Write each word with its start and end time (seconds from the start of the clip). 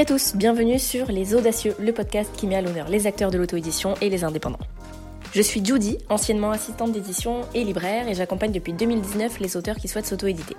À 0.00 0.04
tous, 0.06 0.34
bienvenue 0.34 0.78
sur 0.78 1.12
Les 1.12 1.34
Audacieux, 1.34 1.74
le 1.78 1.92
podcast 1.92 2.30
qui 2.34 2.46
met 2.46 2.54
à 2.56 2.62
l'honneur 2.62 2.88
les 2.88 3.06
acteurs 3.06 3.30
de 3.30 3.36
l'auto-édition 3.36 3.96
et 4.00 4.08
les 4.08 4.24
indépendants. 4.24 4.58
Je 5.34 5.42
suis 5.42 5.62
Judy, 5.62 5.98
anciennement 6.08 6.52
assistante 6.52 6.92
d'édition 6.92 7.42
et 7.52 7.64
libraire, 7.64 8.08
et 8.08 8.14
j'accompagne 8.14 8.50
depuis 8.50 8.72
2019 8.72 9.40
les 9.40 9.58
auteurs 9.58 9.76
qui 9.76 9.88
souhaitent 9.88 10.06
s'auto-éditer. 10.06 10.56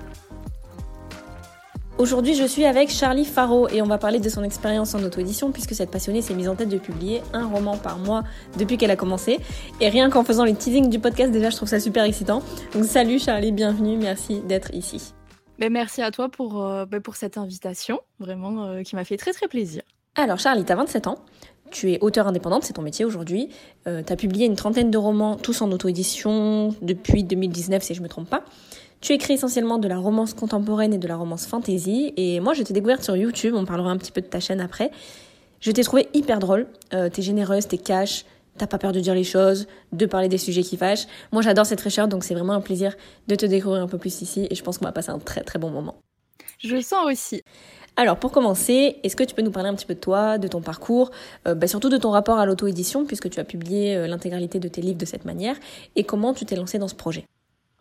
Aujourd'hui, 1.98 2.36
je 2.36 2.44
suis 2.44 2.66
avec 2.66 2.92
Charlie 2.92 3.26
Faro 3.26 3.68
et 3.70 3.82
on 3.82 3.88
va 3.88 3.98
parler 3.98 4.20
de 4.20 4.30
son 4.30 4.44
expérience 4.44 4.94
en 4.94 5.02
auto-édition 5.02 5.52
puisque 5.52 5.74
cette 5.74 5.90
passionnée 5.90 6.22
s'est 6.22 6.36
mise 6.36 6.48
en 6.48 6.54
tête 6.54 6.70
de 6.70 6.78
publier 6.78 7.24
un 7.34 7.48
roman 7.48 7.78
par 7.78 7.98
mois 7.98 8.24
depuis 8.60 8.78
qu'elle 8.78 8.92
a 8.92 8.96
commencé. 8.96 9.40
Et 9.80 9.90
rien 9.90 10.12
qu'en 10.12 10.24
faisant 10.24 10.44
les 10.44 10.54
teasing 10.54 10.88
du 10.88 11.00
podcast, 11.00 11.32
déjà, 11.32 11.50
je 11.50 11.56
trouve 11.56 11.70
ça 11.70 11.80
super 11.80 12.04
excitant. 12.04 12.44
Donc, 12.76 12.86
salut 12.86 13.18
Charlie, 13.18 13.52
bienvenue, 13.52 13.98
merci 13.98 14.40
d'être 14.42 14.72
ici. 14.76 15.16
Ben, 15.62 15.72
merci 15.72 16.02
à 16.02 16.10
toi 16.10 16.28
pour, 16.28 16.66
euh, 16.66 16.88
ben, 16.88 17.02
pour 17.02 17.16
cette 17.16 17.38
invitation, 17.38 18.00
vraiment, 18.18 18.66
euh, 18.66 18.82
qui 18.82 18.96
m'a 18.96 19.04
fait 19.04 19.16
très 19.16 19.32
très 19.32 19.48
plaisir. 19.48 19.84
Alors, 20.16 20.40
Charlie, 20.40 20.66
tu 20.66 20.72
as 20.72 20.76
27 20.76 21.06
ans. 21.06 21.20
Tu 21.70 21.92
es 21.92 22.00
auteur 22.02 22.26
indépendante, 22.26 22.64
c'est 22.64 22.74
ton 22.74 22.82
métier 22.82 23.06
aujourd'hui. 23.06 23.48
Euh, 23.86 24.02
tu 24.02 24.12
as 24.12 24.16
publié 24.16 24.48
une 24.48 24.56
trentaine 24.56 24.90
de 24.90 24.98
romans, 24.98 25.36
tous 25.36 25.62
en 25.62 25.72
auto-édition, 25.72 26.74
depuis 26.82 27.24
2019, 27.24 27.84
si 27.84 27.94
je 27.94 28.00
ne 28.00 28.06
me 28.06 28.10
trompe 28.10 28.28
pas. 28.28 28.44
Tu 29.02 29.14
écris 29.14 29.34
essentiellement 29.34 29.78
de 29.78 29.88
la 29.88 30.00
romance 30.00 30.34
contemporaine 30.34 30.96
et 30.96 30.98
de 30.98 31.08
la 31.08 31.16
romance 31.16 31.46
fantasy. 31.46 32.12
Et 32.18 32.40
moi, 32.40 32.56
je 32.56 32.64
t'ai 32.64 32.74
découverte 32.74 33.04
sur 33.04 33.16
YouTube. 33.16 33.54
On 33.56 33.66
parlera 33.66 33.92
un 33.92 33.98
petit 33.98 34.12
peu 34.12 34.22
de 34.22 34.26
ta 34.26 34.40
chaîne 34.40 34.62
après. 34.62 34.90
Je 35.60 35.70
t'ai 35.70 35.84
trouvé 35.84 36.10
hyper 36.16 36.40
drôle. 36.40 36.66
Euh, 36.96 37.08
t'es 37.10 37.22
généreuse, 37.22 37.68
t'es 37.68 37.78
cash. 37.78 38.26
T'as 38.58 38.68
pas 38.68 38.78
peur 38.78 38.92
de 38.92 39.00
dire 39.00 39.16
les 39.16 39.24
choses, 39.24 39.68
de 39.92 40.06
parler 40.06 40.28
des 40.28 40.38
sujets 40.38 40.64
qui 40.64 40.78
fâchent. 40.78 41.08
Moi, 41.32 41.42
j'adore 41.42 41.66
cette 41.66 41.82
fraîcheur, 41.82 42.08
donc 42.08 42.24
c'est 42.24 42.34
vraiment 42.34 42.54
un 42.54 42.62
plaisir 42.62 42.96
de 43.28 43.36
te 43.36 43.46
découvrir 43.46 43.82
un 43.82 43.88
peu 43.88 43.98
plus 43.98 44.22
ici. 44.22 44.48
Et 44.50 44.56
je 44.56 44.64
pense 44.64 44.78
qu'on 44.78 44.86
va 44.86 44.92
passer 44.92 45.10
un 45.10 45.20
très 45.20 45.42
très 45.42 45.58
bon 45.58 45.70
moment. 45.70 45.96
Je 46.60 46.76
le 46.76 46.82
sens 46.82 47.06
aussi. 47.06 47.42
Alors 47.98 48.18
pour 48.18 48.32
commencer, 48.32 48.98
est-ce 49.04 49.16
que 49.16 49.24
tu 49.24 49.36
peux 49.36 49.42
nous 49.42 49.52
parler 49.52 49.70
un 49.70 49.76
petit 49.76 49.86
peu 49.86 49.96
de 49.96 50.00
toi, 50.00 50.38
de 50.38 50.48
ton 50.48 50.62
parcours, 50.62 51.12
euh, 51.48 51.56
bah, 51.56 51.68
surtout 51.68 51.90
de 51.90 51.98
ton 51.98 52.12
rapport 52.12 52.40
à 52.40 52.46
l'auto-édition, 52.46 53.06
puisque 53.06 53.30
tu 53.30 53.40
as 53.40 53.44
publié 53.44 53.96
euh, 53.96 54.08
l'intégralité 54.08 54.60
de 54.60 54.68
tes 54.68 54.82
livres 54.82 54.98
de 54.98 55.06
cette 55.06 55.26
manière, 55.26 55.58
et 55.96 56.04
comment 56.04 56.34
tu 56.34 56.46
t'es 56.46 56.56
lancé 56.56 56.78
dans 56.80 56.88
ce 56.88 56.96
projet? 56.96 57.26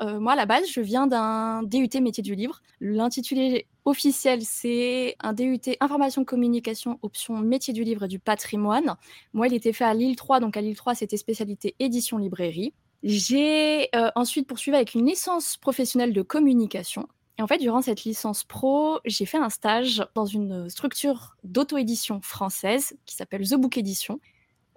Euh, 0.03 0.19
moi, 0.19 0.33
à 0.33 0.37
la 0.37 0.47
base, 0.47 0.65
je 0.73 0.81
viens 0.81 1.07
d'un 1.07 1.63
DUT 1.63 2.01
métier 2.01 2.23
du 2.23 2.35
livre. 2.35 2.61
L'intitulé 2.81 3.67
officiel, 3.85 4.43
c'est 4.43 5.17
un 5.21 5.33
DUT 5.33 5.61
information 5.81 6.25
communication 6.25 6.99
option 7.03 7.39
métier 7.39 7.73
du 7.73 7.85
livre 7.85 8.05
et 8.05 8.09
du 8.09 8.19
patrimoine. 8.19 8.97
Moi, 9.33 9.49
il 9.49 9.55
était 9.55 9.73
fait 9.73 9.85
à 9.85 9.95
Lille 9.95 10.17
3, 10.17 10.41
donc 10.41 10.57
à 10.57 10.61
Lille 10.61 10.77
3, 10.77 10.95
c'était 10.95 11.17
spécialité 11.17 11.75
édition 11.79 12.19
librairie. 12.19 12.73
J'ai 13.03 13.89
euh, 13.97 14.11
ensuite 14.15 14.47
poursuivi 14.47 14.77
avec 14.77 14.95
une 14.95 15.07
licence 15.07 15.57
professionnelle 15.57 16.13
de 16.13 16.23
communication. 16.23 17.09
Et 17.39 17.43
en 17.43 17.47
fait, 17.47 17.59
durant 17.59 17.81
cette 17.81 18.05
licence 18.05 18.45
pro, 18.45 18.99
j'ai 19.07 19.25
fait 19.25 19.39
un 19.39 19.49
stage 19.49 20.05
dans 20.15 20.27
une 20.27 20.69
structure 20.69 21.37
d'auto-édition 21.43 22.21
française 22.21 22.95
qui 23.07 23.17
s'appelle 23.17 23.49
The 23.49 23.55
Book 23.55 23.79
Edition. 23.79 24.21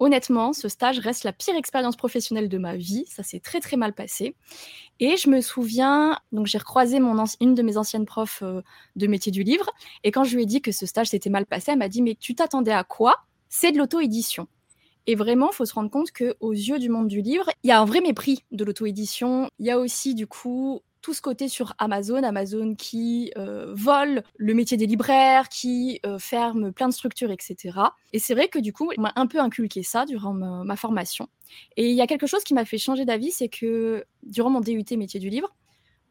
Honnêtement, 0.00 0.52
ce 0.52 0.68
stage 0.68 0.98
reste 0.98 1.24
la 1.24 1.32
pire 1.32 1.54
expérience 1.54 1.96
professionnelle 1.96 2.48
de 2.48 2.58
ma 2.58 2.76
vie. 2.76 3.04
Ça 3.06 3.22
s'est 3.22 3.40
très 3.40 3.60
très 3.60 3.76
mal 3.76 3.94
passé. 3.94 4.34
Et 5.00 5.16
je 5.16 5.30
me 5.30 5.40
souviens, 5.40 6.18
donc 6.32 6.46
j'ai 6.46 6.58
recroisé 6.58 6.98
une 7.40 7.54
de 7.54 7.62
mes 7.62 7.76
anciennes 7.76 8.06
profs 8.06 8.42
euh, 8.42 8.62
de 8.96 9.06
métier 9.06 9.30
du 9.30 9.42
livre. 9.42 9.70
Et 10.02 10.10
quand 10.10 10.24
je 10.24 10.34
lui 10.34 10.42
ai 10.42 10.46
dit 10.46 10.60
que 10.60 10.72
ce 10.72 10.86
stage 10.86 11.08
s'était 11.08 11.30
mal 11.30 11.46
passé, 11.46 11.72
elle 11.72 11.78
m'a 11.78 11.88
dit 11.88 12.02
Mais 12.02 12.16
tu 12.16 12.34
t'attendais 12.34 12.72
à 12.72 12.84
quoi? 12.84 13.14
C'est 13.48 13.72
de 13.72 13.78
l'auto-édition. 13.78 14.48
Et 15.06 15.14
vraiment, 15.14 15.50
il 15.52 15.54
faut 15.54 15.66
se 15.66 15.74
rendre 15.74 15.90
compte 15.90 16.12
qu'aux 16.12 16.52
yeux 16.52 16.78
du 16.78 16.88
monde 16.88 17.08
du 17.08 17.20
livre, 17.20 17.50
il 17.62 17.68
y 17.68 17.72
a 17.72 17.80
un 17.80 17.84
vrai 17.84 18.00
mépris 18.00 18.44
de 18.52 18.64
l'auto-édition. 18.64 19.48
Il 19.58 19.66
y 19.66 19.70
a 19.70 19.78
aussi, 19.78 20.14
du 20.14 20.26
coup, 20.26 20.80
tout 21.04 21.12
ce 21.12 21.20
côté 21.20 21.48
sur 21.48 21.74
Amazon, 21.76 22.22
Amazon 22.22 22.74
qui 22.74 23.30
euh, 23.36 23.74
vole 23.76 24.22
le 24.38 24.54
métier 24.54 24.78
des 24.78 24.86
libraires, 24.86 25.50
qui 25.50 26.00
euh, 26.06 26.18
ferme 26.18 26.72
plein 26.72 26.88
de 26.88 26.94
structures, 26.94 27.30
etc. 27.30 27.78
Et 28.14 28.18
c'est 28.18 28.32
vrai 28.32 28.48
que 28.48 28.58
du 28.58 28.72
coup, 28.72 28.90
on 28.96 29.02
m'a 29.02 29.12
un 29.14 29.26
peu 29.26 29.38
inculqué 29.38 29.82
ça 29.82 30.06
durant 30.06 30.32
ma, 30.32 30.76
formation. 30.76 31.28
Et 31.76 31.90
il 31.90 31.94
y 31.94 32.00
a 32.00 32.06
quelque 32.06 32.26
chose 32.26 32.42
qui 32.42 32.54
m'a 32.54 32.64
fait 32.64 32.78
changer 32.78 33.04
d'avis, 33.04 33.32
c'est 33.32 33.50
que 33.50 34.06
durant 34.22 34.48
mon 34.48 34.60
DUT 34.60 34.96
métier 34.96 35.20
du 35.20 35.28
livre, 35.28 35.54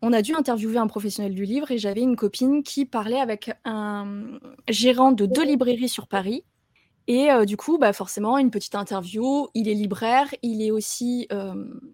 on 0.04 0.14
a 0.14 0.22
dû 0.22 0.36
interviewer 0.36 0.78
un 0.78 0.86
professionnel 0.86 1.34
du 1.34 1.46
livre 1.46 1.72
et 1.72 1.80
j'avais 1.80 2.02
une 2.02 2.16
copine 2.16 2.62
qui 2.62 2.86
parlait 2.86 3.20
avec 3.20 3.52
un 3.66 4.38
gérant 4.70 5.12
de 5.12 5.26
deux 5.26 5.44
librairies 5.44 5.90
sur 5.90 6.06
Paris 6.06 6.44
et 7.08 7.30
du 7.46 7.58
coup, 7.58 7.78
bah, 7.78 7.94
forcément, 7.94 8.38
une 8.38 8.52
petite 8.52 8.76
interview. 8.76 9.48
Il 9.54 9.68
est 9.68 9.74
libraire, 9.74 10.34
il 10.42 10.62
est 10.62 10.72
aussi 10.72 11.28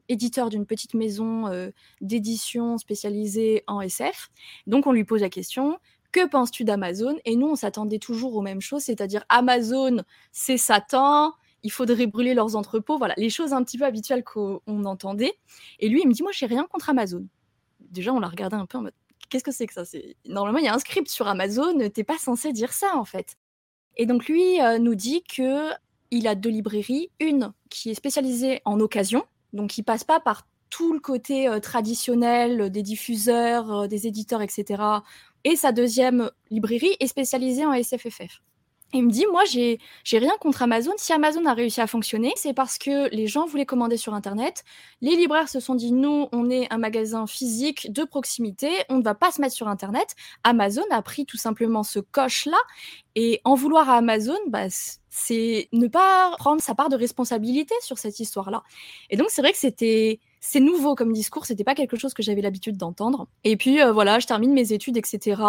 éditeur 0.07 0.49
d'une 0.49 0.65
petite 0.65 0.93
maison 0.93 1.71
d'édition 2.01 2.77
spécialisée 2.77 3.63
en 3.67 3.81
SF. 3.81 4.29
Donc, 4.67 4.87
on 4.87 4.91
lui 4.91 5.03
pose 5.03 5.21
la 5.21 5.29
question 5.29 5.79
que 6.11 6.27
penses-tu 6.27 6.63
d'Amazon? 6.63 7.17
Et 7.25 7.35
nous, 7.35 7.47
on 7.47 7.55
s'attendait 7.55 7.99
toujours 7.99 8.35
aux 8.35 8.41
mêmes 8.41 8.61
choses, 8.61 8.81
c'est-à-dire 8.81 9.23
Amazon, 9.29 10.03
c'est 10.31 10.57
Satan, 10.57 11.33
il 11.61 11.71
faudrait 11.71 12.07
brûler 12.07 12.33
leurs 12.33 12.55
entrepôts, 12.55 12.97
voilà, 12.97 13.13
les 13.17 13.29
choses 13.29 13.53
un 13.53 13.63
petit 13.63 13.77
peu 13.77 13.85
habituelles 13.85 14.23
qu'on 14.23 14.59
entendait. 14.85 15.33
Et 15.79 15.87
lui, 15.87 16.01
il 16.01 16.07
me 16.07 16.13
dit, 16.13 16.23
moi, 16.23 16.31
j'ai 16.33 16.47
rien 16.47 16.65
contre 16.65 16.89
Amazon. 16.89 17.27
Déjà, 17.79 18.11
on 18.11 18.19
l'a 18.19 18.27
regardé 18.27 18.55
un 18.55 18.65
peu 18.65 18.79
en 18.79 18.81
mode, 18.81 18.95
qu'est-ce 19.29 19.43
que 19.43 19.51
c'est 19.51 19.67
que 19.67 19.73
ça? 19.73 19.83
Normalement, 20.25 20.57
il 20.57 20.65
y 20.65 20.67
a 20.67 20.73
un 20.73 20.79
script 20.79 21.09
sur 21.09 21.27
Amazon, 21.27 21.77
t'es 21.93 22.03
pas 22.03 22.17
censé 22.17 22.53
dire 22.53 22.73
ça, 22.73 22.97
en 22.97 23.05
fait. 23.05 23.35
Et 23.99 24.05
donc 24.05 24.27
lui 24.27 24.61
euh, 24.61 24.79
nous 24.79 24.95
dit 24.95 25.23
que 25.23 25.71
il 26.09 26.27
a 26.27 26.33
deux 26.33 26.49
librairies, 26.49 27.11
une 27.19 27.51
qui 27.69 27.91
est 27.91 27.95
spécialisée 27.95 28.61
en 28.63 28.79
occasion, 28.79 29.25
donc 29.51 29.71
qui 29.71 29.83
passe 29.83 30.05
pas 30.05 30.21
par 30.21 30.47
tout 30.69 30.93
le 30.93 30.99
côté 30.99 31.49
euh, 31.49 31.59
traditionnel 31.59 32.71
des 32.71 32.81
diffuseurs, 32.81 33.81
euh, 33.81 33.87
des 33.87 34.07
éditeurs, 34.07 34.41
etc. 34.41 34.81
Et 35.43 35.57
sa 35.57 35.73
deuxième 35.73 36.31
librairie 36.49 36.95
est 37.01 37.07
spécialisée 37.07 37.65
en 37.65 37.73
SFFF 37.73 38.41
il 38.93 39.05
me 39.05 39.11
dit, 39.11 39.25
moi, 39.31 39.43
j'ai, 39.45 39.79
rien 40.11 40.33
contre 40.39 40.63
Amazon. 40.63 40.93
Si 40.97 41.13
Amazon 41.13 41.45
a 41.45 41.53
réussi 41.53 41.79
à 41.79 41.87
fonctionner, 41.87 42.33
c'est 42.35 42.53
parce 42.53 42.77
que 42.77 43.09
les 43.13 43.27
gens 43.27 43.45
voulaient 43.45 43.65
commander 43.65 43.97
sur 43.97 44.13
Internet. 44.13 44.63
Les 45.01 45.15
libraires 45.15 45.49
se 45.49 45.59
sont 45.59 45.75
dit, 45.75 45.91
nous, 45.91 46.27
on 46.31 46.49
est 46.49 46.71
un 46.73 46.77
magasin 46.77 47.27
physique 47.27 47.91
de 47.91 48.03
proximité, 48.03 48.69
on 48.89 48.97
ne 48.97 49.03
va 49.03 49.13
pas 49.13 49.31
se 49.31 49.41
mettre 49.41 49.53
sur 49.53 49.67
Internet. 49.67 50.15
Amazon 50.43 50.83
a 50.89 51.01
pris 51.01 51.25
tout 51.25 51.37
simplement 51.37 51.83
ce 51.83 51.99
coche-là. 51.99 52.57
Et 53.15 53.41
en 53.43 53.55
vouloir 53.55 53.89
à 53.89 53.97
Amazon, 53.97 54.37
bah, 54.47 54.67
c'est 55.09 55.67
ne 55.71 55.87
pas 55.87 56.35
prendre 56.37 56.61
sa 56.61 56.73
part 56.73 56.89
de 56.89 56.95
responsabilité 56.95 57.75
sur 57.81 57.97
cette 57.97 58.19
histoire-là. 58.19 58.63
Et 59.09 59.17
donc, 59.17 59.27
c'est 59.29 59.41
vrai 59.41 59.51
que 59.51 59.57
c'était, 59.57 60.19
c'est 60.39 60.59
nouveau 60.59 60.95
comme 60.95 61.13
discours, 61.13 61.45
c'était 61.45 61.63
pas 61.63 61.75
quelque 61.75 61.97
chose 61.97 62.13
que 62.13 62.23
j'avais 62.23 62.41
l'habitude 62.41 62.77
d'entendre. 62.77 63.27
Et 63.43 63.55
puis, 63.57 63.81
euh, 63.81 63.91
voilà, 63.91 64.19
je 64.19 64.27
termine 64.27 64.53
mes 64.53 64.73
études, 64.73 64.97
etc. 64.97 65.41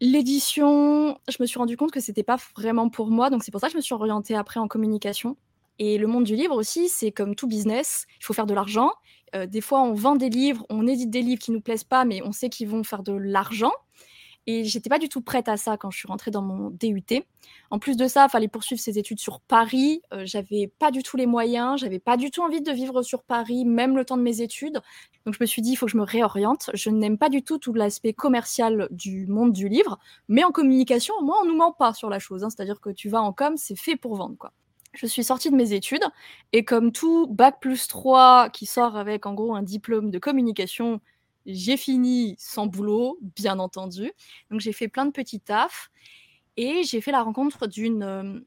L'édition, 0.00 1.18
je 1.28 1.36
me 1.40 1.46
suis 1.46 1.58
rendu 1.58 1.76
compte 1.76 1.90
que 1.90 2.00
c'était 2.00 2.22
pas 2.22 2.36
vraiment 2.54 2.90
pour 2.90 3.08
moi, 3.08 3.30
donc 3.30 3.42
c'est 3.42 3.50
pour 3.50 3.60
ça 3.60 3.68
que 3.68 3.72
je 3.72 3.78
me 3.78 3.82
suis 3.82 3.94
orientée 3.94 4.34
après 4.34 4.60
en 4.60 4.68
communication. 4.68 5.36
Et 5.78 5.96
le 5.96 6.06
monde 6.06 6.24
du 6.24 6.36
livre 6.36 6.54
aussi, 6.54 6.88
c'est 6.88 7.12
comme 7.12 7.34
tout 7.34 7.46
business, 7.46 8.06
il 8.20 8.24
faut 8.24 8.34
faire 8.34 8.46
de 8.46 8.54
l'argent. 8.54 8.90
Euh, 9.34 9.46
des 9.46 9.60
fois, 9.62 9.80
on 9.80 9.94
vend 9.94 10.16
des 10.16 10.28
livres, 10.28 10.66
on 10.68 10.86
édite 10.86 11.10
des 11.10 11.22
livres 11.22 11.40
qui 11.40 11.50
nous 11.50 11.60
plaisent 11.60 11.84
pas, 11.84 12.04
mais 12.04 12.22
on 12.22 12.32
sait 12.32 12.50
qu'ils 12.50 12.68
vont 12.68 12.84
faire 12.84 13.02
de 13.02 13.12
l'argent. 13.12 13.72
Et 14.46 14.64
j'étais 14.64 14.88
pas 14.88 14.98
du 14.98 15.08
tout 15.08 15.20
prête 15.20 15.48
à 15.48 15.56
ça 15.56 15.76
quand 15.76 15.90
je 15.90 15.98
suis 15.98 16.06
rentrée 16.08 16.30
dans 16.30 16.42
mon 16.42 16.70
DUT. 16.70 17.24
En 17.70 17.78
plus 17.78 17.96
de 17.96 18.06
ça, 18.06 18.26
il 18.26 18.30
fallait 18.30 18.48
poursuivre 18.48 18.80
ses 18.80 18.98
études 18.98 19.18
sur 19.18 19.40
Paris. 19.40 20.02
Euh, 20.12 20.22
j'avais 20.24 20.70
pas 20.78 20.90
du 20.90 21.02
tout 21.02 21.16
les 21.16 21.26
moyens, 21.26 21.80
j'avais 21.80 21.98
pas 21.98 22.16
du 22.16 22.30
tout 22.30 22.42
envie 22.42 22.60
de 22.60 22.70
vivre 22.70 23.02
sur 23.02 23.24
Paris, 23.24 23.64
même 23.64 23.96
le 23.96 24.04
temps 24.04 24.16
de 24.16 24.22
mes 24.22 24.42
études. 24.42 24.80
Donc 25.24 25.34
je 25.34 25.38
me 25.40 25.46
suis 25.46 25.62
dit, 25.62 25.72
il 25.72 25.76
faut 25.76 25.86
que 25.86 25.92
je 25.92 25.96
me 25.96 26.04
réoriente. 26.04 26.70
Je 26.74 26.90
n'aime 26.90 27.18
pas 27.18 27.28
du 27.28 27.42
tout 27.42 27.58
tout 27.58 27.72
l'aspect 27.72 28.12
commercial 28.12 28.88
du 28.92 29.26
monde 29.26 29.52
du 29.52 29.68
livre, 29.68 29.98
mais 30.28 30.44
en 30.44 30.52
communication, 30.52 31.14
au 31.20 31.24
moins, 31.24 31.38
on 31.42 31.46
nous 31.46 31.56
ment 31.56 31.72
pas 31.72 31.92
sur 31.92 32.08
la 32.08 32.20
chose. 32.20 32.44
Hein. 32.44 32.50
C'est-à-dire 32.50 32.80
que 32.80 32.90
tu 32.90 33.08
vas 33.08 33.22
en 33.22 33.32
com, 33.32 33.56
c'est 33.56 33.76
fait 33.76 33.96
pour 33.96 34.14
vendre. 34.14 34.52
Je 34.96 35.06
suis 35.06 35.24
sortie 35.24 35.50
de 35.50 35.56
mes 35.56 35.72
études 35.74 36.04
et 36.52 36.64
comme 36.64 36.90
tout 36.90 37.26
bac 37.26 37.60
plus 37.60 37.86
3 37.86 38.48
qui 38.48 38.64
sort 38.64 38.96
avec 38.96 39.26
en 39.26 39.34
gros 39.34 39.54
un 39.54 39.62
diplôme 39.62 40.10
de 40.10 40.18
communication, 40.18 41.00
j'ai 41.46 41.76
fini 41.76 42.36
sans 42.38 42.66
boulot, 42.66 43.18
bien 43.36 43.58
entendu. 43.58 44.12
Donc 44.50 44.60
j'ai 44.60 44.72
fait 44.72 44.88
plein 44.88 45.06
de 45.06 45.12
petits 45.12 45.40
tafs 45.40 45.90
et 46.56 46.82
j'ai 46.84 47.00
fait 47.00 47.12
la 47.12 47.22
rencontre 47.22 47.66
d'une 47.66 48.02
euh, 48.02 48.40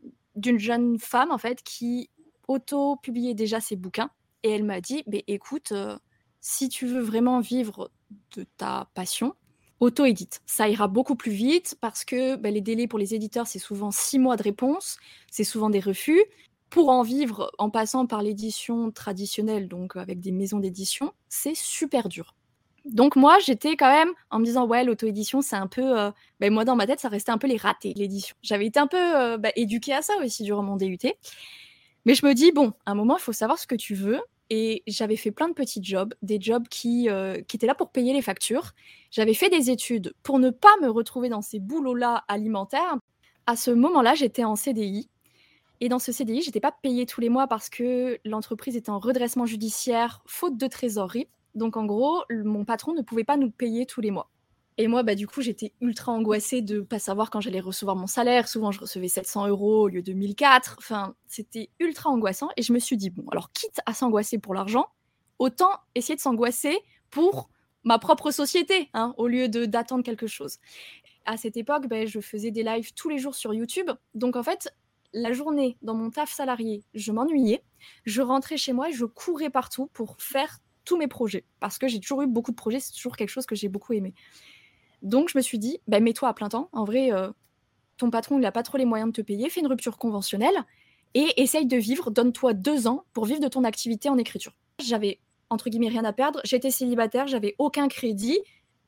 jeune 0.58 1.00
femme 1.00 1.32
en 1.32 1.38
fait 1.38 1.64
qui 1.64 2.10
auto-publiait 2.48 3.34
déjà 3.36 3.60
ses 3.62 3.76
bouquins 3.76 4.10
et 4.44 4.52
elle 4.52 4.64
m'a 4.64 4.82
dit 4.82 5.04
"Mais 5.08 5.24
écoute, 5.28 5.72
euh, 5.74 5.98
si 6.42 6.70
tu 6.70 6.88
veux 6.88 7.02
vraiment 7.02 7.40
vivre 7.42 7.92
de 8.36 8.46
ta 8.58 8.90
passion, 8.96 9.36
auto-édite. 9.80 10.42
Ça 10.46 10.68
ira 10.70 10.88
beaucoup 10.88 11.16
plus 11.16 11.32
vite 11.32 11.78
parce 11.82 12.04
que 12.06 12.36
bah, 12.36 12.52
les 12.52 12.62
délais 12.62 12.88
pour 12.88 13.00
les 13.00 13.14
éditeurs, 13.16 13.48
c'est 13.48 13.60
souvent 13.60 13.92
six 13.92 14.20
mois 14.20 14.36
de 14.38 14.44
réponse, 14.44 14.98
c'est 15.32 15.44
souvent 15.44 15.70
des 15.70 15.80
refus. 15.80 16.24
Pour 16.70 16.90
en 16.90 17.02
vivre 17.04 17.52
en 17.58 17.70
passant 17.72 18.06
par 18.06 18.22
l'édition 18.22 18.92
traditionnelle, 18.92 19.68
donc 19.68 19.96
avec 19.96 20.20
des 20.20 20.32
maisons 20.32 20.60
d'édition, 20.60 21.14
c'est 21.28 21.56
super 21.56 22.10
dur. 22.10 22.36
Donc 22.86 23.16
moi, 23.16 23.38
j'étais 23.40 23.76
quand 23.76 23.92
même 23.92 24.12
en 24.30 24.40
me 24.40 24.46
disant 24.46 24.66
ouais, 24.68 24.84
l'auto-édition, 24.84 25.42
c'est 25.42 25.56
un 25.56 25.68
peu, 25.68 26.00
euh, 26.00 26.12
ben, 26.40 26.54
moi 26.54 26.66
dans 26.66 26.76
ma 26.76 26.88
tête, 26.88 27.00
ça 27.00 27.10
restait 27.10 27.32
un 27.32 27.38
peu 27.38 27.48
les 27.48 27.58
ratés, 27.58 27.94
l'édition. 27.96 28.36
J'avais 28.42 28.66
été 28.66 28.80
un 28.80 28.88
peu 28.88 28.98
euh, 28.98 29.38
bah, 29.38 29.52
éduquée 29.56 29.94
à 29.94 30.02
ça 30.02 30.14
aussi 30.24 30.44
durant 30.44 30.64
mon 30.64 30.76
DUT. 30.78 30.98
Mais 32.06 32.16
je 32.16 32.26
me 32.26 32.34
dis 32.34 32.52
bon, 32.52 32.74
à 32.86 32.92
un 32.92 32.96
moment, 32.96 33.18
il 33.18 33.22
faut 33.22 33.34
savoir 33.34 33.60
ce 33.60 33.68
que 33.68 33.76
tu 33.76 33.96
veux. 33.96 34.22
Et 34.52 34.82
j'avais 34.88 35.16
fait 35.16 35.30
plein 35.30 35.48
de 35.48 35.54
petits 35.54 35.84
jobs, 35.84 36.16
des 36.24 36.42
jobs 36.42 36.68
qui, 36.70 37.08
euh, 37.08 37.40
qui 37.48 37.58
étaient 37.58 37.68
là 37.68 37.76
pour 37.76 37.92
payer 37.92 38.14
les 38.14 38.22
factures. 38.24 38.72
J'avais 39.12 39.36
fait 39.36 39.50
des 39.50 39.70
études 39.70 40.14
pour 40.24 40.40
ne 40.40 40.50
pas 40.50 40.76
me 40.82 40.90
retrouver 40.90 41.30
dans 41.30 41.42
ces 41.42 41.60
boulots-là 41.60 42.24
alimentaires. 42.28 42.98
à 43.46 43.56
ce 43.56 43.72
moment-là, 43.72 44.16
j'étais 44.16 44.44
en 44.44 44.56
CDI. 44.56 45.10
Et 45.82 45.90
dans 45.90 46.00
ce 46.00 46.12
CDI, 46.12 46.42
j'étais 46.42 46.60
pas 46.60 46.72
payée 46.72 47.06
tous 47.06 47.22
les 47.22 47.30
mois 47.30 47.48
parce 47.48 47.70
que 47.70 48.20
l'entreprise 48.26 48.76
était 48.76 48.90
en 48.90 49.00
redressement 49.00 49.46
judiciaire, 49.46 50.22
faute 50.26 50.58
de 50.58 50.68
trésorerie. 50.68 51.28
Donc 51.56 51.78
en 51.78 51.86
gros, 51.86 52.24
mon 52.30 52.66
patron 52.66 52.94
ne 52.94 53.02
pouvait 53.02 53.24
pas 53.24 53.38
nous 53.38 53.52
payer 53.52 53.86
tous 53.86 54.02
les 54.02 54.12
mois. 54.12 54.30
Et 54.82 54.88
moi, 54.88 55.04
bah, 55.04 55.14
du 55.14 55.28
coup, 55.28 55.42
j'étais 55.42 55.74
ultra 55.82 56.14
angoissée 56.14 56.62
de 56.62 56.80
pas 56.80 57.00
savoir 57.00 57.30
quand 57.30 57.42
j'allais 57.42 57.60
recevoir 57.60 57.98
mon 57.98 58.08
salaire. 58.08 58.48
Souvent, 58.48 58.72
je 58.72 58.80
recevais 58.80 59.10
700 59.10 59.48
euros 59.50 59.82
au 59.82 59.88
lieu 59.90 60.02
de 60.02 60.14
1004. 60.14 60.76
Enfin, 60.78 61.16
c'était 61.28 61.70
ultra 61.80 62.10
angoissant. 62.10 62.48
Et 62.56 62.62
je 62.62 62.72
me 62.72 62.80
suis 62.80 62.96
dit, 62.96 63.10
bon, 63.10 63.28
alors 63.30 63.52
quitte 63.52 63.82
à 63.86 63.94
s'angoisser 63.94 64.40
pour 64.40 64.54
l'argent, 64.54 64.88
autant 65.38 65.72
essayer 65.96 66.16
de 66.16 66.22
s'angoisser 66.22 66.80
pour 67.10 67.50
ma 67.84 68.00
propre 68.00 68.32
société, 68.32 68.90
hein, 68.94 69.14
au 69.18 69.28
lieu 69.28 69.50
de 69.50 69.66
d'attendre 69.66 70.02
quelque 70.02 70.28
chose. 70.28 70.60
À 71.26 71.36
cette 71.36 71.58
époque, 71.58 71.88
bah, 71.88 72.06
je 72.06 72.22
faisais 72.22 72.52
des 72.52 72.64
lives 72.64 72.94
tous 72.94 73.10
les 73.10 73.18
jours 73.18 73.36
sur 73.36 73.54
YouTube. 73.54 73.92
Donc 74.16 74.38
en 74.38 74.44
fait, 74.44 74.74
la 75.12 75.34
journée 75.34 75.78
dans 75.82 75.94
mon 75.94 76.10
taf 76.10 76.32
salarié, 76.32 76.86
je 76.94 77.12
m'ennuyais. 77.12 77.66
Je 78.06 78.22
rentrais 78.22 78.56
chez 78.56 78.72
moi 78.72 78.90
et 78.90 78.94
je 78.94 79.04
courais 79.04 79.50
partout 79.50 79.88
pour 79.92 80.16
faire 80.20 80.60
tous 80.90 80.98
mes 80.98 81.08
projets. 81.08 81.46
Parce 81.60 81.78
que 81.78 81.88
j'ai 81.88 82.00
toujours 82.00 82.24
eu 82.24 82.28
beaucoup 82.28 82.50
de 82.50 82.56
projets, 82.56 82.80
c'est 82.80 82.94
toujours 82.94 83.16
quelque 83.16 83.30
chose 83.30 83.46
que 83.46 83.54
j'ai 83.54 83.70
beaucoup 83.70 83.94
aimé. 83.94 84.16
Donc 85.04 85.30
je 85.30 85.38
me 85.38 85.42
suis 85.44 85.60
dit, 85.60 85.80
bah, 85.88 86.00
mets-toi 86.00 86.28
à 86.28 86.34
plein 86.34 86.50
temps. 86.50 86.68
En 86.72 86.84
vrai, 86.84 87.14
euh, 87.14 87.30
ton 87.98 88.10
patron, 88.10 88.40
il 88.40 88.42
n'a 88.42 88.52
pas 88.52 88.64
trop 88.64 88.80
les 88.80 88.86
moyens 88.86 89.12
de 89.12 89.16
te 89.16 89.22
payer. 89.22 89.50
Fais 89.52 89.60
une 89.60 89.68
rupture 89.68 90.00
conventionnelle 90.00 90.66
et 91.14 91.28
essaye 91.38 91.68
de 91.68 91.78
vivre. 91.78 92.10
Donne-toi 92.10 92.54
deux 92.54 92.88
ans 92.88 93.06
pour 93.14 93.26
vivre 93.26 93.40
de 93.40 93.48
ton 93.48 93.64
activité 93.66 94.10
en 94.10 94.18
écriture. 94.18 94.54
J'avais, 94.80 95.20
entre 95.52 95.70
guillemets, 95.70 95.90
rien 95.90 96.06
à 96.06 96.12
perdre. 96.12 96.42
J'étais 96.44 96.72
célibataire, 96.72 97.28
j'avais 97.28 97.54
aucun 97.60 97.88
crédit, 97.88 98.40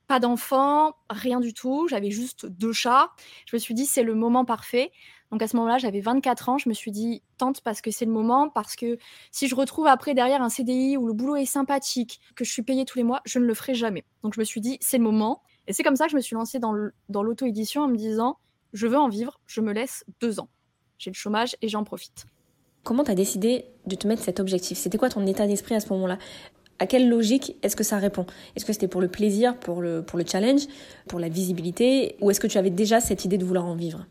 pas 0.07 0.19
d'enfant, 0.19 0.95
rien 1.12 1.39
du 1.39 1.54
tout. 1.54 1.88
J'avais 1.88 2.09
juste 2.09 2.47
deux 2.47 2.74
chats. 2.74 3.12
Je 3.45 3.56
me 3.56 3.59
suis 3.59 3.75
dit, 3.75 3.86
c'est 3.86 4.04
le 4.04 4.15
moment 4.15 4.44
parfait. 4.44 4.92
Donc 5.31 5.42
à 5.42 5.48
ce 5.48 5.56
moment-là, 5.56 5.78
j'avais 5.78 6.01
24 6.01 6.50
ans. 6.50 6.57
Je 6.57 6.68
me 6.68 6.74
suis 6.74 6.92
dit, 6.92 7.22
tente 7.38 7.62
parce 7.62 7.81
que 7.81 7.89
c'est 7.89 8.06
le 8.06 8.12
moment. 8.12 8.50
Parce 8.50 8.75
que 8.75 8.98
si 9.31 9.48
je 9.48 9.56
retrouve 9.56 9.88
après 9.88 10.13
derrière 10.13 10.42
un 10.42 10.50
CDI 10.50 10.98
où 10.98 11.07
le 11.07 11.13
boulot 11.13 11.38
est 11.38 11.45
sympathique, 11.45 12.19
que 12.36 12.44
je 12.44 12.51
suis 12.51 12.63
payée 12.63 12.86
tous 12.86 12.98
les 12.98 13.04
mois, 13.04 13.22
je 13.25 13.39
ne 13.39 13.45
le 13.45 13.54
ferai 13.54 13.74
jamais. 13.74 14.04
Donc 14.24 14.33
je 14.36 14.39
me 14.39 14.45
suis 14.45 14.62
dit, 14.62 14.78
c'est 14.81 14.98
le 14.98 15.04
moment. 15.04 15.42
Et 15.68 15.74
c'est 15.74 15.83
comme 15.83 15.95
ça 15.95 16.06
que 16.06 16.12
je 16.12 16.16
me 16.18 16.22
suis 16.22 16.36
lancée 16.36 16.60
dans 16.60 17.24
l'auto-édition 17.24 17.83
en 17.83 17.88
me 17.88 17.95
disant, 17.95 18.38
je 18.74 18.88
veux 18.88 18.98
en 18.98 19.10
vivre, 19.10 19.39
je 19.45 19.62
me 19.62 19.74
laisse 19.74 20.04
deux 20.19 20.39
ans. 20.39 20.50
J'ai 20.98 21.10
le 21.10 21.16
chômage 21.16 21.56
et 21.62 21.68
j'en 21.68 21.83
profite. 21.83 22.25
Comment 22.83 23.04
tu 23.04 23.12
as 23.12 23.16
décidé 23.16 23.66
de 23.86 23.95
te 23.95 24.07
mettre 24.07 24.24
cet 24.24 24.39
objectif? 24.39 24.78
C'était 24.78 24.98
quoi 24.98 25.10
ton 25.10 25.25
état 25.28 25.48
d'esprit 25.48 25.75
à 25.75 25.80
ce 25.80 25.89
moment-là? 25.89 26.18
À 26.80 26.88
quelle 26.88 27.10
logique 27.10 27.57
est-ce 27.62 27.75
que 27.75 27.83
ça 27.83 27.98
répond? 27.98 28.25
Est-ce 28.56 28.66
que 28.66 28.74
c'était 28.74 28.88
pour 28.88 29.01
le 29.01 29.07
plaisir, 29.07 29.56
pour 29.60 29.81
le, 29.81 30.04
pour 30.04 30.18
le 30.18 30.25
challenge, 30.25 30.62
pour 31.07 31.19
la 31.19 31.30
visibilité? 31.30 32.16
Ou 32.22 32.31
est-ce 32.31 32.39
que 32.39 32.48
tu 32.48 32.57
avais 32.57 32.72
déjà 32.72 33.00
cette 33.00 33.24
idée 33.24 33.38
de 33.38 33.45
vouloir 33.45 33.66
en 33.66 33.75
vivre? 33.75 34.06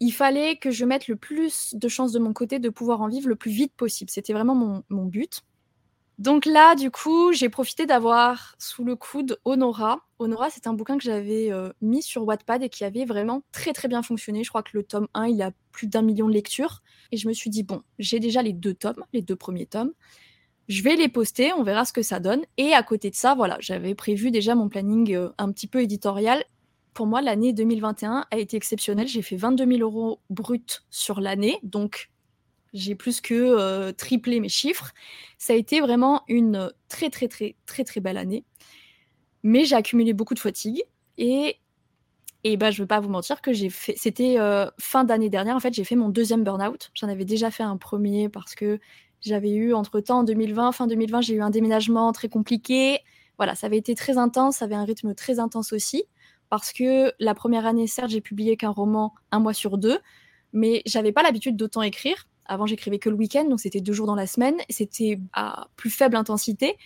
Il 0.00 0.12
fallait 0.12 0.56
que 0.56 0.70
je 0.70 0.84
mette 0.84 1.08
le 1.08 1.16
plus 1.16 1.74
de 1.74 1.88
chances 1.88 2.12
de 2.12 2.18
mon 2.18 2.32
côté 2.32 2.58
de 2.58 2.68
pouvoir 2.68 3.00
en 3.00 3.08
vivre 3.08 3.28
le 3.28 3.36
plus 3.36 3.50
vite 3.50 3.72
possible. 3.76 4.10
C'était 4.10 4.32
vraiment 4.32 4.54
mon, 4.54 4.82
mon 4.88 5.04
but. 5.04 5.42
Donc 6.18 6.46
là, 6.46 6.76
du 6.76 6.92
coup, 6.92 7.32
j'ai 7.32 7.48
profité 7.48 7.86
d'avoir 7.86 8.54
sous 8.58 8.84
le 8.84 8.94
coude 8.94 9.38
Honora. 9.44 9.98
Honora, 10.20 10.48
c'est 10.48 10.68
un 10.68 10.72
bouquin 10.72 10.96
que 10.96 11.02
j'avais 11.02 11.50
euh, 11.50 11.70
mis 11.80 12.02
sur 12.02 12.24
Wattpad 12.24 12.62
et 12.62 12.68
qui 12.68 12.84
avait 12.84 13.04
vraiment 13.04 13.42
très 13.50 13.72
très 13.72 13.88
bien 13.88 14.02
fonctionné. 14.02 14.44
Je 14.44 14.48
crois 14.48 14.62
que 14.62 14.76
le 14.76 14.84
tome 14.84 15.08
1, 15.14 15.26
il 15.26 15.42
a 15.42 15.50
plus 15.72 15.88
d'un 15.88 16.02
million 16.02 16.28
de 16.28 16.32
lectures. 16.32 16.82
Et 17.10 17.16
je 17.16 17.26
me 17.26 17.32
suis 17.32 17.50
dit, 17.50 17.64
bon, 17.64 17.82
j'ai 17.98 18.20
déjà 18.20 18.42
les 18.42 18.52
deux 18.52 18.74
tomes, 18.74 19.04
les 19.12 19.22
deux 19.22 19.34
premiers 19.34 19.66
tomes. 19.66 19.92
Je 20.68 20.82
vais 20.82 20.94
les 20.94 21.08
poster, 21.08 21.52
on 21.52 21.64
verra 21.64 21.84
ce 21.84 21.92
que 21.92 22.02
ça 22.02 22.20
donne. 22.20 22.42
Et 22.58 22.72
à 22.74 22.82
côté 22.84 23.10
de 23.10 23.16
ça, 23.16 23.34
voilà, 23.34 23.56
j'avais 23.60 23.96
prévu 23.96 24.30
déjà 24.30 24.54
mon 24.54 24.68
planning 24.68 25.14
euh, 25.14 25.30
un 25.36 25.50
petit 25.50 25.66
peu 25.66 25.82
éditorial. 25.82 26.44
Pour 26.94 27.06
moi, 27.06 27.20
l'année 27.20 27.52
2021 27.52 28.24
a 28.30 28.38
été 28.38 28.56
exceptionnelle. 28.56 29.08
J'ai 29.08 29.22
fait 29.22 29.36
22 29.36 29.66
000 29.66 29.80
euros 29.80 30.20
bruts 30.30 30.60
sur 30.90 31.20
l'année. 31.20 31.58
Donc, 31.64 32.10
j'ai 32.72 32.94
plus 32.94 33.20
que 33.20 33.34
euh, 33.34 33.92
triplé 33.92 34.38
mes 34.38 34.48
chiffres. 34.48 34.92
Ça 35.36 35.52
a 35.52 35.56
été 35.56 35.80
vraiment 35.80 36.22
une 36.28 36.72
très 36.88 37.10
très 37.10 37.26
très 37.26 37.56
très 37.66 37.82
très 37.82 38.00
belle 38.00 38.16
année. 38.16 38.44
Mais 39.42 39.64
j'ai 39.64 39.74
accumulé 39.74 40.12
beaucoup 40.12 40.34
de 40.34 40.38
fatigue 40.38 40.82
et 41.18 41.56
et 42.46 42.56
bah 42.56 42.70
je 42.70 42.82
veux 42.82 42.86
pas 42.86 43.00
vous 43.00 43.08
mentir 43.08 43.40
que 43.40 43.52
j'ai 43.52 43.70
fait 43.70 43.94
c'était 43.96 44.38
euh, 44.38 44.66
fin 44.78 45.04
d'année 45.04 45.30
dernière 45.30 45.56
en 45.56 45.60
fait, 45.60 45.72
j'ai 45.74 45.84
fait 45.84 45.96
mon 45.96 46.08
deuxième 46.08 46.44
burn-out. 46.44 46.90
J'en 46.94 47.08
avais 47.08 47.24
déjà 47.24 47.50
fait 47.50 47.62
un 47.62 47.76
premier 47.76 48.28
parce 48.28 48.54
que 48.54 48.78
j'avais 49.20 49.52
eu 49.52 49.74
entre-temps 49.74 50.18
en 50.20 50.24
2020, 50.24 50.72
fin 50.72 50.86
2020, 50.86 51.22
j'ai 51.22 51.34
eu 51.34 51.42
un 51.42 51.50
déménagement 51.50 52.12
très 52.12 52.28
compliqué. 52.28 53.00
Voilà, 53.38 53.54
ça 53.54 53.66
avait 53.66 53.78
été 53.78 53.94
très 53.94 54.18
intense, 54.18 54.58
ça 54.58 54.66
avait 54.66 54.74
un 54.74 54.84
rythme 54.84 55.14
très 55.14 55.38
intense 55.40 55.72
aussi 55.72 56.04
parce 56.54 56.72
que 56.72 57.12
la 57.18 57.34
première 57.34 57.66
année 57.66 57.88
certes, 57.88 58.10
j'ai 58.10 58.20
publié 58.20 58.56
qu'un 58.56 58.70
roman 58.70 59.12
un 59.32 59.40
mois 59.40 59.54
sur 59.54 59.76
deux, 59.76 59.98
mais 60.52 60.82
j'avais 60.86 61.10
pas 61.10 61.24
l'habitude 61.24 61.56
d'autant 61.56 61.82
écrire 61.82 62.28
avant, 62.46 62.66
j'écrivais 62.66 62.98
que 62.98 63.08
le 63.08 63.16
week-end, 63.16 63.44
donc 63.48 63.60
c'était 63.60 63.80
deux 63.80 63.92
jours 63.92 64.06
dans 64.06 64.14
la 64.14 64.26
semaine. 64.26 64.56
C'était 64.68 65.18
à 65.32 65.68
plus 65.76 65.90
faible 65.90 66.16
intensité. 66.16 66.76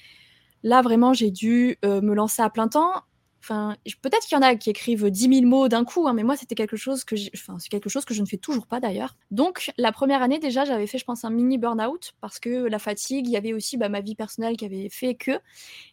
Là, 0.62 0.82
vraiment, 0.82 1.12
j'ai 1.12 1.31
dû 1.31 1.76
euh, 1.85 2.00
me 2.00 2.15
lancer 2.15 2.43
à 2.43 2.49
plein 2.49 2.69
temps. 2.69 2.93
Peut-être 3.40 4.26
qu'il 4.26 4.37
y 4.37 4.38
en 4.38 4.43
a 4.43 4.56
qui 4.56 4.70
écrivent 4.70 5.11
10 5.11 5.40
000 5.40 5.46
mots 5.46 5.69
d'un 5.69 5.85
coup, 5.85 6.06
hein, 6.08 6.12
mais 6.12 6.23
moi, 6.23 6.37
c'était 6.37 6.55
quelque 6.55 6.76
chose 6.76 7.05
que 7.05 7.14
enfin, 7.35 7.58
c'est 7.58 7.69
quelque 7.69 7.88
chose 7.88 8.05
que 8.05 8.14
je 8.14 8.20
ne 8.20 8.26
fais 8.26 8.37
toujours 8.37 8.67
pas 8.67 8.81
d'ailleurs. 8.81 9.17
Donc, 9.31 9.70
la 9.79 9.93
première 9.93 10.23
année, 10.23 10.38
déjà, 10.38 10.64
j'avais 10.64 10.87
fait, 10.87 10.99
je 10.99 11.05
pense, 11.05 11.25
un 11.25 11.31
mini 11.31 11.58
burn-out 11.58 12.12
parce 12.20 12.40
que 12.40 12.67
la 12.67 12.79
fatigue, 12.79 13.26
il 13.26 13.32
y 13.32 13.37
avait 13.37 13.52
aussi 13.52 13.76
bah, 13.76 13.88
ma 13.88 14.00
vie 14.00 14.14
personnelle 14.14 14.56
qui 14.56 14.64
avait 14.64 14.88
fait 14.90 15.14
que. 15.14 15.40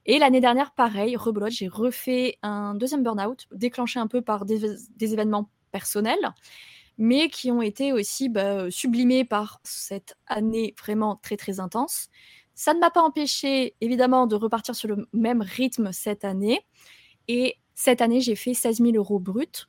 Et 0.05 0.19
l'année 0.19 0.41
dernière, 0.41 0.71
pareil, 0.71 1.15
rebelote, 1.15 1.51
j'ai 1.51 1.67
refait 1.67 2.37
un 2.41 2.75
deuxième 2.75 3.03
burn-out, 3.03 3.47
déclenché 3.51 3.99
un 3.99 4.07
peu 4.07 4.21
par 4.21 4.45
des, 4.45 4.75
des 4.97 5.13
événements 5.13 5.49
personnels 5.71 6.33
mais 6.97 7.29
qui 7.29 7.51
ont 7.51 7.61
été 7.61 7.91
aussi 7.93 8.29
bah, 8.29 8.69
sublimés 8.71 9.25
par 9.25 9.59
cette 9.63 10.15
année 10.27 10.73
vraiment 10.79 11.17
très 11.17 11.37
très 11.37 11.59
intense. 11.59 12.07
Ça 12.53 12.73
ne 12.73 12.79
m'a 12.79 12.89
pas 12.89 13.01
empêché 13.01 13.75
évidemment 13.81 14.27
de 14.27 14.35
repartir 14.35 14.75
sur 14.75 14.87
le 14.87 15.07
même 15.11 15.41
rythme 15.41 15.91
cette 15.91 16.23
année. 16.23 16.65
Et 17.27 17.55
cette 17.73 18.01
année, 18.01 18.21
j'ai 18.21 18.35
fait 18.35 18.53
16 18.53 18.77
000 18.77 18.95
euros 18.95 19.19
bruts. 19.19 19.67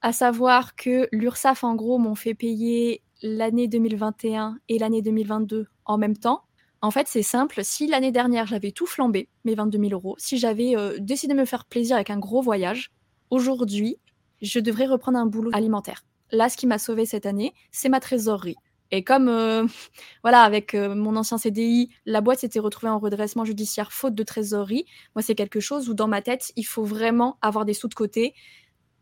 À 0.00 0.12
savoir 0.12 0.76
que 0.76 1.08
l'URSSAF, 1.12 1.64
en 1.64 1.74
gros, 1.74 1.98
m'ont 1.98 2.14
fait 2.14 2.34
payer 2.34 3.02
l'année 3.22 3.66
2021 3.66 4.58
et 4.68 4.78
l'année 4.78 5.02
2022 5.02 5.66
en 5.84 5.98
même 5.98 6.16
temps. 6.16 6.42
En 6.80 6.92
fait, 6.92 7.08
c'est 7.08 7.22
simple. 7.22 7.64
Si 7.64 7.88
l'année 7.88 8.12
dernière, 8.12 8.46
j'avais 8.46 8.70
tout 8.70 8.86
flambé, 8.86 9.28
mes 9.44 9.56
22 9.56 9.78
000 9.78 9.90
euros, 9.92 10.14
si 10.18 10.38
j'avais 10.38 10.76
euh, 10.76 10.96
décidé 11.00 11.34
de 11.34 11.38
me 11.40 11.44
faire 11.44 11.64
plaisir 11.64 11.96
avec 11.96 12.10
un 12.10 12.18
gros 12.18 12.40
voyage, 12.40 12.92
aujourd'hui, 13.30 13.98
je 14.40 14.60
devrais 14.60 14.86
reprendre 14.86 15.18
un 15.18 15.26
boulot 15.26 15.50
alimentaire. 15.52 16.04
Là, 16.30 16.48
ce 16.48 16.56
qui 16.56 16.66
m'a 16.66 16.78
sauvé 16.78 17.06
cette 17.06 17.26
année, 17.26 17.52
c'est 17.72 17.88
ma 17.88 17.98
trésorerie. 17.98 18.56
Et 18.90 19.04
comme, 19.04 19.28
euh, 19.28 19.66
voilà, 20.22 20.42
avec 20.42 20.74
euh, 20.74 20.94
mon 20.94 21.16
ancien 21.16 21.38
CDI, 21.38 21.90
la 22.06 22.20
boîte 22.20 22.40
s'était 22.40 22.58
retrouvée 22.58 22.90
en 22.90 22.98
redressement 22.98 23.44
judiciaire 23.44 23.92
faute 23.92 24.14
de 24.14 24.22
trésorerie, 24.22 24.86
moi, 25.14 25.22
c'est 25.22 25.34
quelque 25.34 25.60
chose 25.60 25.88
où 25.88 25.94
dans 25.94 26.08
ma 26.08 26.22
tête, 26.22 26.52
il 26.56 26.64
faut 26.64 26.84
vraiment 26.84 27.38
avoir 27.42 27.64
des 27.64 27.74
sous 27.74 27.88
de 27.88 27.94
côté 27.94 28.34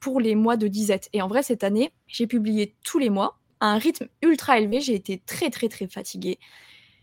pour 0.01 0.21
les 0.21 0.35
mois 0.35 0.57
de 0.57 0.69
disette. 0.69 1.09
Et 1.13 1.23
en 1.23 1.29
vrai, 1.29 1.43
cette 1.43 1.65
année, 1.65 1.93
j'ai 2.07 2.27
publié 2.27 2.75
tous 2.85 2.99
les 2.99 3.11
mois 3.11 3.39
à 3.61 3.67
un 3.69 3.79
rythme 3.79 4.07
ultra 4.23 4.59
élevé. 4.59 4.81
J'ai 4.81 4.95
été 4.95 5.23
très, 5.25 5.51
très, 5.51 5.69
très 5.69 5.87
fatiguée. 5.87 6.39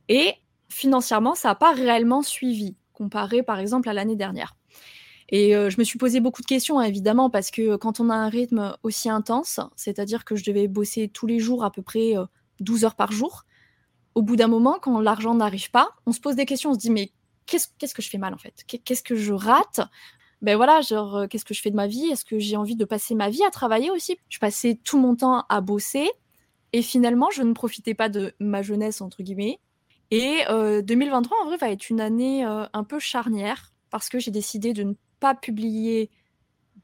Et 0.10 0.34
financièrement, 0.70 1.36
ça 1.36 1.50
n'a 1.50 1.56
pas 1.56 1.72
réellement 1.74 2.22
suivi, 2.22 2.76
comparé 2.94 3.44
par 3.44 3.60
exemple 3.60 3.90
à 3.90 3.94
l'année 3.94 4.16
dernière. 4.16 4.56
Et 5.30 5.56
euh, 5.56 5.70
je 5.70 5.80
me 5.80 5.84
suis 5.84 5.98
posé 5.98 6.20
beaucoup 6.20 6.42
de 6.42 6.48
questions, 6.48 6.80
hein, 6.80 6.84
évidemment, 6.84 7.30
parce 7.30 7.50
que 7.50 7.76
quand 7.78 8.00
on 8.00 8.10
a 8.10 8.16
un 8.16 8.30
rythme 8.30 8.76
aussi 8.84 9.10
intense, 9.10 9.60
c'est-à-dire 9.76 10.26
que 10.26 10.36
je 10.36 10.44
devais 10.44 10.68
bosser 10.68 11.08
tous 11.08 11.26
les 11.26 11.40
jours 11.40 11.64
à 11.64 11.72
peu 11.72 11.82
près 11.82 12.16
12 12.64 12.84
euh, 12.84 12.88
heures 12.88 12.96
par 12.96 13.12
jour, 13.12 13.46
au 14.16 14.22
bout 14.22 14.36
d'un 14.36 14.48
moment, 14.48 14.78
quand 14.82 15.00
l'argent 15.00 15.34
n'arrive 15.34 15.72
pas, 15.72 15.90
on 16.06 16.12
se 16.12 16.20
pose 16.20 16.36
des 16.36 16.46
questions, 16.46 16.72
on 16.72 16.74
se 16.74 16.80
dit, 16.80 16.92
mais 16.92 17.12
qu'est-ce 17.46 17.94
que 17.94 18.02
je 18.02 18.10
fais 18.10 18.18
mal 18.18 18.34
en 18.34 18.38
fait? 18.38 18.64
Qu'est-ce 18.66 19.04
que 19.04 19.16
je 19.16 19.34
rate? 19.34 19.82
Ben 20.42 20.56
voilà, 20.58 20.82
genre, 20.82 21.16
euh, 21.18 21.28
qu'est-ce 21.28 21.46
que 21.46 21.54
je 21.54 21.62
fais 21.62 21.72
de 21.72 21.76
ma 21.76 21.88
vie? 21.88 22.06
Est-ce 22.06 22.26
que 22.26 22.38
j'ai 22.38 22.58
envie 22.58 22.76
de 22.76 22.86
passer 22.86 23.16
ma 23.16 23.30
vie 23.30 23.44
à 23.44 23.52
travailler 23.52 23.92
aussi? 23.92 24.18
Je 24.30 24.40
passais 24.40 24.80
tout 24.84 25.00
mon 25.00 25.16
temps 25.16 25.46
à 25.50 25.62
bosser 25.62 26.10
et 26.74 26.82
finalement, 26.82 27.30
je 27.32 27.44
ne 27.44 27.54
profitais 27.54 27.94
pas 27.94 28.10
de 28.10 28.34
ma 28.40 28.62
jeunesse, 28.62 29.02
entre 29.02 29.24
guillemets. 29.24 29.60
Et 30.12 30.44
2023, 30.50 31.38
en 31.42 31.46
vrai, 31.46 31.58
va 31.58 31.70
être 31.70 31.90
une 31.90 32.02
année 32.02 32.44
un 32.44 32.84
peu 32.84 33.00
charnière 33.00 33.74
parce 33.90 34.10
que 34.10 34.20
j'ai 34.20 34.32
décidé 34.32 34.74
de 34.74 34.84
ne 34.84 34.94
pas 35.20 35.36
publier 35.36 36.10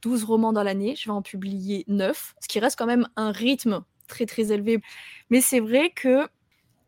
12 0.01 0.24
romans 0.24 0.53
dans 0.53 0.63
l'année, 0.63 0.95
je 0.95 1.05
vais 1.05 1.13
en 1.13 1.21
publier 1.21 1.83
9, 1.88 2.36
ce 2.39 2.48
qui 2.48 2.59
reste 2.59 2.77
quand 2.77 2.86
même 2.86 3.07
un 3.15 3.31
rythme 3.31 3.83
très 4.09 4.25
très 4.25 4.51
élevé. 4.51 4.81
Mais 5.29 5.39
c'est 5.39 5.61
vrai 5.61 5.91
que 5.91 6.27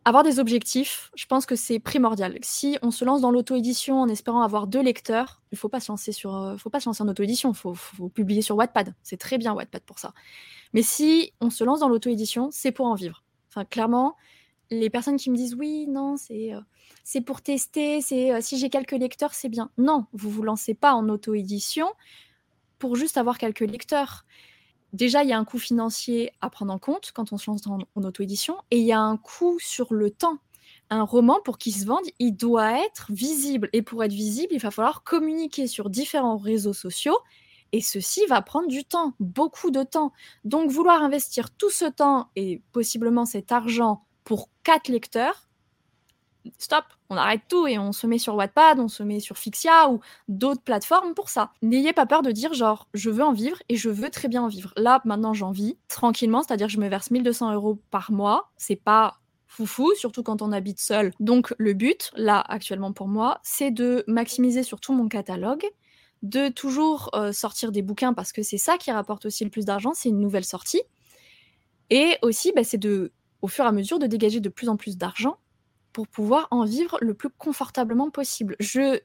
avoir 0.03 0.23
des 0.23 0.39
objectifs, 0.39 1.11
je 1.15 1.25
pense 1.27 1.45
que 1.45 1.55
c'est 1.55 1.79
primordial. 1.79 2.37
Si 2.41 2.77
on 2.81 2.89
se 2.89 3.05
lance 3.05 3.21
dans 3.21 3.29
l'auto-édition 3.31 4.01
en 4.01 4.09
espérant 4.09 4.41
avoir 4.41 4.65
deux 4.65 4.81
lecteurs, 4.81 5.41
il 5.51 5.57
faut 5.57 5.69
pas 5.69 5.79
se 5.79 5.91
lancer 5.91 6.11
sur, 6.11 6.35
euh, 6.35 6.57
faut 6.57 6.71
pas 6.71 6.79
se 6.79 6.89
lancer 6.89 7.03
en 7.03 7.07
auto-édition, 7.07 7.53
faut, 7.53 7.75
faut 7.75 8.09
publier 8.09 8.41
sur 8.41 8.55
Wattpad. 8.55 8.95
C'est 9.03 9.17
très 9.17 9.37
bien 9.37 9.53
Wattpad 9.53 9.83
pour 9.83 9.99
ça. 9.99 10.13
Mais 10.73 10.81
si 10.81 11.33
on 11.39 11.49
se 11.51 11.63
lance 11.63 11.81
dans 11.81 11.87
l'auto-édition, 11.89 12.49
c'est 12.51 12.71
pour 12.71 12.87
en 12.87 12.95
vivre. 12.95 13.23
Enfin, 13.49 13.63
clairement, 13.63 14.15
les 14.71 14.89
personnes 14.89 15.17
qui 15.17 15.29
me 15.29 15.35
disent 15.35 15.53
oui, 15.53 15.85
non, 15.87 16.17
c'est 16.17 16.53
euh, 16.53 17.21
pour 17.25 17.41
tester, 17.41 18.01
c'est 18.01 18.33
euh, 18.33 18.39
si 18.41 18.57
j'ai 18.57 18.69
quelques 18.69 18.91
lecteurs, 18.93 19.35
c'est 19.35 19.49
bien. 19.49 19.69
Non, 19.77 20.07
vous 20.13 20.31
vous 20.31 20.43
lancez 20.43 20.73
pas 20.73 20.93
en 20.93 21.07
auto-édition 21.09 21.87
pour 22.79 22.95
juste 22.95 23.17
avoir 23.17 23.37
quelques 23.37 23.59
lecteurs. 23.59 24.25
Déjà, 24.93 25.23
il 25.23 25.29
y 25.29 25.33
a 25.33 25.37
un 25.37 25.45
coût 25.45 25.59
financier 25.59 26.31
à 26.41 26.49
prendre 26.49 26.73
en 26.73 26.79
compte 26.79 27.11
quand 27.13 27.33
on 27.33 27.37
se 27.37 27.49
lance 27.49 27.65
en, 27.67 27.79
en 27.95 28.03
auto-édition, 28.03 28.57
et 28.71 28.79
il 28.79 28.85
y 28.85 28.91
a 28.91 28.99
un 28.99 29.17
coût 29.17 29.57
sur 29.59 29.93
le 29.93 30.11
temps. 30.11 30.39
Un 30.89 31.03
roman, 31.03 31.39
pour 31.43 31.57
qu'il 31.57 31.73
se 31.73 31.85
vende, 31.85 32.05
il 32.19 32.33
doit 32.33 32.83
être 32.85 33.07
visible. 33.11 33.69
Et 33.71 33.81
pour 33.81 34.03
être 34.03 34.11
visible, 34.11 34.53
il 34.53 34.59
va 34.59 34.71
falloir 34.71 35.03
communiquer 35.03 35.67
sur 35.67 35.89
différents 35.89 36.37
réseaux 36.37 36.73
sociaux. 36.73 37.17
Et 37.71 37.79
ceci 37.79 38.25
va 38.25 38.41
prendre 38.41 38.67
du 38.67 38.83
temps, 38.83 39.13
beaucoup 39.21 39.71
de 39.71 39.83
temps. 39.83 40.11
Donc, 40.43 40.69
vouloir 40.69 41.01
investir 41.01 41.49
tout 41.51 41.69
ce 41.69 41.85
temps 41.85 42.29
et 42.35 42.61
possiblement 42.73 43.25
cet 43.25 43.53
argent 43.53 44.03
pour 44.25 44.49
quatre 44.63 44.89
lecteurs, 44.89 45.47
stop, 46.57 46.85
on 47.09 47.17
arrête 47.17 47.41
tout 47.47 47.67
et 47.67 47.77
on 47.77 47.91
se 47.91 48.07
met 48.07 48.17
sur 48.17 48.35
Wattpad, 48.35 48.79
on 48.79 48.87
se 48.87 49.03
met 49.03 49.19
sur 49.19 49.37
Fixia 49.37 49.89
ou 49.89 49.99
d'autres 50.27 50.61
plateformes 50.61 51.13
pour 51.13 51.29
ça. 51.29 51.51
N'ayez 51.61 51.93
pas 51.93 52.05
peur 52.05 52.21
de 52.21 52.31
dire 52.31 52.53
genre 52.53 52.87
je 52.93 53.09
veux 53.09 53.23
en 53.23 53.33
vivre 53.33 53.57
et 53.69 53.75
je 53.75 53.89
veux 53.89 54.09
très 54.09 54.27
bien 54.27 54.43
en 54.43 54.47
vivre. 54.47 54.73
Là 54.77 55.01
maintenant 55.05 55.33
j'en 55.33 55.51
vis 55.51 55.77
tranquillement, 55.87 56.43
c'est-à-dire 56.43 56.69
je 56.69 56.79
me 56.79 56.87
verse 56.87 57.11
1200 57.11 57.53
euros 57.53 57.79
par 57.91 58.11
mois. 58.11 58.51
C'est 58.57 58.75
pas 58.75 59.19
foufou, 59.47 59.93
surtout 59.95 60.23
quand 60.23 60.41
on 60.41 60.51
habite 60.51 60.79
seul. 60.79 61.11
Donc 61.19 61.53
le 61.57 61.73
but, 61.73 62.11
là 62.15 62.39
actuellement 62.39 62.93
pour 62.93 63.07
moi, 63.07 63.39
c'est 63.43 63.71
de 63.71 64.03
maximiser 64.07 64.63
surtout 64.63 64.93
mon 64.93 65.09
catalogue, 65.09 65.65
de 66.23 66.49
toujours 66.49 67.09
euh, 67.15 67.31
sortir 67.33 67.71
des 67.71 67.81
bouquins 67.81 68.13
parce 68.13 68.31
que 68.31 68.43
c'est 68.43 68.57
ça 68.57 68.77
qui 68.77 68.91
rapporte 68.91 69.25
aussi 69.25 69.43
le 69.43 69.49
plus 69.49 69.65
d'argent, 69.65 69.91
c'est 69.93 70.09
une 70.09 70.19
nouvelle 70.19 70.45
sortie. 70.45 70.81
Et 71.89 72.15
aussi, 72.21 72.53
bah, 72.55 72.63
c'est 72.63 72.77
de, 72.77 73.11
au 73.41 73.49
fur 73.49 73.65
et 73.65 73.67
à 73.67 73.71
mesure, 73.73 73.99
de 73.99 74.07
dégager 74.07 74.39
de 74.39 74.49
plus 74.49 74.69
en 74.69 74.77
plus 74.77 74.97
d'argent 74.97 75.37
pour 75.93 76.07
pouvoir 76.07 76.47
en 76.51 76.65
vivre 76.65 76.97
le 77.01 77.13
plus 77.13 77.29
confortablement 77.29 78.09
possible. 78.09 78.55
Je 78.59 78.99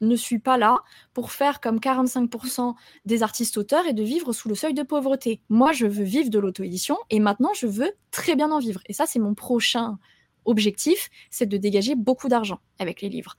ne 0.00 0.16
suis 0.16 0.38
pas 0.38 0.58
là 0.58 0.78
pour 1.12 1.32
faire 1.32 1.60
comme 1.60 1.78
45% 1.78 2.74
des 3.04 3.22
artistes 3.22 3.56
auteurs 3.56 3.86
et 3.86 3.92
de 3.92 4.02
vivre 4.02 4.32
sous 4.32 4.48
le 4.48 4.54
seuil 4.54 4.74
de 4.74 4.82
pauvreté. 4.82 5.40
Moi, 5.48 5.72
je 5.72 5.86
veux 5.86 6.04
vivre 6.04 6.30
de 6.30 6.38
l'auto-édition 6.38 6.96
et 7.10 7.20
maintenant, 7.20 7.52
je 7.54 7.66
veux 7.66 7.92
très 8.10 8.36
bien 8.36 8.50
en 8.50 8.58
vivre. 8.58 8.80
Et 8.86 8.92
ça, 8.92 9.06
c'est 9.06 9.18
mon 9.18 9.34
prochain 9.34 9.98
objectif, 10.44 11.10
c'est 11.30 11.46
de 11.46 11.56
dégager 11.56 11.94
beaucoup 11.94 12.28
d'argent 12.28 12.60
avec 12.78 13.02
les 13.02 13.08
livres. 13.08 13.36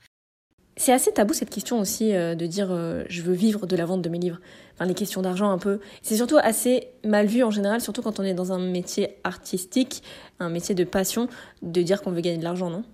C'est 0.79 0.93
assez 0.93 1.11
tabou 1.11 1.33
cette 1.33 1.49
question 1.49 1.77
aussi 1.81 2.15
euh, 2.15 2.35
de 2.35 2.45
dire 2.45 2.69
euh, 2.71 3.03
je 3.09 3.21
veux 3.21 3.33
vivre 3.33 3.67
de 3.67 3.75
la 3.75 3.85
vente 3.85 4.01
de 4.01 4.07
mes 4.07 4.17
livres. 4.17 4.39
Enfin, 4.73 4.85
les 4.85 4.93
questions 4.93 5.21
d'argent 5.21 5.51
un 5.51 5.57
peu. 5.57 5.81
C'est 6.01 6.15
surtout 6.15 6.37
assez 6.41 6.87
mal 7.03 7.25
vu 7.25 7.43
en 7.43 7.51
général, 7.51 7.81
surtout 7.81 8.01
quand 8.01 8.21
on 8.21 8.23
est 8.23 8.33
dans 8.33 8.53
un 8.53 8.59
métier 8.59 9.17
artistique, 9.25 10.01
un 10.39 10.47
métier 10.47 10.75
de 10.75 10.85
passion, 10.85 11.27
de 11.61 11.81
dire 11.81 12.01
qu'on 12.01 12.11
veut 12.11 12.21
gagner 12.21 12.37
de 12.37 12.45
l'argent, 12.45 12.69
non? 12.69 12.85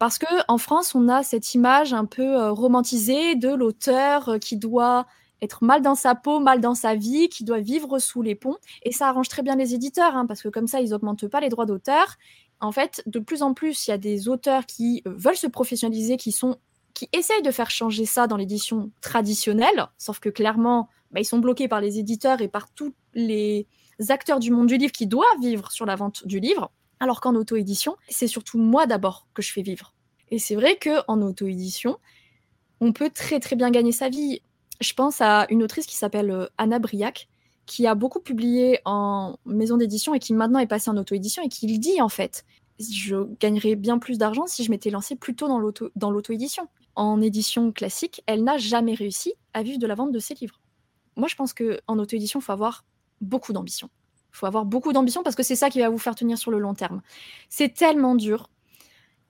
Parce 0.00 0.18
que 0.18 0.26
en 0.48 0.58
France, 0.58 0.96
on 0.96 1.08
a 1.08 1.22
cette 1.22 1.54
image 1.54 1.92
un 1.92 2.06
peu 2.06 2.24
euh, 2.24 2.50
romantisée 2.50 3.36
de 3.36 3.50
l'auteur 3.50 4.38
qui 4.40 4.56
doit 4.56 5.06
être 5.42 5.62
mal 5.62 5.80
dans 5.80 5.94
sa 5.94 6.16
peau, 6.16 6.40
mal 6.40 6.60
dans 6.60 6.74
sa 6.74 6.96
vie, 6.96 7.28
qui 7.28 7.44
doit 7.44 7.60
vivre 7.60 8.00
sous 8.00 8.22
les 8.22 8.34
ponts. 8.34 8.56
Et 8.82 8.90
ça 8.90 9.08
arrange 9.08 9.28
très 9.28 9.42
bien 9.42 9.54
les 9.54 9.74
éditeurs, 9.74 10.16
hein, 10.16 10.26
parce 10.26 10.42
que 10.42 10.48
comme 10.48 10.66
ça, 10.66 10.80
ils 10.80 10.90
n'augmentent 10.90 11.28
pas 11.28 11.40
les 11.40 11.50
droits 11.50 11.66
d'auteur 11.66 12.16
en 12.60 12.72
fait, 12.72 13.02
de 13.06 13.18
plus 13.18 13.42
en 13.42 13.54
plus, 13.54 13.86
il 13.86 13.90
y 13.90 13.94
a 13.94 13.98
des 13.98 14.28
auteurs 14.28 14.66
qui 14.66 15.02
euh, 15.06 15.14
veulent 15.16 15.36
se 15.36 15.46
professionnaliser, 15.46 16.16
qui 16.16 16.32
sont 16.32 16.58
qui 16.94 17.08
essayent 17.12 17.42
de 17.42 17.50
faire 17.50 17.70
changer 17.70 18.06
ça 18.06 18.28
dans 18.28 18.36
l'édition 18.36 18.92
traditionnelle, 19.00 19.88
sauf 19.98 20.20
que 20.20 20.28
clairement, 20.28 20.88
bah, 21.10 21.20
ils 21.20 21.24
sont 21.24 21.38
bloqués 21.38 21.66
par 21.66 21.80
les 21.80 21.98
éditeurs 21.98 22.40
et 22.40 22.48
par 22.48 22.72
tous 22.72 22.94
les 23.14 23.66
acteurs 24.08 24.38
du 24.38 24.52
monde 24.52 24.68
du 24.68 24.76
livre 24.76 24.92
qui 24.92 25.08
doivent 25.08 25.40
vivre 25.40 25.72
sur 25.72 25.86
la 25.86 25.96
vente 25.96 26.26
du 26.26 26.38
livre, 26.38 26.70
alors 27.00 27.20
qu'en 27.20 27.34
auto-édition, 27.34 27.96
c'est 28.08 28.28
surtout 28.28 28.58
moi 28.58 28.86
d'abord 28.86 29.26
que 29.34 29.42
je 29.42 29.52
fais 29.52 29.62
vivre. 29.62 29.92
Et 30.30 30.38
c'est 30.38 30.54
vrai 30.54 30.78
qu'en 30.78 31.20
auto-édition, 31.20 31.98
on 32.80 32.92
peut 32.92 33.10
très 33.10 33.40
très 33.40 33.56
bien 33.56 33.70
gagner 33.70 33.92
sa 33.92 34.08
vie. 34.08 34.40
Je 34.80 34.92
pense 34.92 35.20
à 35.20 35.46
une 35.50 35.62
autrice 35.62 35.86
qui 35.86 35.96
s'appelle 35.96 36.30
euh, 36.30 36.46
Anna 36.58 36.78
Briac, 36.78 37.28
qui 37.66 37.86
a 37.86 37.94
beaucoup 37.94 38.20
publié 38.20 38.80
en 38.84 39.36
maison 39.46 39.76
d'édition 39.76 40.14
et 40.14 40.18
qui 40.18 40.34
maintenant 40.34 40.58
est 40.58 40.66
passé 40.66 40.90
en 40.90 40.96
auto-édition 40.96 41.42
et 41.42 41.48
qui 41.48 41.78
dit 41.78 42.00
en 42.00 42.08
fait. 42.08 42.44
Je 42.80 43.28
gagnerais 43.38 43.76
bien 43.76 43.98
plus 44.00 44.18
d'argent 44.18 44.48
si 44.48 44.64
je 44.64 44.70
m'étais 44.72 44.90
lancée 44.90 45.14
plus 45.14 45.36
tôt 45.36 45.46
dans 45.46 46.10
l'auto-édition. 46.10 46.66
En 46.96 47.22
édition 47.22 47.70
classique, 47.70 48.20
elle 48.26 48.42
n'a 48.42 48.58
jamais 48.58 48.94
réussi 48.94 49.34
à 49.52 49.62
vivre 49.62 49.78
de 49.78 49.86
la 49.86 49.94
vente 49.94 50.10
de 50.10 50.18
ses 50.18 50.34
livres. 50.34 50.60
Moi, 51.16 51.28
je 51.28 51.36
pense 51.36 51.54
qu'en 51.54 51.98
auto-édition, 51.98 52.40
il 52.40 52.42
faut 52.42 52.50
avoir 52.50 52.84
beaucoup 53.20 53.52
d'ambition. 53.52 53.90
Il 54.32 54.38
faut 54.38 54.46
avoir 54.46 54.64
beaucoup 54.64 54.92
d'ambition 54.92 55.22
parce 55.22 55.36
que 55.36 55.44
c'est 55.44 55.54
ça 55.54 55.70
qui 55.70 55.78
va 55.78 55.88
vous 55.88 55.98
faire 55.98 56.16
tenir 56.16 56.36
sur 56.36 56.50
le 56.50 56.58
long 56.58 56.74
terme. 56.74 57.00
C'est 57.48 57.72
tellement 57.72 58.16
dur. 58.16 58.50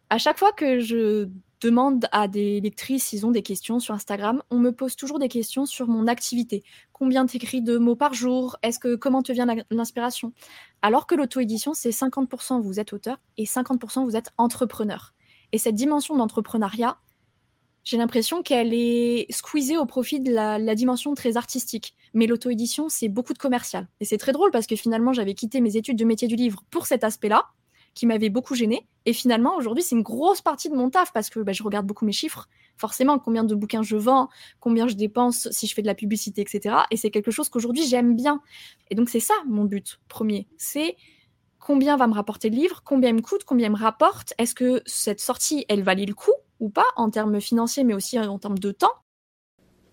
À 0.09 0.17
chaque 0.17 0.39
fois 0.39 0.53
que 0.53 0.81
je 0.81 1.29
demande 1.65 2.07
à 2.13 2.29
des 2.29 2.61
lectrices 2.61 3.07
s'ils 3.07 3.25
ont 3.25 3.31
des 3.31 3.43
questions 3.43 3.81
sur 3.81 3.95
Instagram, 3.95 4.43
on 4.51 4.59
me 4.59 4.71
pose 4.71 4.97
toujours 4.97 5.19
des 5.19 5.29
questions 5.29 5.65
sur 5.65 5.89
mon 5.89 6.07
activité. 6.07 6.63
Combien 6.93 7.25
t'écris 7.25 7.63
de 7.63 7.79
mots 7.79 7.97
par 7.97 8.13
jour? 8.13 8.57
Est-ce 8.63 8.79
que 8.79 8.97
comment 8.97 9.23
te 9.23 9.33
vient 9.33 9.47
l'inspiration? 9.71 10.33
Alors 10.83 11.07
que 11.07 11.15
l'auto-édition, 11.15 11.73
c'est 11.73 11.91
50% 11.91 12.61
vous 12.61 12.81
êtes 12.81 12.93
auteur 12.93 13.19
et 13.39 13.45
50% 13.45 14.05
vous 14.05 14.15
êtes 14.15 14.31
entrepreneur. 14.37 15.15
Et 15.53 15.59
cette 15.59 15.75
dimension 15.75 16.15
d'entrepreneuriat, 16.17 16.99
j'ai 17.83 17.97
l'impression 17.97 18.43
qu'elle 18.43 18.75
est 18.75 19.27
squeezée 19.33 19.79
au 19.79 19.87
profit 19.87 20.21
de 20.21 20.33
la, 20.33 20.59
la 20.59 20.75
dimension 20.75 21.15
très 21.15 21.39
artistique. 21.39 21.95
Mais 22.13 22.27
l'auto-édition, 22.27 22.91
c'est 22.91 23.09
beaucoup 23.09 23.33
de 23.33 23.39
commercial. 23.39 23.89
Et 24.01 24.05
c'est 24.05 24.19
très 24.19 24.33
drôle 24.33 24.51
parce 24.51 24.67
que 24.67 24.77
finalement, 24.77 25.15
j'avais 25.15 25.35
quitté 25.35 25.63
mes 25.63 25.77
études 25.77 25.99
de 25.99 26.05
métier 26.05 26.29
du 26.29 26.37
livre 26.37 26.63
pour 26.71 26.87
cet 26.87 27.05
aspect-là 27.05 27.47
qui 27.95 28.07
m'avait 28.07 28.29
beaucoup 28.29 28.55
gêné. 28.55 28.87
Et 29.07 29.13
finalement, 29.13 29.57
aujourd'hui, 29.57 29.83
c'est 29.83 29.95
une 29.95 30.03
grosse 30.03 30.41
partie 30.41 30.69
de 30.69 30.75
mon 30.75 30.91
taf 30.91 31.13
parce 31.13 31.31
que 31.31 31.41
bah, 31.41 31.53
je 31.53 31.63
regarde 31.63 31.87
beaucoup 31.87 32.05
mes 32.05 32.13
chiffres. 32.13 32.49
Forcément, 32.77 33.19
combien 33.19 33.45
de 33.45 33.55
bouquins 33.55 33.83
je 33.83 33.97
vends, 33.97 34.29
combien 34.61 34.89
je 34.89 34.95
dépense 34.95 35.49
si 35.51 35.67
je 35.67 35.75
fais 35.75 35.83
de 35.83 35.87
la 35.87 35.95
publicité, 35.95 36.41
etc. 36.41 36.77
Et 36.91 36.97
c'est 36.97 37.11
quelque 37.11 37.31
chose 37.31 37.49
qu'aujourd'hui, 37.49 37.87
j'aime 37.87 38.17
bien. 38.17 38.41
Et 38.91 38.95
donc, 38.95 39.09
c'est 39.09 39.21
ça 39.21 39.35
mon 39.47 39.65
but 39.65 40.01
premier. 40.09 40.49
C'est 40.57 40.97
combien 41.61 41.97
va 41.97 42.07
me 42.07 42.15
rapporter 42.15 42.51
le 42.51 42.57
livre, 42.57 42.83
combien 42.85 43.11
il 43.11 43.17
me 43.17 43.23
coûte, 43.23 43.45
combien 43.45 43.69
il 43.69 43.73
me 43.73 43.79
rapporte. 43.79 44.35
Est-ce 44.39 44.55
que 44.55 44.83
cette 44.87 45.21
sortie, 45.21 45.65
elle 45.69 45.83
valait 45.83 46.07
le 46.07 46.15
coup 46.15 46.35
ou 46.61 46.69
pas 46.69 46.87
en 46.97 47.11
termes 47.11 47.41
financiers, 47.41 47.85
mais 47.85 47.95
aussi 47.95 48.19
en 48.19 48.39
termes 48.39 48.59
de 48.59 48.73
temps? 48.73 48.93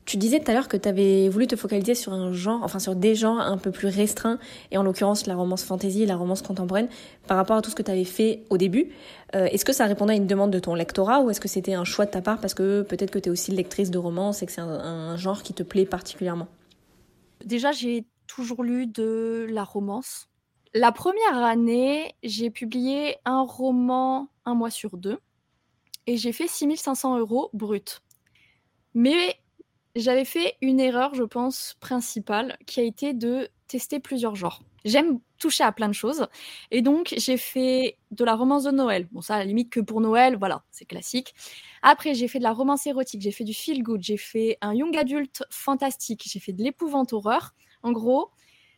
Tu 0.05 0.17
disais 0.17 0.39
tout 0.39 0.49
à 0.49 0.53
l'heure 0.53 0.67
que 0.67 0.77
tu 0.77 0.89
avais 0.89 1.29
voulu 1.29 1.47
te 1.47 1.55
focaliser 1.55 1.95
sur 1.95 2.13
un 2.13 2.33
genre, 2.33 2.61
enfin 2.63 2.79
sur 2.79 2.95
des 2.95 3.15
genres 3.15 3.39
un 3.39 3.57
peu 3.57 3.71
plus 3.71 3.87
restreints, 3.87 4.39
et 4.71 4.77
en 4.77 4.83
l'occurrence 4.83 5.27
la 5.27 5.35
romance 5.35 5.63
fantasy 5.63 6.05
la 6.05 6.15
romance 6.15 6.41
contemporaine, 6.41 6.87
par 7.27 7.37
rapport 7.37 7.57
à 7.57 7.61
tout 7.61 7.69
ce 7.69 7.75
que 7.75 7.83
tu 7.83 7.91
avais 7.91 8.03
fait 8.03 8.43
au 8.49 8.57
début. 8.57 8.91
Euh, 9.35 9.45
est-ce 9.45 9.63
que 9.63 9.73
ça 9.73 9.85
répondait 9.85 10.13
à 10.13 10.15
une 10.15 10.27
demande 10.27 10.51
de 10.51 10.59
ton 10.59 10.75
lectorat 10.75 11.21
ou 11.21 11.29
est-ce 11.29 11.39
que 11.39 11.47
c'était 11.47 11.73
un 11.73 11.83
choix 11.83 12.05
de 12.05 12.11
ta 12.11 12.21
part 12.21 12.39
parce 12.39 12.53
que 12.53 12.81
peut-être 12.81 13.11
que 13.11 13.19
tu 13.19 13.29
es 13.29 13.31
aussi 13.31 13.51
lectrice 13.51 13.91
de 13.91 13.97
romance 13.97 14.41
et 14.41 14.45
que 14.45 14.51
c'est 14.51 14.61
un, 14.61 15.15
genre 15.17 15.43
qui 15.43 15.53
te 15.53 15.63
plaît 15.63 15.85
particulièrement? 15.85 16.47
Déjà, 17.45 17.71
j'ai 17.71 18.05
toujours 18.27 18.63
lu 18.63 18.87
de 18.87 19.45
la 19.49 19.63
romance. 19.63 20.27
La 20.73 20.91
première 20.91 21.37
année, 21.37 22.15
j'ai 22.23 22.49
publié 22.49 23.17
un 23.25 23.41
roman 23.41 24.29
un 24.45 24.55
mois 24.55 24.69
sur 24.69 24.97
deux 24.97 25.19
et 26.07 26.17
j'ai 26.17 26.31
fait 26.31 26.47
6500 26.47 27.19
euros 27.19 27.49
brut. 27.53 28.01
Mais 28.93 29.37
j'avais 29.95 30.25
fait 30.25 30.55
une 30.61 30.79
erreur, 30.79 31.13
je 31.15 31.23
pense, 31.23 31.75
principale, 31.79 32.57
qui 32.65 32.79
a 32.79 32.83
été 32.83 33.13
de 33.13 33.49
tester 33.67 33.99
plusieurs 33.99 34.35
genres. 34.35 34.63
J'aime 34.83 35.19
toucher 35.37 35.63
à 35.63 35.71
plein 35.71 35.87
de 35.87 35.93
choses. 35.93 36.27
Et 36.71 36.81
donc, 36.81 37.13
j'ai 37.15 37.37
fait 37.37 37.97
de 38.11 38.25
la 38.25 38.35
romance 38.35 38.63
de 38.63 38.71
Noël. 38.71 39.07
Bon, 39.11 39.21
ça, 39.21 39.35
à 39.35 39.39
la 39.39 39.45
limite 39.45 39.69
que 39.69 39.79
pour 39.79 40.01
Noël, 40.01 40.37
voilà, 40.37 40.63
c'est 40.71 40.85
classique. 40.85 41.33
Après, 41.81 42.13
j'ai 42.13 42.27
fait 42.27 42.39
de 42.39 42.43
la 42.43 42.51
romance 42.51 42.85
érotique, 42.87 43.21
j'ai 43.21 43.31
fait 43.31 43.43
du 43.43 43.53
feel 43.53 43.83
good, 43.83 44.01
j'ai 44.01 44.17
fait 44.17 44.57
un 44.61 44.73
young 44.73 44.95
adulte 44.97 45.43
fantastique, 45.49 46.23
j'ai 46.25 46.39
fait 46.39 46.53
de 46.53 46.63
l'épouvante 46.63 47.13
horreur. 47.13 47.53
En 47.83 47.91
gros, 47.91 48.31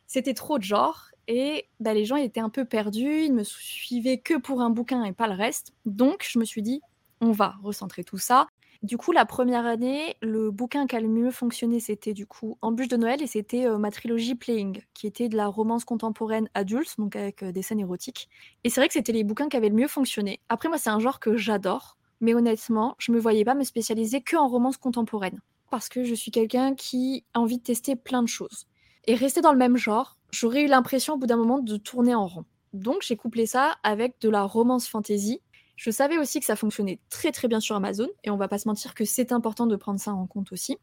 c'était 0.06 0.34
trop 0.34 0.58
de 0.58 0.64
genres. 0.64 1.10
Et 1.26 1.68
bah, 1.80 1.94
les 1.94 2.04
gens 2.04 2.16
étaient 2.16 2.40
un 2.40 2.50
peu 2.50 2.66
perdus, 2.66 3.24
ils 3.24 3.32
me 3.32 3.44
suivaient 3.44 4.18
que 4.18 4.34
pour 4.38 4.60
un 4.60 4.70
bouquin 4.70 5.04
et 5.04 5.12
pas 5.12 5.26
le 5.26 5.34
reste. 5.34 5.72
Donc, 5.86 6.26
je 6.28 6.38
me 6.38 6.44
suis 6.44 6.62
dit, 6.62 6.82
on 7.20 7.32
va 7.32 7.54
recentrer 7.62 8.04
tout 8.04 8.18
ça. 8.18 8.46
Du 8.84 8.98
coup, 8.98 9.12
la 9.12 9.24
première 9.24 9.64
année, 9.64 10.14
le 10.20 10.50
bouquin 10.50 10.86
qui 10.86 10.94
a 10.94 11.00
le 11.00 11.08
mieux 11.08 11.30
fonctionné, 11.30 11.80
c'était 11.80 12.12
du 12.12 12.26
coup 12.26 12.58
Embûche 12.60 12.88
de 12.88 12.98
Noël 12.98 13.22
et 13.22 13.26
c'était 13.26 13.66
ma 13.78 13.90
trilogie 13.90 14.34
Playing, 14.34 14.82
qui 14.92 15.06
était 15.06 15.30
de 15.30 15.38
la 15.38 15.46
romance 15.46 15.86
contemporaine 15.86 16.50
adulte, 16.52 16.94
donc 16.98 17.16
avec 17.16 17.42
des 17.42 17.62
scènes 17.62 17.80
érotiques. 17.80 18.28
Et 18.62 18.68
c'est 18.68 18.82
vrai 18.82 18.88
que 18.88 18.92
c'était 18.92 19.12
les 19.12 19.24
bouquins 19.24 19.48
qui 19.48 19.56
avaient 19.56 19.70
le 19.70 19.74
mieux 19.74 19.88
fonctionné. 19.88 20.40
Après, 20.50 20.68
moi, 20.68 20.76
c'est 20.76 20.90
un 20.90 20.98
genre 20.98 21.18
que 21.18 21.34
j'adore, 21.34 21.96
mais 22.20 22.34
honnêtement, 22.34 22.94
je 22.98 23.10
me 23.12 23.18
voyais 23.18 23.42
pas 23.46 23.54
me 23.54 23.64
spécialiser 23.64 24.20
que 24.20 24.36
en 24.36 24.48
romance 24.48 24.76
contemporaine, 24.76 25.40
parce 25.70 25.88
que 25.88 26.04
je 26.04 26.14
suis 26.14 26.30
quelqu'un 26.30 26.74
qui 26.74 27.24
a 27.32 27.40
envie 27.40 27.56
de 27.56 27.62
tester 27.62 27.96
plein 27.96 28.22
de 28.22 28.28
choses. 28.28 28.66
Et 29.06 29.14
rester 29.14 29.40
dans 29.40 29.52
le 29.52 29.58
même 29.58 29.78
genre, 29.78 30.18
j'aurais 30.30 30.62
eu 30.62 30.66
l'impression 30.66 31.14
au 31.14 31.16
bout 31.16 31.26
d'un 31.26 31.38
moment 31.38 31.58
de 31.58 31.78
tourner 31.78 32.14
en 32.14 32.26
rond. 32.26 32.44
Donc 32.74 32.98
j'ai 33.00 33.16
couplé 33.16 33.46
ça 33.46 33.76
avec 33.82 34.20
de 34.20 34.28
la 34.28 34.42
romance 34.42 34.88
fantasy, 34.88 35.40
je 35.76 35.90
savais 35.90 36.18
aussi 36.18 36.40
que 36.40 36.46
ça 36.46 36.56
fonctionnait 36.56 37.00
très 37.10 37.32
très 37.32 37.48
bien 37.48 37.60
sur 37.60 37.76
Amazon 37.76 38.08
et 38.22 38.30
on 38.30 38.36
va 38.36 38.48
pas 38.48 38.58
se 38.58 38.68
mentir 38.68 38.94
que 38.94 39.04
c'est 39.04 39.32
important 39.32 39.66
de 39.66 39.76
prendre 39.76 40.00
ça 40.00 40.12
en 40.12 40.26
compte 40.26 40.52
aussi. 40.52 40.78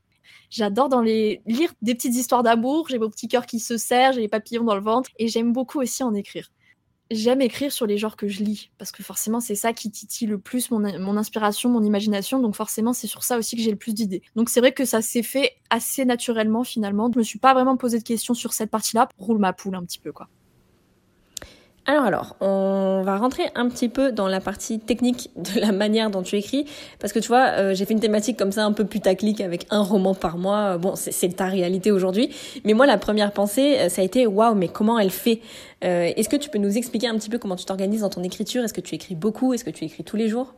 J'adore 0.50 0.90
dans 0.90 1.02
les 1.02 1.42
lire 1.46 1.74
des 1.82 1.96
petites 1.96 2.16
histoires 2.16 2.44
d'amour, 2.44 2.88
j'ai 2.90 3.00
mon 3.00 3.10
petit 3.10 3.28
cœur 3.28 3.46
qui 3.46 3.60
se 3.60 3.78
serre, 3.78 4.14
j'ai 4.14 4.22
les 4.22 4.28
papillons 4.28 4.64
dans 4.64 4.76
le 4.76 4.82
ventre 4.82 5.10
et 5.18 5.28
j'aime 5.28 5.54
beaucoup 5.54 5.80
aussi 5.82 6.04
en 6.04 6.14
écrire. 6.14 6.50
j'aime 7.10 7.42
écrire 7.42 7.72
sur 7.72 7.86
les 7.86 7.98
genres 7.98 8.16
que 8.16 8.28
je 8.28 8.44
lis, 8.44 8.72
parce 8.78 8.92
que 8.92 9.04
forcément, 9.04 9.42
c'est 9.42 9.56
ça 9.56 9.74
qui 9.74 9.92
titille 9.92 10.28
le 10.28 10.40
plus 10.40 10.72
mon, 10.72 10.80
mon 11.00 11.18
inspiration, 11.18 11.70
mon 11.70 11.84
imagination, 11.84 12.40
donc 12.40 12.56
forcément, 12.56 12.94
c'est 12.94 13.08
sur 13.08 13.24
ça 13.24 13.38
aussi 13.38 13.56
que 13.58 13.62
j'ai 13.62 13.72
le 13.72 13.78
plus 13.78 13.94
d'idées. 13.94 14.22
Donc 14.36 14.50
c'est 14.50 14.62
vrai 14.62 14.72
que 14.74 14.86
ça 14.86 15.02
s'est 15.02 15.24
fait 15.24 15.52
assez 15.70 16.06
naturellement, 16.06 16.64
finalement. 16.64 17.10
Je 17.14 17.20
me 17.20 17.24
suis 17.24 17.40
pas 17.40 17.54
vraiment 17.54 17.78
posé 17.78 18.00
de 18.00 18.04
questions 18.04 18.34
sur 18.34 18.54
cette 18.54 18.72
partie-là. 18.72 19.10
Roule 19.18 19.40
ma 19.40 19.54
poule 19.54 19.76
un 19.76 19.84
petit 19.84 20.00
peu, 20.00 20.14
quoi. 20.14 20.30
Alors 21.88 22.04
alors, 22.06 22.36
on 22.42 23.02
va 23.04 23.18
rentrer 23.18 23.44
un 23.56 23.68
petit 23.68 23.90
peu 23.90 24.12
dans 24.12 24.28
la 24.28 24.40
partie 24.40 24.80
technique 24.80 25.32
de 25.36 25.60
la 25.60 25.72
manière 25.72 26.12
dont 26.12 26.22
tu 26.22 26.38
écris, 26.38 26.66
parce 27.00 27.12
que 27.12 27.18
tu 27.18 27.28
vois, 27.28 27.48
euh, 27.58 27.74
j'ai 27.74 27.86
fait 27.86 27.94
une 27.94 28.00
thématique 28.00 28.38
comme 28.38 28.52
ça 28.52 28.64
un 28.64 28.72
peu 28.72 28.86
putaclic 28.86 29.42
avec 29.42 29.66
un 29.72 29.82
roman 29.82 30.14
par 30.14 30.38
mois. 30.38 30.78
Bon, 30.78 30.94
c'est 30.96 31.36
ta 31.36 31.48
réalité 31.48 31.92
aujourd'hui, 31.92 32.30
mais 32.66 32.74
moi 32.74 32.86
la 32.86 33.00
première 33.00 33.32
pensée, 33.32 33.80
euh, 33.80 33.90
ça 33.90 34.04
a 34.04 34.06
été 34.06 34.28
waouh, 34.28 34.54
mais 34.54 34.68
comment 34.68 35.00
elle 35.00 35.10
fait? 35.10 35.42
Euh, 35.84 36.12
Est-ce 36.16 36.30
que 36.30 36.36
tu 36.36 36.52
peux 36.52 36.60
nous 36.60 36.78
expliquer 36.78 37.08
un 37.08 37.18
petit 37.18 37.30
peu 37.30 37.40
comment 37.40 37.56
tu 37.56 37.66
t'organises 37.66 38.02
dans 38.02 38.10
ton 38.10 38.22
écriture? 38.22 38.64
Est-ce 38.64 38.74
que 38.74 38.82
tu 38.82 38.94
écris 38.94 39.16
beaucoup? 39.16 39.54
Est-ce 39.54 39.64
que 39.64 39.72
tu 39.72 39.84
écris 39.84 40.04
tous 40.04 40.18
les 40.18 40.28
jours? 40.28 40.54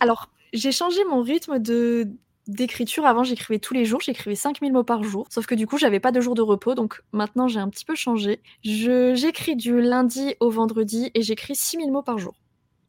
Alors, 0.00 0.28
j'ai 0.52 0.72
changé 0.72 0.98
mon 1.08 1.22
rythme 1.22 1.58
de 1.58 2.08
d'écriture. 2.46 3.06
Avant, 3.06 3.24
j'écrivais 3.24 3.58
tous 3.58 3.74
les 3.74 3.84
jours, 3.84 4.00
j'écrivais 4.00 4.36
5000 4.36 4.72
mots 4.72 4.84
par 4.84 5.02
jour. 5.02 5.26
Sauf 5.30 5.46
que 5.46 5.54
du 5.54 5.66
coup, 5.66 5.78
j'avais 5.78 6.00
pas 6.00 6.12
de 6.12 6.20
jour 6.20 6.34
de 6.34 6.42
repos, 6.42 6.74
donc 6.74 7.02
maintenant 7.12 7.48
j'ai 7.48 7.60
un 7.60 7.68
petit 7.68 7.84
peu 7.84 7.94
changé. 7.94 8.40
J'écris 8.62 9.56
du 9.56 9.80
lundi 9.80 10.34
au 10.40 10.50
vendredi 10.50 11.10
et 11.14 11.22
j'écris 11.22 11.56
6000 11.56 11.90
mots 11.90 12.02
par 12.02 12.18
jour. 12.18 12.34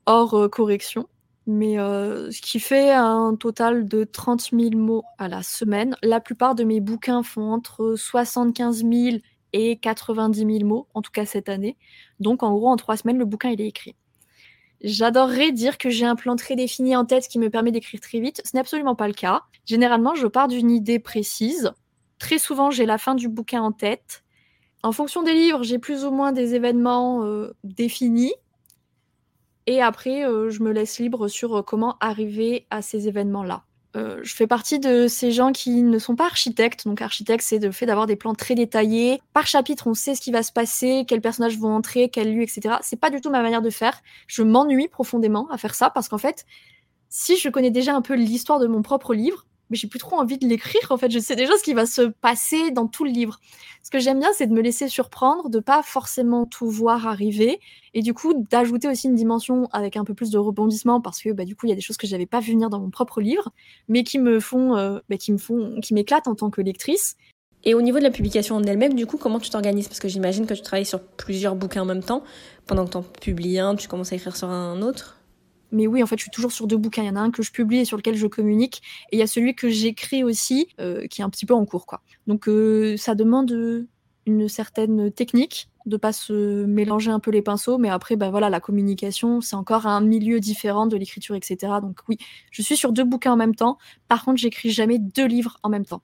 Hors 0.05 0.33
euh, 0.35 0.47
correction. 0.47 1.07
Mais 1.49 1.79
euh, 1.79 2.29
ce 2.29 2.41
qui 2.41 2.59
fait 2.59 2.91
un 2.91 3.35
total 3.35 3.87
de 3.87 4.03
30 4.03 4.49
000 4.51 4.71
mots 4.75 5.03
à 5.17 5.29
la 5.29 5.43
semaine. 5.43 5.95
La 6.03 6.19
plupart 6.19 6.55
de 6.55 6.65
mes 6.65 6.81
bouquins 6.81 7.23
font 7.23 7.53
entre 7.53 7.95
75 7.95 8.83
000 8.83 9.17
et 9.53 9.77
90 9.77 10.39
000 10.39 10.65
mots, 10.65 10.87
en 10.93 11.01
tout 11.01 11.11
cas 11.11 11.25
cette 11.25 11.47
année. 11.47 11.77
Donc 12.19 12.43
en 12.43 12.53
gros, 12.53 12.67
en 12.67 12.75
trois 12.75 12.97
semaines, 12.97 13.17
le 13.17 13.25
bouquin 13.25 13.49
il 13.49 13.61
est 13.61 13.67
écrit. 13.67 13.95
J'adorerais 14.81 15.51
dire 15.51 15.77
que 15.77 15.89
j'ai 15.89 16.05
un 16.05 16.15
plan 16.15 16.35
très 16.35 16.55
défini 16.55 16.95
en 16.95 17.05
tête 17.05 17.27
qui 17.27 17.39
me 17.39 17.49
permet 17.49 17.71
d'écrire 17.71 17.99
très 17.99 18.19
vite. 18.19 18.41
Ce 18.45 18.55
n'est 18.55 18.59
absolument 18.59 18.95
pas 18.95 19.07
le 19.07 19.13
cas. 19.13 19.43
Généralement, 19.65 20.15
je 20.15 20.27
pars 20.27 20.47
d'une 20.47 20.69
idée 20.69 20.99
précise. 20.99 21.71
Très 22.19 22.37
souvent, 22.37 22.71
j'ai 22.71 22.85
la 22.85 22.97
fin 22.97 23.15
du 23.15 23.27
bouquin 23.27 23.61
en 23.61 23.71
tête. 23.71 24.23
En 24.83 24.91
fonction 24.91 25.23
des 25.23 25.33
livres, 25.33 25.63
j'ai 25.63 25.79
plus 25.79 26.05
ou 26.05 26.11
moins 26.11 26.31
des 26.31 26.55
événements 26.55 27.23
euh, 27.25 27.55
définis. 27.63 28.33
Et 29.65 29.81
après, 29.81 30.25
euh, 30.25 30.49
je 30.49 30.63
me 30.63 30.71
laisse 30.71 30.99
libre 30.99 31.27
sur 31.27 31.57
euh, 31.57 31.61
comment 31.61 31.97
arriver 31.99 32.67
à 32.69 32.81
ces 32.81 33.07
événements-là. 33.07 33.63
Euh, 33.97 34.19
je 34.21 34.35
fais 34.35 34.47
partie 34.47 34.79
de 34.79 35.07
ces 35.07 35.31
gens 35.31 35.51
qui 35.51 35.81
ne 35.81 35.97
sont 35.97 36.15
pas 36.15 36.25
architectes. 36.25 36.85
Donc, 36.85 37.01
architecte, 37.01 37.43
c'est 37.43 37.59
le 37.59 37.71
fait 37.71 37.85
d'avoir 37.85 38.05
des 38.05 38.15
plans 38.15 38.35
très 38.35 38.53
détaillés. 38.55 39.21
Par 39.33 39.47
chapitre, 39.47 39.87
on 39.87 39.93
sait 39.93 40.13
ce 40.13 40.21
qui 40.21 40.31
va 40.31 40.43
se 40.43 40.51
passer, 40.51 41.05
quels 41.07 41.21
personnages 41.21 41.57
vont 41.57 41.73
entrer, 41.73 42.09
quel 42.09 42.33
lieu, 42.33 42.43
etc. 42.43 42.75
C'est 42.81 42.99
pas 42.99 43.09
du 43.09 43.21
tout 43.21 43.29
ma 43.29 43.41
manière 43.41 43.61
de 43.61 43.69
faire. 43.69 44.01
Je 44.27 44.43
m'ennuie 44.43 44.87
profondément 44.87 45.47
à 45.49 45.57
faire 45.57 45.73
ça 45.73 45.89
parce 45.89 46.09
qu'en 46.09 46.17
fait, 46.17 46.45
si 47.09 47.37
je 47.37 47.49
connais 47.49 47.71
déjà 47.71 47.95
un 47.95 48.01
peu 48.01 48.15
l'histoire 48.15 48.59
de 48.59 48.67
mon 48.67 48.81
propre 48.81 49.13
livre, 49.13 49.45
mais 49.69 49.77
j'ai 49.77 49.87
plus 49.87 49.99
trop 49.99 50.17
envie 50.17 50.37
de 50.37 50.47
l'écrire. 50.47 50.91
En 50.91 50.97
fait, 50.97 51.11
je 51.11 51.19
sais 51.19 51.35
déjà 51.35 51.55
ce 51.57 51.63
qui 51.63 51.73
va 51.73 51.85
se 51.85 52.01
passer 52.01 52.71
dans 52.71 52.87
tout 52.87 53.03
le 53.03 53.11
livre. 53.11 53.39
Ce 53.83 53.89
que 53.89 53.99
j'aime 53.99 54.19
bien, 54.19 54.29
c'est 54.33 54.47
de 54.47 54.53
me 54.53 54.61
laisser 54.61 54.87
surprendre, 54.87 55.49
de 55.49 55.59
pas 55.59 55.81
forcément 55.81 56.45
tout 56.45 56.69
voir 56.69 57.07
arriver, 57.07 57.59
et 57.93 58.01
du 58.01 58.13
coup 58.13 58.33
d'ajouter 58.49 58.87
aussi 58.89 59.07
une 59.07 59.15
dimension 59.15 59.69
avec 59.71 59.95
un 59.95 60.03
peu 60.03 60.13
plus 60.13 60.29
de 60.29 60.37
rebondissement, 60.37 60.99
parce 60.99 61.21
que 61.21 61.29
bah, 61.31 61.45
du 61.45 61.55
coup 61.55 61.67
il 61.67 61.69
y 61.69 61.73
a 61.73 61.75
des 61.75 61.81
choses 61.81 61.97
que 61.97 62.07
j'avais 62.07 62.25
pas 62.25 62.39
vu 62.39 62.51
venir 62.51 62.69
dans 62.69 62.79
mon 62.79 62.89
propre 62.89 63.21
livre, 63.21 63.51
mais 63.87 64.03
qui 64.03 64.19
me 64.19 64.39
font, 64.39 64.75
euh, 64.75 64.99
bah, 65.09 65.17
qui 65.17 65.31
me 65.31 65.37
font, 65.37 65.79
qui 65.81 65.93
m'éclatent 65.93 66.27
en 66.27 66.35
tant 66.35 66.49
que 66.49 66.61
lectrice. 66.61 67.15
Et 67.63 67.73
au 67.73 67.81
niveau 67.81 67.97
de 67.97 68.03
la 68.03 68.11
publication 68.11 68.55
en 68.55 68.63
elle-même, 68.63 68.93
du 68.93 69.05
coup, 69.05 69.17
comment 69.17 69.39
tu 69.39 69.49
t'organises? 69.49 69.87
Parce 69.87 69.99
que 69.99 70.07
j'imagine 70.07 70.45
que 70.45 70.53
tu 70.53 70.61
travailles 70.61 70.85
sur 70.85 71.01
plusieurs 71.01 71.55
bouquins 71.55 71.81
en 71.81 71.85
même 71.85 72.03
temps. 72.03 72.23
Pendant 72.65 72.85
que 72.85 72.91
tu 72.91 72.97
en 72.97 73.03
publies 73.03 73.59
un, 73.59 73.75
tu 73.75 73.87
commences 73.87 74.13
à 74.13 74.15
écrire 74.15 74.35
sur 74.37 74.49
un 74.49 74.81
autre 74.81 75.16
mais 75.71 75.87
oui, 75.87 76.01
en 76.03 76.05
fait, 76.07 76.17
je 76.17 76.23
suis 76.23 76.31
toujours 76.31 76.51
sur 76.51 76.67
deux 76.67 76.77
bouquins. 76.77 77.03
Il 77.03 77.07
y 77.07 77.09
en 77.09 77.15
a 77.15 77.19
un 77.19 77.31
que 77.31 77.43
je 77.43 77.51
publie 77.51 77.79
et 77.79 77.85
sur 77.85 77.97
lequel 77.97 78.15
je 78.15 78.27
communique, 78.27 78.81
et 79.11 79.17
il 79.17 79.19
y 79.19 79.23
a 79.23 79.27
celui 79.27 79.55
que 79.55 79.69
j'écris 79.69 80.23
aussi, 80.23 80.67
euh, 80.79 81.07
qui 81.07 81.21
est 81.21 81.23
un 81.23 81.29
petit 81.29 81.45
peu 81.45 81.53
en 81.53 81.65
cours, 81.65 81.85
quoi. 81.85 82.01
Donc, 82.27 82.47
euh, 82.47 82.97
ça 82.97 83.15
demande 83.15 83.87
une 84.25 84.49
certaine 84.49 85.11
technique 85.11 85.69
de 85.87 85.97
pas 85.97 86.11
se 86.11 86.65
mélanger 86.65 87.11
un 87.11 87.19
peu 87.19 87.31
les 87.31 87.41
pinceaux, 87.41 87.77
mais 87.77 87.89
après, 87.89 88.17
bah 88.17 88.29
voilà, 88.29 88.49
la 88.49 88.59
communication, 88.59 89.39
c'est 89.39 89.55
encore 89.55 89.87
un 89.87 90.01
milieu 90.01 90.39
différent 90.41 90.85
de 90.85 90.97
l'écriture, 90.97 91.35
etc. 91.35 91.73
Donc 91.81 91.99
oui, 92.09 92.17
je 92.51 92.61
suis 92.61 92.75
sur 92.75 92.91
deux 92.91 93.05
bouquins 93.05 93.31
en 93.31 93.37
même 93.37 93.55
temps. 93.55 93.77
Par 94.09 94.25
contre, 94.25 94.37
j'écris 94.37 94.69
jamais 94.69 94.99
deux 94.99 95.25
livres 95.25 95.57
en 95.63 95.69
même 95.69 95.85
temps. 95.85 96.01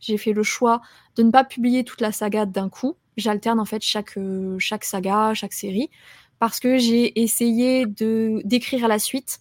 J'ai 0.00 0.16
fait 0.16 0.32
le 0.32 0.42
choix 0.42 0.80
de 1.16 1.22
ne 1.22 1.30
pas 1.30 1.44
publier 1.44 1.84
toute 1.84 2.00
la 2.00 2.10
saga 2.10 2.46
d'un 2.46 2.70
coup. 2.70 2.96
J'alterne 3.18 3.60
en 3.60 3.64
fait 3.66 3.82
chaque, 3.82 4.16
euh, 4.16 4.58
chaque 4.58 4.84
saga, 4.84 5.34
chaque 5.34 5.52
série 5.52 5.90
parce 6.38 6.60
que 6.60 6.78
j'ai 6.78 7.20
essayé 7.20 7.86
de 7.86 8.40
d'écrire 8.44 8.88
la 8.88 8.98
suite 8.98 9.40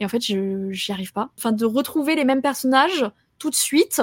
et 0.00 0.04
en 0.04 0.08
fait 0.08 0.24
je 0.24 0.70
j'y 0.72 0.92
arrive 0.92 1.12
pas. 1.12 1.30
Enfin 1.38 1.52
de 1.52 1.64
retrouver 1.64 2.14
les 2.14 2.24
mêmes 2.24 2.42
personnages 2.42 3.06
tout 3.38 3.50
de 3.50 3.54
suite, 3.54 4.02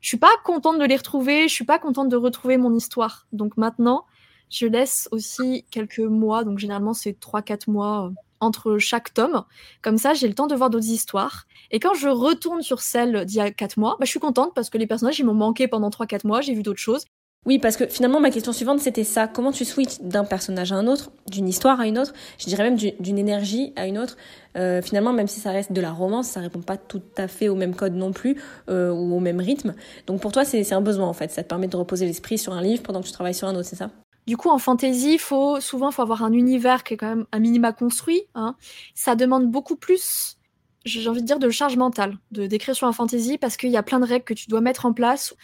je 0.00 0.08
suis 0.08 0.16
pas 0.16 0.32
contente 0.44 0.78
de 0.78 0.84
les 0.84 0.96
retrouver, 0.96 1.48
je 1.48 1.54
suis 1.54 1.64
pas 1.64 1.78
contente 1.78 2.08
de 2.08 2.16
retrouver 2.16 2.56
mon 2.56 2.74
histoire. 2.74 3.26
Donc 3.32 3.56
maintenant, 3.56 4.06
je 4.50 4.66
laisse 4.66 5.08
aussi 5.12 5.64
quelques 5.70 6.00
mois, 6.00 6.44
donc 6.44 6.58
généralement 6.58 6.94
c'est 6.94 7.18
3 7.18 7.42
4 7.42 7.68
mois 7.68 8.06
euh, 8.06 8.10
entre 8.40 8.78
chaque 8.78 9.14
tome. 9.14 9.44
Comme 9.82 9.98
ça, 9.98 10.14
j'ai 10.14 10.26
le 10.26 10.34
temps 10.34 10.46
de 10.46 10.54
voir 10.54 10.70
d'autres 10.70 10.88
histoires. 10.88 11.46
Et 11.70 11.78
quand 11.78 11.94
je 11.94 12.08
retourne 12.08 12.62
sur 12.62 12.80
celle 12.80 13.24
d'il 13.26 13.36
y 13.36 13.40
a 13.40 13.50
4 13.50 13.78
mois, 13.78 13.96
bah, 14.00 14.06
je 14.06 14.10
suis 14.10 14.20
contente 14.20 14.54
parce 14.54 14.70
que 14.70 14.78
les 14.78 14.86
personnages, 14.86 15.18
ils 15.18 15.26
m'ont 15.26 15.34
manqué 15.34 15.68
pendant 15.68 15.90
3-4 15.90 16.26
mois, 16.26 16.40
j'ai 16.40 16.54
vu 16.54 16.62
d'autres 16.62 16.80
choses. 16.80 17.04
Oui, 17.46 17.58
parce 17.58 17.78
que 17.78 17.86
finalement, 17.86 18.20
ma 18.20 18.30
question 18.30 18.52
suivante, 18.52 18.80
c'était 18.80 19.04
ça. 19.04 19.26
Comment 19.26 19.50
tu 19.50 19.64
switches 19.64 19.98
d'un 20.02 20.24
personnage 20.24 20.72
à 20.72 20.74
un 20.74 20.86
autre, 20.86 21.10
d'une 21.26 21.48
histoire 21.48 21.80
à 21.80 21.86
une 21.86 21.98
autre, 21.98 22.12
je 22.38 22.44
dirais 22.44 22.64
même 22.64 22.76
d'une 22.76 23.18
énergie 23.18 23.72
à 23.76 23.86
une 23.86 23.98
autre 23.98 24.18
euh, 24.58 24.82
Finalement, 24.82 25.14
même 25.14 25.26
si 25.26 25.40
ça 25.40 25.50
reste 25.50 25.72
de 25.72 25.80
la 25.80 25.90
romance, 25.90 26.28
ça 26.28 26.40
répond 26.40 26.60
pas 26.60 26.76
tout 26.76 27.00
à 27.16 27.28
fait 27.28 27.48
au 27.48 27.54
même 27.54 27.74
code 27.74 27.94
non 27.94 28.12
plus, 28.12 28.36
euh, 28.68 28.90
ou 28.92 29.14
au 29.16 29.20
même 29.20 29.40
rythme. 29.40 29.74
Donc 30.06 30.20
pour 30.20 30.32
toi, 30.32 30.44
c'est 30.44 30.70
un 30.74 30.82
besoin 30.82 31.08
en 31.08 31.14
fait. 31.14 31.30
Ça 31.30 31.42
te 31.42 31.48
permet 31.48 31.66
de 31.66 31.76
reposer 31.76 32.04
l'esprit 32.04 32.36
sur 32.36 32.52
un 32.52 32.60
livre 32.60 32.82
pendant 32.82 33.00
que 33.00 33.06
tu 33.06 33.12
travailles 33.12 33.34
sur 33.34 33.48
un 33.48 33.54
autre, 33.54 33.66
c'est 33.66 33.76
ça? 33.76 33.90
Du 34.26 34.36
coup, 34.36 34.50
en 34.50 34.58
fantasy, 34.58 35.16
faut 35.16 35.60
souvent 35.60 35.90
faut 35.90 36.02
avoir 36.02 36.22
un 36.22 36.32
univers 36.34 36.84
qui 36.84 36.94
est 36.94 36.96
quand 36.98 37.08
même 37.08 37.26
un 37.32 37.38
minima 37.38 37.72
construit. 37.72 38.22
Hein. 38.34 38.54
Ça 38.94 39.16
demande 39.16 39.50
beaucoup 39.50 39.76
plus 39.76 40.36
j'ai 40.84 41.08
envie 41.08 41.20
de 41.20 41.26
dire 41.26 41.38
de 41.38 41.50
charge 41.50 41.76
mentale 41.76 42.16
de 42.30 42.46
d'écrire 42.46 42.74
sur 42.74 42.86
un 42.86 42.92
fantasy 42.92 43.36
parce 43.38 43.56
qu'il 43.56 43.70
y 43.70 43.76
a 43.76 43.82
plein 43.82 44.00
de 44.00 44.06
règles 44.06 44.24
que 44.24 44.34
tu 44.34 44.48
dois 44.48 44.60
mettre 44.60 44.86
en 44.86 44.92
place 44.92 45.34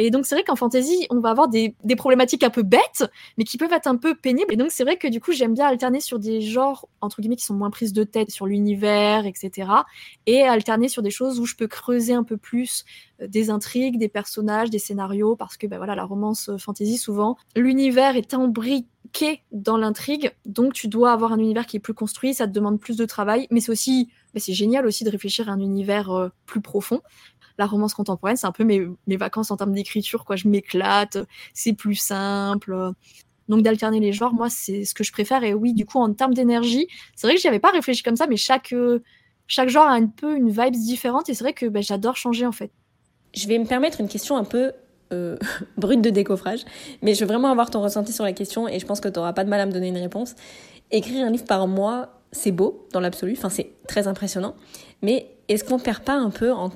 et 0.00 0.10
donc, 0.10 0.26
c'est 0.26 0.36
vrai 0.36 0.44
qu'en 0.44 0.54
fantasy, 0.54 1.08
on 1.10 1.18
va 1.18 1.30
avoir 1.30 1.48
des, 1.48 1.74
problématiques 1.96 2.44
un 2.44 2.50
peu 2.50 2.62
bêtes, 2.62 3.04
mais 3.36 3.42
qui 3.42 3.58
peuvent 3.58 3.72
être 3.72 3.88
un 3.88 3.96
peu 3.96 4.14
pénibles. 4.14 4.54
Et 4.54 4.56
donc, 4.56 4.70
c'est 4.70 4.84
vrai 4.84 4.96
que 4.96 5.08
du 5.08 5.20
coup, 5.20 5.32
j'aime 5.32 5.54
bien 5.54 5.66
alterner 5.66 6.00
sur 6.00 6.20
des 6.20 6.40
genres, 6.40 6.88
entre 7.00 7.20
guillemets, 7.20 7.34
qui 7.34 7.44
sont 7.44 7.54
moins 7.54 7.70
prises 7.70 7.92
de 7.92 8.04
tête 8.04 8.30
sur 8.30 8.46
l'univers, 8.46 9.26
etc. 9.26 9.68
Et 10.26 10.42
alterner 10.42 10.88
sur 10.88 11.02
des 11.02 11.10
choses 11.10 11.40
où 11.40 11.46
je 11.46 11.56
peux 11.56 11.66
creuser 11.66 12.14
un 12.14 12.22
peu 12.22 12.36
plus 12.36 12.84
euh, 13.20 13.26
des 13.26 13.50
intrigues, 13.50 13.98
des 13.98 14.08
personnages, 14.08 14.70
des 14.70 14.78
scénarios, 14.78 15.34
parce 15.34 15.56
que, 15.56 15.66
ben 15.66 15.78
voilà, 15.78 15.96
la 15.96 16.04
romance 16.04 16.48
euh, 16.48 16.58
fantasy, 16.58 16.96
souvent, 16.96 17.36
l'univers 17.56 18.14
est 18.14 18.34
imbriqué 18.34 19.42
dans 19.50 19.78
l'intrigue, 19.78 20.32
donc 20.46 20.74
tu 20.74 20.86
dois 20.86 21.12
avoir 21.12 21.32
un 21.32 21.38
univers 21.38 21.66
qui 21.66 21.78
est 21.78 21.80
plus 21.80 21.94
construit, 21.94 22.34
ça 22.34 22.46
te 22.46 22.52
demande 22.52 22.78
plus 22.78 22.96
de 22.96 23.04
travail, 23.04 23.48
mais 23.50 23.60
c'est 23.60 23.72
aussi, 23.72 24.10
ben 24.34 24.40
c'est 24.40 24.52
génial 24.52 24.86
aussi 24.86 25.02
de 25.02 25.10
réfléchir 25.10 25.48
à 25.48 25.52
un 25.52 25.60
univers 25.60 26.10
euh, 26.10 26.28
plus 26.46 26.60
profond 26.60 27.00
la 27.58 27.66
romance 27.66 27.94
contemporaine, 27.94 28.36
c'est 28.36 28.46
un 28.46 28.52
peu 28.52 28.64
mes, 28.64 28.86
vacances 29.16 29.50
en 29.50 29.56
termes 29.56 29.72
d'écriture, 29.72 30.24
quoi. 30.24 30.36
Je 30.36 30.48
m'éclate, 30.48 31.18
c'est 31.52 31.72
plus 31.72 31.96
simple. 31.96 32.92
Donc 33.48 33.62
d'alterner 33.62 34.00
les 34.00 34.12
genres, 34.12 34.32
moi, 34.32 34.48
c'est 34.48 34.84
ce 34.84 34.94
que 34.94 35.04
je 35.04 35.12
préfère. 35.12 35.42
Et 35.42 35.54
oui, 35.54 35.74
du 35.74 35.84
coup, 35.84 35.98
en 35.98 36.12
termes 36.12 36.34
d'énergie, 36.34 36.86
c'est 37.16 37.26
vrai 37.26 37.34
que 37.34 37.40
j'y 37.40 37.48
avais 37.48 37.58
pas 37.58 37.70
réfléchi 37.70 38.02
comme 38.02 38.16
ça, 38.16 38.26
mais 38.26 38.36
chaque, 38.36 38.74
chaque 39.46 39.68
genre 39.68 39.86
a 39.86 39.92
un 39.92 40.06
peu 40.06 40.36
une 40.36 40.50
vibe 40.50 40.74
différente. 40.74 41.28
Et 41.28 41.34
c'est 41.34 41.44
vrai 41.44 41.52
que 41.52 41.66
ben, 41.66 41.82
j'adore 41.82 42.16
changer, 42.16 42.46
en 42.46 42.52
fait. 42.52 42.70
Je 43.34 43.46
vais 43.48 43.58
me 43.58 43.66
permettre 43.66 44.00
une 44.00 44.08
question 44.08 44.36
un 44.36 44.44
peu 44.44 44.72
euh, 45.12 45.36
brute 45.76 46.02
de 46.02 46.10
décoffrage, 46.10 46.64
mais 47.02 47.14
je 47.14 47.20
veux 47.20 47.26
vraiment 47.26 47.50
avoir 47.50 47.70
ton 47.70 47.82
ressenti 47.82 48.12
sur 48.12 48.24
la 48.24 48.32
question 48.32 48.68
et 48.68 48.78
je 48.78 48.86
pense 48.86 49.00
que 49.00 49.08
tu 49.08 49.18
n'auras 49.18 49.32
pas 49.32 49.44
de 49.44 49.48
mal 49.48 49.60
à 49.60 49.66
me 49.66 49.72
donner 49.72 49.88
une 49.88 49.96
réponse. 49.96 50.34
Écrire 50.90 51.26
un 51.26 51.30
livre 51.30 51.44
par 51.44 51.66
mois, 51.66 52.20
c'est 52.32 52.52
beau 52.52 52.86
dans 52.92 53.00
l'absolu, 53.00 53.34
enfin 53.36 53.48
c'est 53.48 53.72
très 53.86 54.06
impressionnant, 54.06 54.54
mais 55.02 55.34
est-ce 55.48 55.64
qu'on 55.64 55.78
perd 55.78 56.02
pas 56.02 56.14
un 56.14 56.30
peu 56.30 56.52
en 56.52 56.70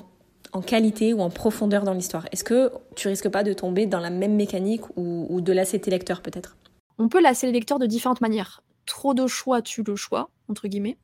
en 0.53 0.61
qualité 0.61 1.13
ou 1.13 1.21
en 1.21 1.29
profondeur 1.29 1.83
dans 1.83 1.93
l'histoire 1.93 2.27
Est-ce 2.31 2.43
que 2.43 2.71
tu 2.95 3.07
risques 3.07 3.29
pas 3.29 3.43
de 3.43 3.53
tomber 3.53 3.85
dans 3.85 3.99
la 3.99 4.09
même 4.09 4.35
mécanique 4.35 4.81
ou, 4.95 5.41
de 5.41 5.53
lasser 5.53 5.79
tes 5.79 5.91
lecteurs 5.91 6.21
peut-être? 6.21 6.55
On 6.97 7.09
peut 7.09 7.21
lasser 7.21 7.47
les 7.47 7.53
lecteurs 7.53 7.79
de 7.79 7.85
différentes 7.85 8.21
manières. 8.21 8.63
Trop 8.85 9.13
de 9.13 9.27
choix 9.27 9.61
tue 9.61 9.83
le 9.83 9.95
choix, 9.95 10.29
entre 10.47 10.67
guillemets, 10.67 10.97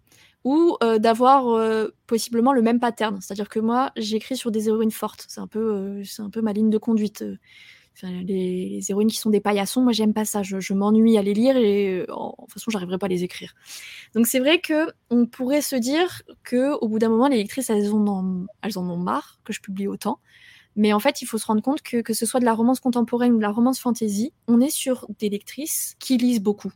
ou 0.44 0.78
euh, 0.84 1.00
d'avoir 1.00 1.48
euh, 1.50 1.88
possiblement 2.08 2.54
le 2.54 2.62
même 2.62 2.80
pattern. 2.80 3.20
C'est-à-dire 3.22 3.50
que 3.50 3.60
moi, 3.60 3.92
j'écris 3.98 4.38
sur 4.38 4.52
des 4.52 4.68
héroïnes 4.68 4.92
fortes. 4.92 5.26
C'est 5.28 5.42
un, 5.42 5.50
euh, 5.56 6.04
c'est 6.06 6.22
un 6.22 6.30
peu 6.30 6.42
ma 6.42 6.54
ligne 6.54 6.70
de 6.70 6.78
conduite 6.78 7.24
les, 8.04 8.80
héroïnes 8.90 9.10
qui 9.10 9.18
sont 9.18 9.30
des 9.30 9.42
paillassons, 9.42 9.82
moi 9.82 9.92
j'aime 9.92 10.14
pas 10.14 10.26
ça. 10.26 10.44
Je, 10.44 10.74
m'ennuie 10.74 11.18
à 11.18 11.22
les 11.22 11.34
lire 11.34 11.58
et 11.58 12.06
en, 12.10 12.36
toute 12.40 12.54
façon 12.54 12.72
j'arriverai 12.72 12.98
pas 12.98 13.08
à 13.08 13.10
les 13.10 13.24
écrire. 13.24 13.54
Donc 14.16 14.28
c'est 14.28 14.40
vrai 14.40 14.60
que 14.60 14.92
on 15.10 15.26
pourrait 15.26 15.62
se 15.62 15.76
dire 15.76 16.22
que 16.44 16.74
au 16.80 16.88
bout 16.88 17.00
d'un 17.00 17.10
moment 17.10 17.28
les 17.28 17.38
lectrices 17.38 17.70
elles, 17.70 17.94
ont 17.94 18.48
elles 18.62 18.78
en 18.78 18.90
ont 18.90 18.98
marre 18.98 19.40
que 19.44 19.54
je 19.54 19.62
publie 19.62 19.88
autant. 19.88 20.20
Mais 20.76 20.94
en 20.94 21.00
fait, 21.00 21.22
il 21.22 21.26
faut 21.26 21.38
se 21.38 21.46
rendre 21.46 21.62
compte 21.62 21.82
que 21.82 22.02
que 22.02 22.14
ce 22.14 22.26
soit 22.26 22.40
de 22.40 22.46
la 22.46 22.54
romance 22.54 22.80
contemporaine 22.80 23.34
ou 23.34 23.38
de 23.38 23.42
la 23.42 23.52
romance 23.52 23.80
fantasy, 23.80 24.34
on 24.48 24.62
est 24.62 24.70
sur 24.70 25.08
des 25.20 25.30
lectrices 25.30 25.96
qui 26.00 26.18
lisent 26.18 26.42
beaucoup. 26.42 26.72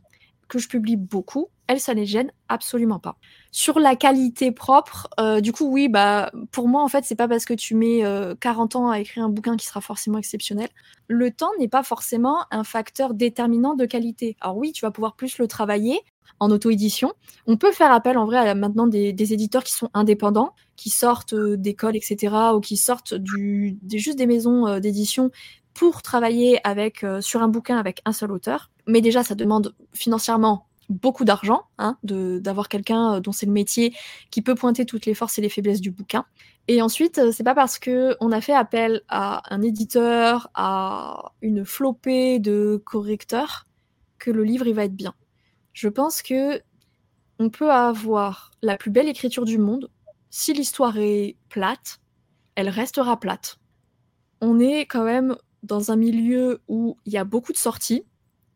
Que 0.48 0.58
je 0.58 0.68
publie 0.68 0.96
beaucoup, 0.96 1.48
elles, 1.66 1.80
ça 1.80 1.94
les 1.94 2.06
gêne 2.06 2.30
absolument 2.48 2.98
pas. 2.98 3.16
Sur 3.50 3.78
la 3.78 3.96
qualité 3.96 4.52
propre, 4.52 5.08
euh, 5.18 5.40
du 5.40 5.52
coup, 5.52 5.66
oui, 5.70 5.88
bah, 5.88 6.30
pour 6.52 6.68
moi, 6.68 6.82
en 6.82 6.88
fait, 6.88 7.04
c'est 7.04 7.14
pas 7.14 7.28
parce 7.28 7.44
que 7.44 7.54
tu 7.54 7.74
mets 7.74 8.02
40 8.40 8.76
ans 8.76 8.90
à 8.90 9.00
écrire 9.00 9.24
un 9.24 9.28
bouquin 9.28 9.56
qui 9.56 9.66
sera 9.66 9.80
forcément 9.80 10.18
exceptionnel. 10.18 10.68
Le 11.08 11.30
temps 11.30 11.50
n'est 11.58 11.68
pas 11.68 11.82
forcément 11.82 12.44
un 12.50 12.64
facteur 12.64 13.14
déterminant 13.14 13.74
de 13.74 13.86
qualité. 13.86 14.36
Alors 14.40 14.56
oui, 14.56 14.72
tu 14.72 14.84
vas 14.84 14.90
pouvoir 14.90 15.16
plus 15.16 15.38
le 15.38 15.46
travailler, 15.46 16.00
en 16.40 16.50
auto-édition. 16.50 17.12
On 17.46 17.56
peut 17.56 17.72
faire 17.72 17.92
appel 17.92 18.18
en 18.18 18.26
vrai 18.26 18.38
à 18.38 18.54
maintenant 18.54 18.86
des, 18.86 19.32
éditeurs 19.32 19.64
qui 19.64 19.72
sont 19.72 19.90
indépendants, 19.94 20.54
qui 20.76 20.90
sortent 20.90 21.34
euh, 21.34 21.56
d'écoles, 21.56 21.96
etc., 21.96 22.34
ou 22.54 22.60
qui 22.60 22.76
sortent 22.76 23.14
du, 23.14 23.78
des, 23.82 23.98
juste 23.98 24.18
des 24.18 24.26
maisons 24.26 24.66
euh, 24.66 24.80
d'édition 24.80 25.30
pour 25.74 26.02
travailler 26.02 26.66
avec, 26.66 27.04
euh, 27.04 27.20
sur 27.20 27.42
un 27.42 27.48
bouquin 27.48 27.76
avec 27.76 28.00
un 28.04 28.12
seul 28.12 28.32
auteur. 28.32 28.70
Mais 28.86 29.00
déjà, 29.00 29.22
ça 29.24 29.34
demande 29.34 29.74
financièrement 29.92 30.66
beaucoup 30.88 31.24
d'argent, 31.24 31.62
hein, 31.78 31.96
d'avoir 32.02 32.68
quelqu'un 32.68 33.20
dont 33.20 33.32
c'est 33.32 33.46
le 33.46 33.52
métier 33.52 33.94
qui 34.30 34.42
peut 34.42 34.54
pointer 34.54 34.84
toutes 34.84 35.06
les 35.06 35.14
forces 35.14 35.38
et 35.38 35.42
les 35.42 35.48
faiblesses 35.48 35.80
du 35.80 35.90
bouquin. 35.90 36.24
Et 36.68 36.82
ensuite, 36.82 37.20
c'est 37.32 37.44
pas 37.44 37.54
parce 37.54 37.78
que 37.78 38.16
on 38.20 38.32
a 38.32 38.40
fait 38.40 38.54
appel 38.54 39.02
à 39.08 39.42
un 39.54 39.62
éditeur, 39.62 40.50
à 40.54 41.32
une 41.42 41.64
flopée 41.64 42.38
de 42.38 42.82
correcteurs, 42.84 43.66
que 44.18 44.30
le 44.30 44.44
livre 44.44 44.66
il 44.66 44.74
va 44.74 44.84
être 44.84 44.96
bien. 44.96 45.14
Je 45.72 45.88
pense 45.88 46.22
que 46.22 46.62
on 47.38 47.50
peut 47.50 47.70
avoir 47.70 48.52
la 48.62 48.76
plus 48.76 48.90
belle 48.90 49.08
écriture 49.08 49.44
du 49.44 49.58
monde. 49.58 49.90
Si 50.30 50.52
l'histoire 50.52 50.96
est 50.98 51.36
plate, 51.48 52.00
elle 52.54 52.68
restera 52.68 53.18
plate. 53.18 53.58
On 54.40 54.60
est 54.60 54.82
quand 54.86 55.04
même 55.04 55.36
dans 55.64 55.90
un 55.90 55.96
milieu 55.96 56.60
où 56.68 56.96
il 57.06 57.12
y 57.12 57.16
a 57.16 57.24
beaucoup 57.24 57.52
de 57.52 57.58
sorties. 57.58 58.04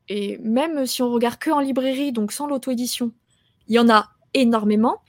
Et 0.09 0.39
même 0.39 0.87
si 0.87 1.03
on 1.03 1.11
regarde 1.11 1.39
que 1.39 1.51
en 1.51 1.61
librairie, 1.61 2.13
donc 2.13 2.33
sans 2.33 2.47
l'auto-édition, 2.47 3.13
il 3.67 3.75
y 3.75 3.79
en 3.79 3.89
a 3.89 4.11
énormément. 4.35 5.03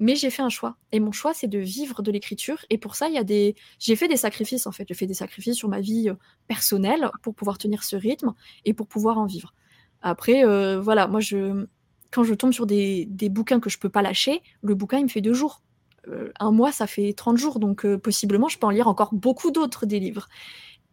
Mais 0.00 0.16
j'ai 0.16 0.30
fait 0.30 0.42
un 0.42 0.48
choix. 0.48 0.76
Et 0.92 1.00
mon 1.00 1.12
choix, 1.12 1.34
c'est 1.34 1.46
de 1.46 1.58
vivre 1.58 2.02
de 2.02 2.10
l'écriture. 2.10 2.58
Et 2.68 2.78
pour 2.78 2.96
ça, 2.96 3.08
il 3.08 3.14
y 3.14 3.18
a 3.18 3.24
des. 3.24 3.54
J'ai 3.78 3.96
fait 3.96 4.08
des 4.08 4.16
sacrifices, 4.16 4.66
en 4.66 4.72
fait. 4.72 4.86
J'ai 4.88 4.94
fait 4.94 5.06
des 5.06 5.14
sacrifices 5.14 5.56
sur 5.56 5.68
ma 5.68 5.80
vie 5.80 6.08
euh, 6.08 6.14
personnelle 6.48 7.10
pour 7.22 7.34
pouvoir 7.34 7.58
tenir 7.58 7.84
ce 7.84 7.94
rythme 7.96 8.34
et 8.64 8.74
pour 8.74 8.88
pouvoir 8.88 9.18
en 9.18 9.26
vivre. 9.26 9.54
Après, 10.02 10.44
euh, 10.44 10.80
voilà, 10.80 11.06
moi, 11.06 11.20
je, 11.20 11.66
quand 12.10 12.24
je 12.24 12.34
tombe 12.34 12.52
sur 12.52 12.66
des, 12.66 13.06
bouquins 13.30 13.60
que 13.60 13.70
je 13.70 13.78
peux 13.78 13.88
pas 13.88 14.02
lâcher, 14.02 14.42
le 14.62 14.74
bouquin, 14.74 14.98
il 14.98 15.04
me 15.04 15.08
fait 15.08 15.20
deux 15.20 15.32
jours. 15.32 15.62
Euh, 16.08 16.32
un 16.40 16.50
mois, 16.50 16.72
ça 16.72 16.86
fait 16.86 17.12
30 17.14 17.38
jours, 17.38 17.58
donc 17.60 17.86
possiblement, 17.96 18.48
je 18.48 18.58
peux 18.58 18.66
en 18.66 18.70
lire 18.70 18.88
encore 18.88 19.14
beaucoup 19.14 19.50
d'autres 19.50 19.86
des 19.86 20.00
livres. 20.00 20.28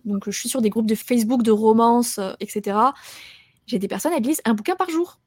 Donc, 0.06 0.24
je 0.26 0.38
suis 0.38 0.50
sur 0.50 0.62
des 0.62 0.70
groupes 0.70 0.88
de 0.88 0.96
Facebook, 0.96 1.44
de 1.44 1.52
romances, 1.52 2.20
etc. 2.40 2.78
J'ai 3.68 3.80
des 3.80 3.88
personnes, 3.88 4.14
elles 4.16 4.24
lisent 4.24 4.42
un 4.46 4.54
bouquin 4.54 4.76
par 4.76 4.90
jour. 4.90 5.20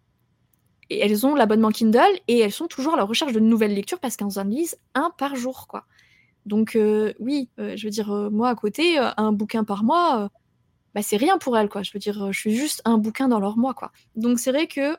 Et 0.91 0.99
elles 0.99 1.25
ont 1.27 1.35
l'abonnement 1.35 1.71
Kindle 1.71 2.03
et 2.29 2.41
elles 2.41 2.53
sont 2.53 2.67
toujours 2.67 2.95
à 2.95 2.97
la 2.97 3.05
recherche 3.05 3.33
de 3.33 3.41
nouvelles 3.41 3.75
lectures 3.75 4.01
parce 4.01 4.17
qu'elles 4.17 4.39
en 4.39 4.45
lisent 4.45 4.77
un 4.95 5.11
par 5.17 5.35
jour, 5.35 5.67
quoi. 5.67 5.87
Donc, 6.45 6.77
oui, 7.21 7.49
je 7.57 7.85
veux 7.85 7.91
dire, 7.91 8.13
moi, 8.31 8.51
à 8.51 8.55
côté, 8.55 8.99
un 8.99 9.33
bouquin 9.33 9.65
par 9.65 9.83
mois 9.83 10.31
bah, 10.95 11.03
c'est 11.03 11.17
rien 11.17 11.39
pour 11.39 11.59
elle, 11.59 11.69
quoi. 11.69 11.83
Je 11.83 11.91
veux 11.93 11.99
dire, 11.99 12.33
je 12.33 12.39
suis 12.39 12.55
juste 12.55 12.81
un 12.85 12.99
bouquin 12.99 13.29
dans 13.29 13.41
leur 13.41 13.57
mois, 13.57 13.75
quoi. 13.75 13.91
Donc 14.15 14.39
c'est 14.39 14.53
vrai 14.53 14.67
que 14.69 14.97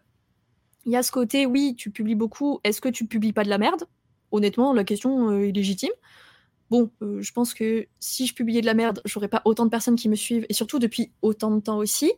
il 0.85 0.91
y 0.91 0.95
a 0.95 1.03
ce 1.03 1.11
côté, 1.11 1.45
oui, 1.45 1.75
tu 1.75 1.89
publies 1.89 2.15
beaucoup, 2.15 2.59
est-ce 2.63 2.79
que 2.79 2.89
tu 2.89 3.07
publies 3.07 3.33
pas 3.33 3.43
de 3.43 3.49
la 3.49 3.57
merde? 3.57 3.85
Honnêtement, 4.31 4.73
la 4.73 4.83
question 4.83 5.29
euh, 5.29 5.47
est 5.47 5.51
légitime. 5.51 5.91
Bon, 6.69 6.89
euh, 7.01 7.21
je 7.21 7.31
pense 7.31 7.53
que 7.53 7.85
si 7.99 8.25
je 8.25 8.33
publiais 8.33 8.61
de 8.61 8.65
la 8.65 8.73
merde, 8.73 9.01
j'aurais 9.05 9.27
pas 9.27 9.41
autant 9.45 9.65
de 9.65 9.69
personnes 9.69 9.95
qui 9.95 10.09
me 10.09 10.15
suivent, 10.15 10.45
et 10.49 10.53
surtout 10.53 10.79
depuis 10.79 11.11
autant 11.21 11.51
de 11.51 11.59
temps 11.59 11.77
aussi. 11.77 12.11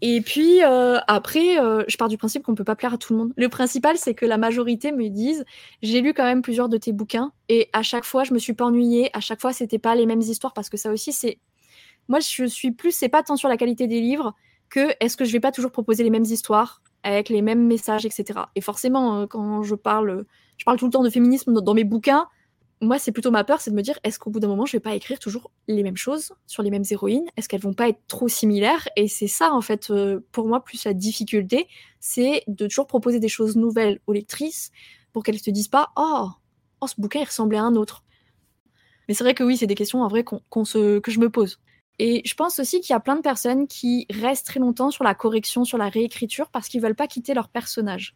Et 0.00 0.20
puis 0.20 0.62
euh, 0.62 0.98
après, 1.08 1.56
je 1.88 1.96
pars 1.96 2.08
du 2.08 2.16
principe 2.16 2.44
qu'on 2.44 2.54
peut 2.54 2.62
pas 2.62 2.76
plaire 2.76 2.94
à 2.94 2.98
tout 2.98 3.12
le 3.12 3.18
monde. 3.18 3.32
Le 3.36 3.48
principal, 3.48 3.96
c'est 3.96 4.14
que 4.14 4.26
la 4.26 4.38
majorité 4.38 4.92
me 4.92 5.08
disent 5.08 5.44
j'ai 5.82 6.00
lu 6.00 6.14
quand 6.14 6.22
même 6.22 6.40
plusieurs 6.40 6.68
de 6.68 6.76
tes 6.76 6.92
bouquins 6.92 7.32
et 7.48 7.68
à 7.72 7.82
chaque 7.82 8.04
fois, 8.04 8.22
je 8.22 8.32
me 8.32 8.38
suis 8.38 8.52
pas 8.52 8.64
ennuyée. 8.64 9.10
À 9.12 9.20
chaque 9.20 9.40
fois, 9.40 9.52
c'était 9.52 9.80
pas 9.80 9.96
les 9.96 10.06
mêmes 10.06 10.20
histoires 10.20 10.52
parce 10.52 10.68
que 10.68 10.76
ça 10.76 10.92
aussi, 10.92 11.12
c'est 11.12 11.40
moi, 12.08 12.20
je 12.20 12.46
suis 12.46 12.70
plus, 12.70 12.92
c'est 12.92 13.08
pas 13.08 13.22
tant 13.22 13.36
sur 13.36 13.48
la 13.48 13.56
qualité 13.56 13.86
des 13.86 14.00
livres 14.00 14.34
que 14.70 14.88
est-ce 15.00 15.16
que 15.16 15.24
je 15.24 15.32
vais 15.32 15.40
pas 15.40 15.52
toujours 15.52 15.70
proposer 15.70 16.02
les 16.04 16.10
mêmes 16.10 16.24
histoires 16.24 16.82
avec 17.02 17.28
les 17.28 17.42
mêmes 17.42 17.66
messages, 17.66 18.04
etc. 18.04 18.40
Et 18.54 18.60
forcément, 18.60 19.20
euh, 19.20 19.26
quand 19.26 19.62
je 19.62 19.74
parle, 19.74 20.24
je 20.56 20.64
parle 20.64 20.78
tout 20.78 20.86
le 20.86 20.90
temps 20.90 21.02
de 21.02 21.10
féminisme 21.10 21.52
dans, 21.52 21.74
mes 21.74 21.84
bouquins, 21.84 22.26
moi, 22.80 22.98
c'est 22.98 23.12
plutôt 23.12 23.30
ma 23.30 23.44
peur, 23.44 23.60
c'est 23.60 23.70
de 23.70 23.76
me 23.76 23.82
dire, 23.82 23.98
est-ce 24.04 24.18
qu'au 24.18 24.30
bout 24.30 24.40
d'un 24.40 24.48
moment, 24.48 24.66
je 24.66 24.72
vais 24.72 24.80
pas 24.80 24.94
écrire 24.94 25.18
toujours 25.18 25.50
les 25.66 25.82
mêmes 25.82 25.96
choses 25.96 26.32
sur 26.46 26.62
les 26.62 26.70
mêmes 26.70 26.84
héroïnes? 26.88 27.26
Est-ce 27.36 27.48
qu'elles 27.48 27.60
vont 27.60 27.74
pas 27.74 27.88
être 27.88 28.00
trop 28.06 28.28
similaires? 28.28 28.88
Et 28.96 29.08
c'est 29.08 29.26
ça, 29.28 29.52
en 29.52 29.60
fait, 29.60 29.90
euh, 29.90 30.20
pour 30.32 30.46
moi, 30.46 30.62
plus 30.62 30.84
la 30.84 30.94
difficulté, 30.94 31.66
c'est 31.98 32.44
de 32.46 32.66
toujours 32.66 32.86
proposer 32.86 33.18
des 33.18 33.28
choses 33.28 33.56
nouvelles 33.56 34.00
aux 34.06 34.12
lectrices 34.12 34.70
pour 35.12 35.24
qu'elles 35.24 35.40
se 35.40 35.50
disent 35.50 35.68
pas, 35.68 35.90
oh, 35.96 36.28
oh, 36.80 36.86
ce 36.86 36.94
bouquin, 37.00 37.20
il 37.20 37.24
ressemblait 37.24 37.58
à 37.58 37.64
un 37.64 37.74
autre. 37.74 38.04
Mais 39.08 39.14
c'est 39.14 39.24
vrai 39.24 39.34
que 39.34 39.42
oui, 39.42 39.56
c'est 39.56 39.66
des 39.66 39.74
questions, 39.74 40.02
en 40.02 40.08
vrai, 40.08 40.22
qu'on 40.22 40.64
se, 40.64 41.00
que 41.00 41.10
je 41.10 41.18
me 41.18 41.30
pose. 41.30 41.60
Et 41.98 42.22
je 42.24 42.34
pense 42.34 42.60
aussi 42.60 42.80
qu'il 42.80 42.92
y 42.92 42.96
a 42.96 43.00
plein 43.00 43.16
de 43.16 43.22
personnes 43.22 43.66
qui 43.66 44.06
restent 44.08 44.46
très 44.46 44.60
longtemps 44.60 44.92
sur 44.92 45.02
la 45.02 45.14
correction, 45.14 45.64
sur 45.64 45.78
la 45.78 45.88
réécriture, 45.88 46.48
parce 46.50 46.68
qu'ils 46.68 46.80
veulent 46.80 46.94
pas 46.94 47.08
quitter 47.08 47.34
leur 47.34 47.48
personnage. 47.48 48.14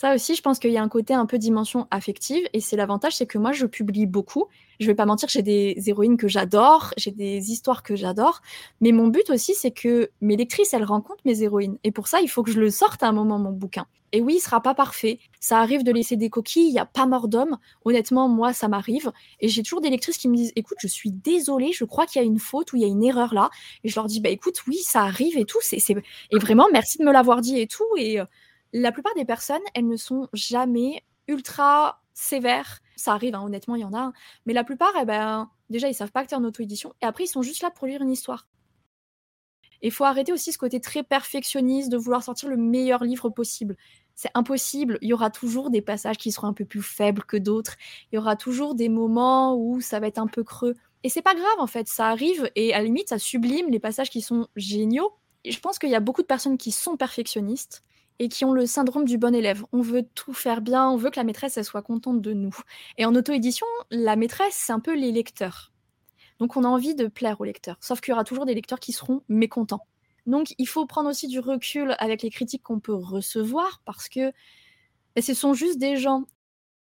Ça 0.00 0.14
aussi, 0.14 0.36
je 0.36 0.42
pense 0.42 0.60
qu'il 0.60 0.70
y 0.70 0.76
a 0.76 0.82
un 0.84 0.88
côté 0.88 1.12
un 1.12 1.26
peu 1.26 1.38
dimension 1.38 1.88
affective, 1.90 2.48
et 2.52 2.60
c'est 2.60 2.76
l'avantage, 2.76 3.16
c'est 3.16 3.26
que 3.26 3.36
moi, 3.36 3.50
je 3.50 3.66
publie 3.66 4.06
beaucoup. 4.06 4.44
Je 4.78 4.86
vais 4.86 4.94
pas 4.94 5.06
mentir, 5.06 5.28
j'ai 5.28 5.42
des 5.42 5.74
héroïnes 5.86 6.16
que 6.16 6.28
j'adore, 6.28 6.94
j'ai 6.96 7.10
des 7.10 7.50
histoires 7.50 7.82
que 7.82 7.96
j'adore, 7.96 8.40
mais 8.80 8.92
mon 8.92 9.08
but 9.08 9.28
aussi, 9.30 9.54
c'est 9.54 9.72
que 9.72 10.08
mes 10.20 10.36
lectrices, 10.36 10.72
elles 10.72 10.84
rencontrent 10.84 11.24
mes 11.24 11.42
héroïnes. 11.42 11.78
Et 11.82 11.90
pour 11.90 12.06
ça, 12.06 12.20
il 12.20 12.28
faut 12.28 12.44
que 12.44 12.52
je 12.52 12.60
le 12.60 12.70
sorte 12.70 13.02
à 13.02 13.08
un 13.08 13.12
moment, 13.12 13.40
mon 13.40 13.50
bouquin. 13.50 13.86
Et 14.12 14.20
oui, 14.20 14.34
il 14.36 14.40
sera 14.40 14.62
pas 14.62 14.72
parfait. 14.72 15.18
Ça 15.40 15.58
arrive 15.58 15.82
de 15.82 15.90
laisser 15.90 16.14
des 16.14 16.30
coquilles, 16.30 16.68
il 16.68 16.72
n'y 16.72 16.78
a 16.78 16.86
pas 16.86 17.06
mort 17.06 17.26
d'homme. 17.26 17.58
Honnêtement, 17.84 18.28
moi, 18.28 18.52
ça 18.52 18.68
m'arrive. 18.68 19.10
Et 19.40 19.48
j'ai 19.48 19.64
toujours 19.64 19.80
des 19.80 19.90
lectrices 19.90 20.16
qui 20.16 20.28
me 20.28 20.36
disent 20.36 20.52
Écoute, 20.54 20.78
je 20.80 20.86
suis 20.86 21.10
désolée, 21.10 21.72
je 21.72 21.84
crois 21.84 22.06
qu'il 22.06 22.22
y 22.22 22.24
a 22.24 22.26
une 22.26 22.38
faute 22.38 22.72
ou 22.72 22.76
il 22.76 22.82
y 22.82 22.84
a 22.84 22.88
une 22.88 23.02
erreur 23.02 23.34
là. 23.34 23.50
Et 23.82 23.88
je 23.88 23.96
leur 23.96 24.06
dis 24.06 24.20
Bah 24.20 24.30
écoute, 24.30 24.62
oui, 24.68 24.76
ça 24.76 25.02
arrive 25.02 25.36
et 25.36 25.44
tout. 25.44 25.58
Et 25.72 26.38
vraiment, 26.38 26.68
merci 26.72 26.98
de 26.98 27.04
me 27.04 27.12
l'avoir 27.12 27.40
dit 27.40 27.58
et 27.58 27.66
tout. 27.66 27.84
Euh, 27.98 28.24
la 28.72 28.92
plupart 28.92 29.14
des 29.14 29.24
personnes, 29.24 29.62
elles 29.74 29.86
ne 29.86 29.96
sont 29.96 30.28
jamais 30.32 31.04
ultra 31.26 32.02
sévères. 32.14 32.80
Ça 32.96 33.12
arrive, 33.12 33.34
hein, 33.34 33.42
honnêtement, 33.42 33.76
il 33.76 33.82
y 33.82 33.84
en 33.84 33.94
a. 33.94 34.12
Mais 34.46 34.52
la 34.52 34.64
plupart, 34.64 34.92
eh 35.00 35.04
ben, 35.04 35.50
déjà, 35.70 35.88
ils 35.88 35.94
savent 35.94 36.10
pas 36.10 36.24
que 36.24 36.28
tu 36.28 36.34
en 36.34 36.44
auto-édition. 36.44 36.94
Et 37.00 37.06
après, 37.06 37.24
ils 37.24 37.28
sont 37.28 37.42
juste 37.42 37.62
là 37.62 37.70
pour 37.70 37.86
lire 37.86 38.02
une 38.02 38.10
histoire. 38.10 38.46
Il 39.80 39.92
faut 39.92 40.04
arrêter 40.04 40.32
aussi 40.32 40.52
ce 40.52 40.58
côté 40.58 40.80
très 40.80 41.04
perfectionniste 41.04 41.90
de 41.90 41.96
vouloir 41.96 42.22
sortir 42.22 42.48
le 42.48 42.56
meilleur 42.56 43.04
livre 43.04 43.30
possible. 43.30 43.76
C'est 44.16 44.30
impossible. 44.34 44.98
Il 45.02 45.08
y 45.08 45.12
aura 45.12 45.30
toujours 45.30 45.70
des 45.70 45.80
passages 45.80 46.18
qui 46.18 46.32
seront 46.32 46.48
un 46.48 46.52
peu 46.52 46.64
plus 46.64 46.82
faibles 46.82 47.22
que 47.22 47.36
d'autres. 47.36 47.76
Il 48.10 48.16
y 48.16 48.18
aura 48.18 48.34
toujours 48.34 48.74
des 48.74 48.88
moments 48.88 49.56
où 49.56 49.80
ça 49.80 50.00
va 50.00 50.08
être 50.08 50.18
un 50.18 50.26
peu 50.26 50.42
creux. 50.42 50.74
Et 51.04 51.08
c'est 51.08 51.22
pas 51.22 51.34
grave 51.34 51.58
en 51.58 51.68
fait, 51.68 51.86
ça 51.86 52.08
arrive 52.08 52.50
et 52.56 52.74
à 52.74 52.78
la 52.78 52.84
limite 52.84 53.10
ça 53.10 53.20
sublime 53.20 53.70
les 53.70 53.78
passages 53.78 54.10
qui 54.10 54.20
sont 54.20 54.48
géniaux. 54.56 55.12
Et 55.44 55.52
je 55.52 55.60
pense 55.60 55.78
qu'il 55.78 55.90
y 55.90 55.94
a 55.94 56.00
beaucoup 56.00 56.22
de 56.22 56.26
personnes 56.26 56.58
qui 56.58 56.72
sont 56.72 56.96
perfectionnistes 56.96 57.84
et 58.18 58.28
qui 58.28 58.44
ont 58.44 58.52
le 58.52 58.66
syndrome 58.66 59.04
du 59.04 59.18
bon 59.18 59.34
élève. 59.34 59.64
On 59.72 59.80
veut 59.80 60.02
tout 60.14 60.32
faire 60.32 60.60
bien, 60.60 60.88
on 60.88 60.96
veut 60.96 61.10
que 61.10 61.18
la 61.18 61.24
maîtresse 61.24 61.56
elle 61.56 61.64
soit 61.64 61.82
contente 61.82 62.20
de 62.20 62.32
nous. 62.32 62.56
Et 62.96 63.04
en 63.04 63.14
auto-édition, 63.14 63.66
la 63.90 64.16
maîtresse, 64.16 64.54
c'est 64.54 64.72
un 64.72 64.80
peu 64.80 64.94
les 64.94 65.12
lecteurs. 65.12 65.72
Donc 66.38 66.56
on 66.56 66.64
a 66.64 66.68
envie 66.68 66.94
de 66.94 67.06
plaire 67.06 67.40
aux 67.40 67.44
lecteurs. 67.44 67.76
Sauf 67.80 68.00
qu'il 68.00 68.12
y 68.12 68.14
aura 68.14 68.24
toujours 68.24 68.46
des 68.46 68.54
lecteurs 68.54 68.80
qui 68.80 68.92
seront 68.92 69.22
mécontents. 69.28 69.86
Donc 70.26 70.54
il 70.58 70.66
faut 70.66 70.86
prendre 70.86 71.08
aussi 71.08 71.26
du 71.26 71.40
recul 71.40 71.94
avec 71.98 72.22
les 72.22 72.30
critiques 72.30 72.62
qu'on 72.62 72.80
peut 72.80 72.94
recevoir 72.94 73.80
parce 73.84 74.08
que 74.08 74.32
ben, 75.16 75.22
ce 75.22 75.34
sont 75.34 75.54
juste 75.54 75.78
des 75.78 75.96
gens. 75.96 76.24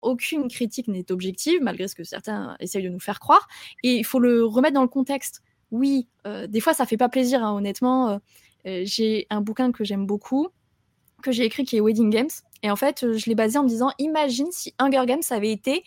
Aucune 0.02 0.48
critique 0.50 0.88
n'est 0.88 1.12
objective, 1.12 1.62
malgré 1.62 1.88
ce 1.88 1.96
que 1.96 2.04
certains 2.04 2.56
essayent 2.60 2.84
de 2.84 2.89
nous 2.89 3.00
faire 3.00 3.20
croire. 3.20 3.48
Et 3.84 3.96
il 3.96 4.06
faut 4.06 4.20
le 4.20 4.46
remettre 4.46 4.76
dans 4.76 4.82
le 4.82 4.88
contexte. 4.88 5.42
Oui, 5.72 6.08
euh, 6.26 6.48
des 6.48 6.62
fois 6.62 6.74
ça 6.74 6.86
fait 6.86 6.98
pas 6.98 7.10
plaisir, 7.10 7.44
hein, 7.44 7.54
honnêtement. 7.54 8.10
Euh, 8.10 8.18
euh, 8.65 8.82
j'ai 8.86 9.26
un 9.30 9.42
bouquin 9.42 9.72
que 9.72 9.84
j'aime 9.84 10.06
beaucoup, 10.06 10.50
que 11.21 11.32
j'ai 11.32 11.45
écrit 11.45 11.65
qui 11.65 11.77
est 11.77 11.82
Wedding 11.82 12.10
Games. 12.10 12.29
Et 12.63 12.71
en 12.71 12.75
fait, 12.75 13.05
je 13.17 13.25
l'ai 13.27 13.36
basé 13.36 13.58
en 13.58 13.63
me 13.63 13.69
disant 13.69 13.91
imagine 13.99 14.47
si 14.51 14.73
Hunger 14.79 15.03
Games 15.05 15.21
avait 15.29 15.51
été 15.51 15.84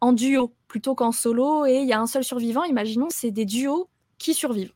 en 0.00 0.12
duo 0.12 0.54
plutôt 0.68 0.94
qu'en 0.94 1.12
solo 1.12 1.66
et 1.66 1.76
il 1.76 1.86
y 1.86 1.92
a 1.92 2.00
un 2.00 2.06
seul 2.06 2.24
survivant. 2.24 2.64
Imaginons, 2.64 3.08
c'est 3.10 3.30
des 3.30 3.44
duos 3.44 3.88
qui 4.18 4.34
survivent. 4.34 4.72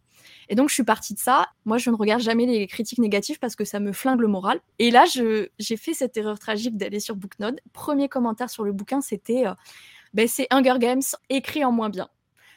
Et 0.48 0.56
donc, 0.56 0.68
je 0.68 0.74
suis 0.74 0.84
partie 0.84 1.14
de 1.14 1.18
ça. 1.20 1.46
Moi, 1.64 1.78
je 1.78 1.90
ne 1.90 1.96
regarde 1.96 2.22
jamais 2.22 2.44
les 2.44 2.66
critiques 2.66 2.98
négatives 2.98 3.38
parce 3.38 3.54
que 3.54 3.64
ça 3.64 3.78
me 3.78 3.92
flingue 3.92 4.20
le 4.20 4.26
moral. 4.26 4.60
Et 4.80 4.90
là, 4.90 5.04
j'ai 5.06 5.76
fait 5.76 5.94
cette 5.94 6.16
erreur 6.16 6.40
tragique 6.40 6.76
d'aller 6.76 6.98
sur 6.98 7.14
Booknode. 7.14 7.60
Premier 7.72 8.08
commentaire 8.08 8.50
sur 8.50 8.64
le 8.64 8.72
bouquin, 8.72 9.00
c'était 9.00 9.46
euh, 9.46 9.54
ben, 10.12 10.26
c'est 10.26 10.48
Hunger 10.50 10.74
Games 10.80 11.02
écrit 11.28 11.64
en 11.64 11.70
moins 11.70 11.88
bien. 11.88 12.08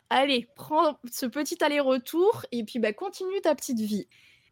Allez, 0.09 0.47
prends 0.55 0.97
ce 1.11 1.27
petit 1.27 1.63
aller-retour 1.63 2.45
et 2.51 2.63
puis 2.63 2.79
ben, 2.79 2.93
continue 2.95 3.41
ta 3.41 3.53
petite 3.53 3.79
vie. 3.79 4.07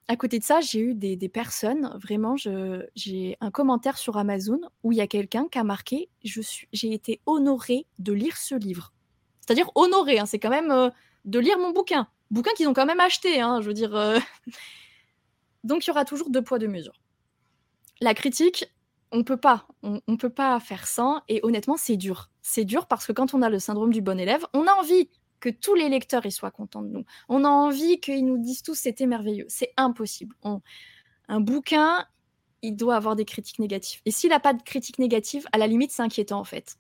À 0.08 0.18
côté 0.18 0.40
de 0.40 0.44
ça, 0.44 0.60
j'ai 0.60 0.80
eu 0.80 0.94
des, 0.94 1.30
personnes, 1.30 1.92
vraiment, 1.96 2.36
j'ai 2.36 3.38
un 3.40 3.52
commentaire 3.52 3.98
sur 3.98 4.18
Amazon 4.18 4.60
où 4.84 4.92
il 4.92 4.98
y 4.98 5.02
a 5.02 5.08
quelqu'un 5.08 5.48
qui 5.50 5.58
a 5.58 5.64
marqué 5.64 6.10
J'ai 6.24 6.94
été 6.94 7.22
honorée 7.26 7.86
de 8.00 8.12
lire 8.12 8.36
ce 8.36 8.56
livre. 8.56 8.94
C'est-à-dire 9.40 9.72
honorée, 9.76 10.20
hein, 10.20 10.26
c'est 10.26 10.40
quand 10.40 10.50
même 10.50 10.72
euh, 10.72 10.90
de 11.26 11.40
lire 11.40 11.58
mon 11.58 11.72
bouquin. 11.72 12.08
Bouquin 12.30 12.52
qu'ils 12.56 12.68
ont 12.68 12.74
quand 12.74 12.86
même 12.86 13.00
acheté, 13.00 13.42
hein, 13.42 13.60
je 13.62 13.68
veux 13.68 13.74
dire. 13.74 13.96
Euh. 13.96 14.20
Donc 15.64 15.86
il 15.86 15.90
y 15.90 15.92
aura 15.92 16.06
toujours 16.06 16.30
deux 16.30 16.44
poids, 16.44 16.60
deux 16.60 16.68
mesures. 16.68 17.00
la 18.02 18.14
critique, 18.14 18.66
on 19.12 19.24
peut 19.24 19.38
pas, 19.38 19.68
on, 19.84 20.18
peut 20.18 20.30
pas 20.30 20.60
faire 20.60 20.88
sans. 20.88 21.22
Et 21.28 21.42
honnêtement, 21.44 21.76
c'est 21.78 21.98
dur. 21.98 22.30
C'est 22.42 22.66
dur 22.66 22.88
parce 22.88 23.06
que 23.06 23.12
quand 23.12 23.34
on 23.34 23.42
a 23.42 23.50
le 23.50 23.60
syndrome 23.60 23.92
du 23.92 24.02
bon 24.02 24.20
élève, 24.20 24.46
on 24.54 24.66
a 24.68 24.74
envie 24.74 25.10
que 25.42 25.50
tous 25.50 25.74
les 25.74 25.90
lecteurs 25.90 26.26
y 26.26 26.32
soient 26.32 26.52
contents 26.52 26.84
de 26.84 26.88
nous. 26.88 27.04
On 27.28 27.44
a 27.44 27.50
envie 27.50 28.00
qu'ils 28.00 28.26
nous 28.26 28.38
disent 28.38 28.62
tous 28.62 28.76
c'était 28.76 29.08
merveilleux. 29.08 29.46
C'est 29.50 29.74
impossible. 29.76 30.36
Un 31.28 31.42
bouquin, 31.42 32.06
il 32.62 32.76
doit 32.78 32.96
avoir 32.96 33.16
des 33.18 33.26
critiques 33.26 33.60
négatives. 33.60 34.02
Et 34.06 34.12
s'il 34.12 34.30
n'a 34.30 34.40
pas 34.40 34.54
de 34.54 34.62
critiques 34.62 35.00
négatives, 35.00 35.46
à 35.52 35.58
la 35.58 35.68
limite, 35.68 35.92
c'est 35.92 36.04
inquiétant 36.04 36.40
en 36.40 36.46
fait. 36.46 36.78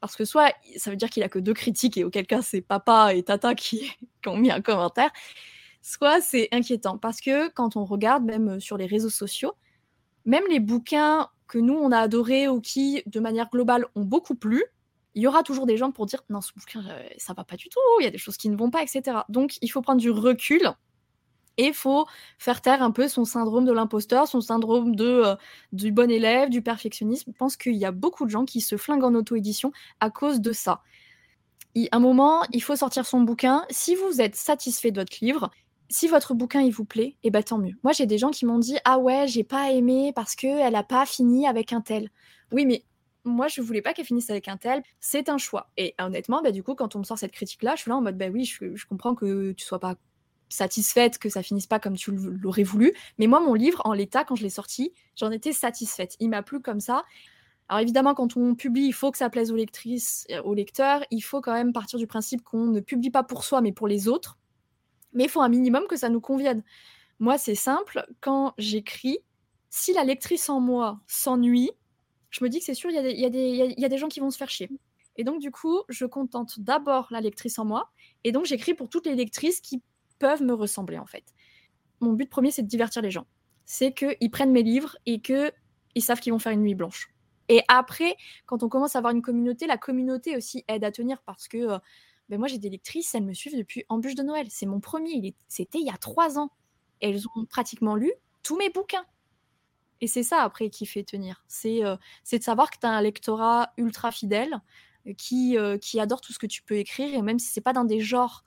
Parce 0.00 0.16
que 0.16 0.24
soit 0.24 0.52
ça 0.76 0.90
veut 0.90 0.96
dire 0.96 1.08
qu'il 1.08 1.22
a 1.22 1.28
que 1.28 1.38
deux 1.38 1.54
critiques 1.54 1.96
et 1.96 2.04
auquel 2.04 2.26
cas 2.26 2.42
c'est 2.42 2.60
papa 2.60 3.14
et 3.14 3.22
tata 3.22 3.54
qui, 3.54 3.90
qui 4.22 4.28
ont 4.28 4.36
mis 4.36 4.50
un 4.50 4.60
commentaire, 4.60 5.10
soit 5.80 6.20
c'est 6.20 6.48
inquiétant. 6.52 6.98
Parce 6.98 7.20
que 7.20 7.48
quand 7.48 7.76
on 7.76 7.84
regarde, 7.84 8.24
même 8.24 8.60
sur 8.60 8.76
les 8.76 8.86
réseaux 8.86 9.10
sociaux, 9.10 9.54
même 10.24 10.44
les 10.50 10.60
bouquins 10.60 11.28
que 11.46 11.58
nous 11.58 11.74
on 11.74 11.92
a 11.92 11.98
adorés 11.98 12.48
ou 12.48 12.60
qui, 12.60 13.02
de 13.06 13.20
manière 13.20 13.50
globale, 13.50 13.86
ont 13.94 14.04
beaucoup 14.04 14.34
plu, 14.34 14.64
il 15.14 15.22
y 15.22 15.26
aura 15.26 15.42
toujours 15.42 15.66
des 15.66 15.76
gens 15.76 15.90
pour 15.90 16.06
dire 16.06 16.22
non, 16.28 16.40
ce 16.40 16.52
bouquin, 16.54 16.84
euh, 16.88 17.08
ça 17.18 17.32
va 17.34 17.44
pas 17.44 17.56
du 17.56 17.68
tout, 17.68 17.80
il 18.00 18.04
y 18.04 18.06
a 18.06 18.10
des 18.10 18.18
choses 18.18 18.36
qui 18.36 18.48
ne 18.48 18.56
vont 18.56 18.70
pas, 18.70 18.82
etc. 18.82 19.18
Donc 19.28 19.56
il 19.60 19.68
faut 19.68 19.82
prendre 19.82 20.00
du 20.00 20.10
recul 20.10 20.72
et 21.56 21.66
il 21.66 21.74
faut 21.74 22.06
faire 22.38 22.62
taire 22.62 22.82
un 22.82 22.90
peu 22.90 23.08
son 23.08 23.24
syndrome 23.24 23.64
de 23.64 23.72
l'imposteur, 23.72 24.26
son 24.28 24.40
syndrome 24.40 24.94
de, 24.96 25.04
euh, 25.04 25.36
du 25.72 25.92
bon 25.92 26.10
élève, 26.10 26.48
du 26.48 26.62
perfectionnisme. 26.62 27.32
Je 27.32 27.36
pense 27.36 27.56
qu'il 27.56 27.74
y 27.74 27.84
a 27.84 27.92
beaucoup 27.92 28.24
de 28.24 28.30
gens 28.30 28.44
qui 28.44 28.60
se 28.60 28.76
flinguent 28.76 29.04
en 29.04 29.14
auto-édition 29.14 29.72
à 30.00 30.10
cause 30.10 30.40
de 30.40 30.52
ça. 30.52 30.82
À 31.76 31.96
un 31.96 32.00
moment, 32.00 32.42
il 32.52 32.62
faut 32.62 32.76
sortir 32.76 33.06
son 33.06 33.20
bouquin. 33.20 33.64
Si 33.70 33.94
vous 33.94 34.20
êtes 34.20 34.36
satisfait 34.36 34.90
de 34.90 35.00
votre 35.00 35.18
livre, 35.20 35.50
si 35.90 36.08
votre 36.08 36.34
bouquin 36.34 36.62
il 36.62 36.72
vous 36.72 36.84
plaît, 36.84 37.08
et 37.08 37.16
eh 37.24 37.30
ben 37.30 37.42
tant 37.42 37.58
mieux. 37.58 37.74
Moi 37.82 37.92
j'ai 37.92 38.06
des 38.06 38.16
gens 38.16 38.30
qui 38.30 38.46
m'ont 38.46 38.58
dit 38.58 38.78
ah 38.84 38.98
ouais 38.98 39.26
j'ai 39.26 39.44
pas 39.44 39.72
aimé 39.72 40.12
parce 40.14 40.36
que 40.36 40.46
elle 40.46 40.76
a 40.76 40.84
pas 40.84 41.04
fini 41.04 41.46
avec 41.46 41.72
un 41.72 41.80
tel. 41.80 42.10
Oui 42.52 42.64
mais 42.64 42.84
moi, 43.24 43.48
je 43.48 43.60
voulais 43.60 43.82
pas 43.82 43.92
qu'elle 43.92 44.04
finisse 44.04 44.30
avec 44.30 44.48
un 44.48 44.56
tel. 44.56 44.82
C'est 45.00 45.28
un 45.28 45.38
choix. 45.38 45.70
Et 45.76 45.94
honnêtement, 45.98 46.42
bah, 46.42 46.52
du 46.52 46.62
coup, 46.62 46.74
quand 46.74 46.96
on 46.96 47.00
me 47.00 47.04
sort 47.04 47.18
cette 47.18 47.32
critique-là, 47.32 47.74
je 47.76 47.82
suis 47.82 47.88
là 47.90 47.96
en 47.96 48.02
mode, 48.02 48.16
bah 48.16 48.28
oui, 48.32 48.44
je, 48.44 48.86
comprends 48.86 49.14
que 49.14 49.52
tu 49.52 49.64
sois 49.64 49.80
pas 49.80 49.96
satisfaite, 50.48 51.18
que 51.18 51.28
ça 51.28 51.42
finisse 51.42 51.66
pas 51.66 51.78
comme 51.78 51.96
tu 51.96 52.12
l'aurais 52.12 52.62
voulu. 52.62 52.92
Mais 53.18 53.26
moi, 53.26 53.40
mon 53.40 53.54
livre, 53.54 53.82
en 53.84 53.92
l'état, 53.92 54.24
quand 54.24 54.36
je 54.36 54.42
l'ai 54.42 54.50
sorti, 54.50 54.92
j'en 55.16 55.30
étais 55.30 55.52
satisfaite. 55.52 56.16
Il 56.20 56.28
m'a 56.30 56.42
plu 56.42 56.60
comme 56.60 56.80
ça. 56.80 57.04
Alors 57.68 57.80
évidemment, 57.80 58.14
quand 58.14 58.36
on 58.36 58.56
publie, 58.56 58.86
il 58.86 58.92
faut 58.92 59.12
que 59.12 59.18
ça 59.18 59.30
plaise 59.30 59.52
aux 59.52 59.56
lectrices, 59.56 60.26
euh, 60.32 60.42
aux 60.42 60.54
lecteurs. 60.54 61.04
Il 61.12 61.20
faut 61.20 61.40
quand 61.40 61.52
même 61.52 61.72
partir 61.72 62.00
du 62.00 62.08
principe 62.08 62.42
qu'on 62.42 62.66
ne 62.66 62.80
publie 62.80 63.10
pas 63.10 63.22
pour 63.22 63.44
soi, 63.44 63.60
mais 63.60 63.70
pour 63.70 63.86
les 63.86 64.08
autres. 64.08 64.38
Mais 65.12 65.24
il 65.24 65.30
faut 65.30 65.40
un 65.40 65.48
minimum 65.48 65.84
que 65.88 65.96
ça 65.96 66.08
nous 66.08 66.20
convienne. 66.20 66.64
Moi, 67.20 67.38
c'est 67.38 67.54
simple. 67.54 68.04
Quand 68.20 68.54
j'écris, 68.58 69.18
si 69.68 69.92
la 69.92 70.02
lectrice 70.02 70.48
en 70.48 70.58
moi 70.58 71.00
s'ennuie, 71.06 71.70
je 72.30 72.44
me 72.44 72.48
dis 72.48 72.60
que 72.60 72.64
c'est 72.64 72.74
sûr, 72.74 72.90
il 72.90 72.96
y, 72.96 73.84
a 73.84 73.88
des 73.88 73.98
gens 73.98 74.08
qui 74.08 74.20
vont 74.20 74.30
se 74.30 74.38
faire 74.38 74.48
chier. 74.48 74.70
Et 75.16 75.24
donc, 75.24 75.40
du 75.40 75.50
coup, 75.50 75.82
je 75.88 76.06
contente 76.06 76.60
d'abord 76.60 77.08
la 77.10 77.20
lectrice 77.20 77.58
en 77.58 77.64
moi. 77.64 77.90
Et 78.24 78.32
donc, 78.32 78.46
j'écris 78.46 78.74
pour 78.74 78.88
toutes 78.88 79.06
les 79.06 79.14
lectrices 79.16 79.60
qui 79.60 79.82
peuvent 80.18 80.42
me 80.42 80.54
ressembler, 80.54 80.98
en 80.98 81.06
fait. 81.06 81.24
Mon 82.00 82.12
but 82.12 82.30
premier, 82.30 82.50
c'est 82.50 82.62
de 82.62 82.68
divertir 82.68 83.02
les 83.02 83.10
gens. 83.10 83.26
C'est 83.64 83.92
qu'ils 83.92 84.30
prennent 84.30 84.52
mes 84.52 84.62
livres 84.62 84.96
et 85.06 85.20
qu'ils 85.20 85.52
savent 85.98 86.20
qu'ils 86.20 86.32
vont 86.32 86.38
faire 86.38 86.52
une 86.52 86.62
nuit 86.62 86.74
blanche. 86.74 87.12
Et 87.48 87.62
après, 87.66 88.16
quand 88.46 88.62
on 88.62 88.68
commence 88.68 88.94
à 88.94 88.98
avoir 88.98 89.12
une 89.12 89.22
communauté, 89.22 89.66
la 89.66 89.76
communauté 89.76 90.36
aussi 90.36 90.64
aide 90.68 90.84
à 90.84 90.92
tenir 90.92 91.20
parce 91.22 91.48
que 91.48 91.58
euh, 91.58 91.78
ben 92.28 92.38
moi, 92.38 92.46
j'ai 92.46 92.58
des 92.58 92.70
lectrices, 92.70 93.12
elles 93.14 93.24
me 93.24 93.34
suivent 93.34 93.56
depuis 93.56 93.84
Embûche 93.88 94.14
de 94.14 94.22
Noël. 94.22 94.46
C'est 94.50 94.66
mon 94.66 94.78
premier. 94.78 95.34
C'était 95.48 95.80
il 95.80 95.86
y 95.86 95.90
a 95.90 95.96
trois 95.96 96.38
ans. 96.38 96.50
Elles 97.00 97.26
ont 97.34 97.44
pratiquement 97.46 97.96
lu 97.96 98.12
tous 98.44 98.56
mes 98.56 98.70
bouquins. 98.70 99.04
Et 100.00 100.06
c'est 100.06 100.22
ça 100.22 100.42
après 100.42 100.70
qui 100.70 100.86
fait 100.86 101.02
tenir. 101.02 101.44
C'est 101.46 101.84
euh, 101.84 101.96
de 102.32 102.42
savoir 102.42 102.70
que 102.70 102.78
tu 102.80 102.86
as 102.86 102.90
un 102.90 103.02
lectorat 103.02 103.72
ultra 103.76 104.10
fidèle 104.10 104.60
euh, 105.06 105.12
qui, 105.16 105.58
euh, 105.58 105.78
qui 105.78 106.00
adore 106.00 106.20
tout 106.20 106.32
ce 106.32 106.38
que 106.38 106.46
tu 106.46 106.62
peux 106.62 106.76
écrire, 106.76 107.14
et 107.14 107.22
même 107.22 107.38
si 107.38 107.48
c'est 107.48 107.60
pas 107.60 107.72
dans 107.72 107.84
des 107.84 108.00
genres 108.00 108.44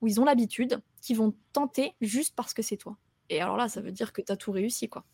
où 0.00 0.08
ils 0.08 0.20
ont 0.20 0.24
l'habitude, 0.24 0.80
qui 1.00 1.14
vont 1.14 1.34
tenter 1.52 1.92
juste 2.00 2.34
parce 2.36 2.52
que 2.52 2.62
c'est 2.62 2.76
toi. 2.76 2.96
Et 3.30 3.40
alors 3.40 3.56
là, 3.56 3.68
ça 3.68 3.80
veut 3.80 3.92
dire 3.92 4.12
que 4.12 4.20
tu 4.20 4.30
as 4.30 4.36
tout 4.36 4.52
réussi, 4.52 4.88
quoi. 4.88 5.04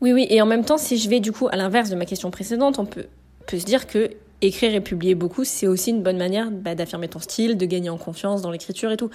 Oui, 0.00 0.12
oui, 0.12 0.26
et 0.28 0.42
en 0.42 0.46
même 0.46 0.64
temps, 0.64 0.76
si 0.76 0.98
je 0.98 1.08
vais 1.08 1.20
du 1.20 1.32
coup 1.32 1.48
à 1.48 1.56
l'inverse 1.56 1.88
de 1.88 1.96
ma 1.96 2.04
question 2.04 2.30
précédente, 2.30 2.78
on 2.78 2.84
peut, 2.84 3.06
peut 3.46 3.58
se 3.58 3.64
dire 3.64 3.86
que 3.86 4.10
écrire 4.42 4.74
et 4.74 4.82
publier 4.82 5.14
beaucoup, 5.14 5.44
c'est 5.44 5.66
aussi 5.66 5.90
une 5.90 6.02
bonne 6.02 6.18
manière 6.18 6.50
bah, 6.50 6.74
d'affirmer 6.74 7.08
ton 7.08 7.20
style, 7.20 7.56
de 7.56 7.64
gagner 7.64 7.88
en 7.88 7.96
confiance 7.96 8.42
dans 8.42 8.50
l'écriture 8.50 8.92
et 8.92 8.98
tout. 8.98 9.08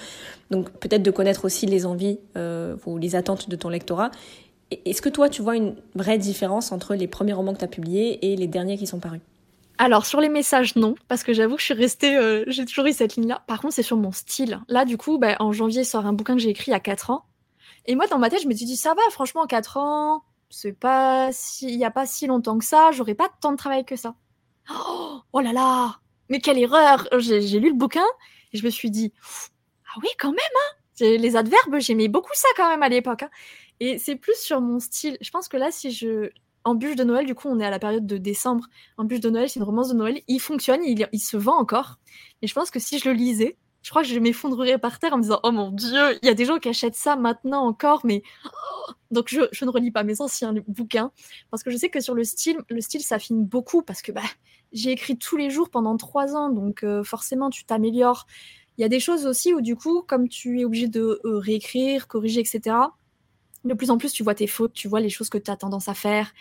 Donc 0.49 0.71
peut-être 0.79 1.03
de 1.03 1.11
connaître 1.11 1.45
aussi 1.45 1.67
les 1.67 1.85
envies 1.85 2.17
ou 2.87 2.97
les 2.97 3.15
attentes 3.15 3.47
de 3.47 3.55
ton 3.55 3.69
lectorat 3.69 4.09
est-ce 4.71 5.01
que 5.01 5.09
toi, 5.09 5.29
tu 5.29 5.41
vois 5.41 5.55
une 5.55 5.75
vraie 5.95 6.17
différence 6.17 6.71
entre 6.71 6.95
les 6.95 7.07
premiers 7.07 7.33
romans 7.33 7.53
que 7.53 7.59
tu 7.59 7.65
as 7.65 7.69
publiés 7.69 8.31
et 8.31 8.35
les 8.35 8.47
derniers 8.47 8.77
qui 8.77 8.87
sont 8.87 8.99
parus? 8.99 9.21
Alors 9.77 10.05
sur 10.05 10.21
les 10.21 10.29
messages 10.29 10.75
non 10.75 10.93
parce 11.07 11.23
que 11.23 11.33
j'avoue 11.33 11.55
que 11.55 11.61
je 11.61 11.65
suis 11.65 11.73
restée 11.73 12.15
euh, 12.15 12.43
j'ai 12.45 12.65
toujours 12.65 12.85
eu 12.85 12.93
cette 12.93 13.15
ligne 13.15 13.27
là 13.27 13.41
par 13.47 13.59
contre 13.59 13.73
c'est 13.73 13.81
sur 13.81 13.97
mon 13.97 14.11
style. 14.11 14.61
Là 14.67 14.85
du 14.85 14.95
coup 14.95 15.17
bah, 15.17 15.35
en 15.39 15.53
janvier 15.53 15.83
sort 15.83 16.05
un 16.05 16.13
bouquin 16.13 16.35
que 16.35 16.39
j'ai 16.39 16.49
écrit 16.49 16.69
il 16.69 16.73
y 16.73 16.75
a 16.75 16.79
4 16.79 17.09
ans. 17.09 17.25
Et 17.87 17.95
moi 17.95 18.05
dans 18.05 18.19
ma 18.19 18.29
tête 18.29 18.43
je 18.43 18.47
me 18.47 18.53
suis 18.53 18.67
dit 18.67 18.77
ça 18.77 18.93
va 18.93 19.01
franchement 19.09 19.47
4 19.47 19.77
ans 19.77 20.23
c'est 20.51 20.73
pas 20.73 21.29
si 21.31 21.65
il 21.65 21.79
y 21.79 21.83
a 21.83 21.89
pas 21.89 22.05
si 22.05 22.27
longtemps 22.27 22.59
que 22.59 22.65
ça 22.65 22.91
j'aurais 22.91 23.15
pas 23.15 23.29
tant 23.41 23.51
de 23.51 23.57
travail 23.57 23.83
que 23.83 23.95
ça. 23.95 24.13
Oh, 24.69 25.21
oh 25.33 25.39
là 25.39 25.51
là 25.51 25.97
mais 26.29 26.39
quelle 26.41 26.59
erreur. 26.59 27.07
J'ai 27.17 27.59
lu 27.59 27.69
le 27.69 27.75
bouquin 27.75 28.05
et 28.53 28.59
je 28.59 28.63
me 28.63 28.69
suis 28.69 28.91
dit 28.91 29.11
ah 29.87 29.99
oui 30.03 30.09
quand 30.19 30.29
même 30.29 30.37
hein. 30.39 30.77
Les 30.99 31.35
adverbes 31.35 31.79
j'aimais 31.79 32.07
beaucoup 32.07 32.29
ça 32.35 32.47
quand 32.55 32.69
même 32.69 32.83
à 32.83 32.89
l'époque 32.89 33.23
hein. 33.23 33.29
Et 33.81 33.97
c'est 33.97 34.15
plus 34.15 34.37
sur 34.37 34.61
mon 34.61 34.79
style. 34.79 35.17
Je 35.21 35.31
pense 35.31 35.49
que 35.49 35.57
là, 35.57 35.71
si 35.71 35.91
je. 35.91 36.29
En 36.63 36.75
bûche 36.75 36.95
de 36.95 37.03
Noël, 37.03 37.25
du 37.25 37.33
coup, 37.33 37.47
on 37.49 37.59
est 37.59 37.65
à 37.65 37.71
la 37.71 37.79
période 37.79 38.05
de 38.05 38.17
décembre. 38.17 38.65
En 38.95 39.03
bûche 39.03 39.19
de 39.19 39.31
Noël, 39.31 39.49
c'est 39.49 39.59
une 39.59 39.65
romance 39.65 39.89
de 39.89 39.95
Noël. 39.95 40.21
Il 40.27 40.39
fonctionne, 40.39 40.81
il, 40.83 41.19
se 41.19 41.35
vend 41.35 41.57
encore. 41.57 41.97
Et 42.43 42.47
je 42.47 42.53
pense 42.53 42.69
que 42.69 42.77
si 42.77 42.99
je 42.99 43.09
le 43.09 43.15
lisais, 43.15 43.57
je 43.81 43.89
crois 43.89 44.03
que 44.03 44.07
je 44.07 44.19
m'effondrerais 44.19 44.77
par 44.77 44.99
terre 44.99 45.13
en 45.13 45.17
me 45.17 45.23
disant 45.23 45.39
Oh 45.41 45.51
mon 45.51 45.71
Dieu, 45.71 46.19
il 46.21 46.27
y 46.27 46.29
a 46.29 46.35
des 46.35 46.45
gens 46.45 46.59
qui 46.59 46.69
achètent 46.69 46.93
ça 46.93 47.15
maintenant 47.15 47.65
encore, 47.65 48.01
mais. 48.03 48.21
Oh 48.45 48.91
Donc 49.09 49.29
je, 49.29 49.41
je, 49.51 49.65
ne 49.65 49.71
relis 49.71 49.89
pas 49.89 50.03
mes 50.03 50.21
anciens 50.21 50.53
bouquins. 50.67 51.11
Parce 51.49 51.63
que 51.63 51.71
je 51.71 51.77
sais 51.77 51.89
que 51.89 51.99
sur 51.99 52.13
le 52.13 52.23
style, 52.23 52.59
le 52.69 52.81
style 52.81 53.01
s'affine 53.01 53.43
beaucoup. 53.43 53.81
Parce 53.81 54.03
que 54.03 54.11
bah, 54.11 54.21
j'ai 54.73 54.91
écrit 54.91 55.17
tous 55.17 55.37
les 55.37 55.49
jours 55.49 55.71
pendant 55.71 55.97
trois 55.97 56.35
ans. 56.35 56.51
Donc 56.51 56.83
euh, 56.83 57.03
forcément, 57.03 57.49
tu 57.49 57.65
t'améliores. 57.65 58.27
Il 58.77 58.81
y 58.81 58.85
a 58.85 58.89
des 58.89 58.99
choses 58.99 59.25
aussi 59.25 59.55
où, 59.55 59.61
du 59.61 59.75
coup, 59.75 60.03
comme 60.03 60.29
tu 60.29 60.61
es 60.61 60.65
obligé 60.65 60.87
de 60.87 61.19
euh, 61.25 61.39
réécrire, 61.39 62.07
corriger, 62.07 62.41
etc., 62.41 62.75
de 63.63 63.73
plus 63.73 63.91
en 63.91 63.97
plus, 63.97 64.11
tu 64.11 64.23
vois 64.23 64.35
tes 64.35 64.47
fautes, 64.47 64.73
tu 64.73 64.87
vois 64.87 64.99
les 64.99 65.09
choses 65.09 65.29
que 65.29 65.37
tu 65.37 65.51
as 65.51 65.55
tendance 65.55 65.87
à 65.87 65.93
faire. 65.93 66.33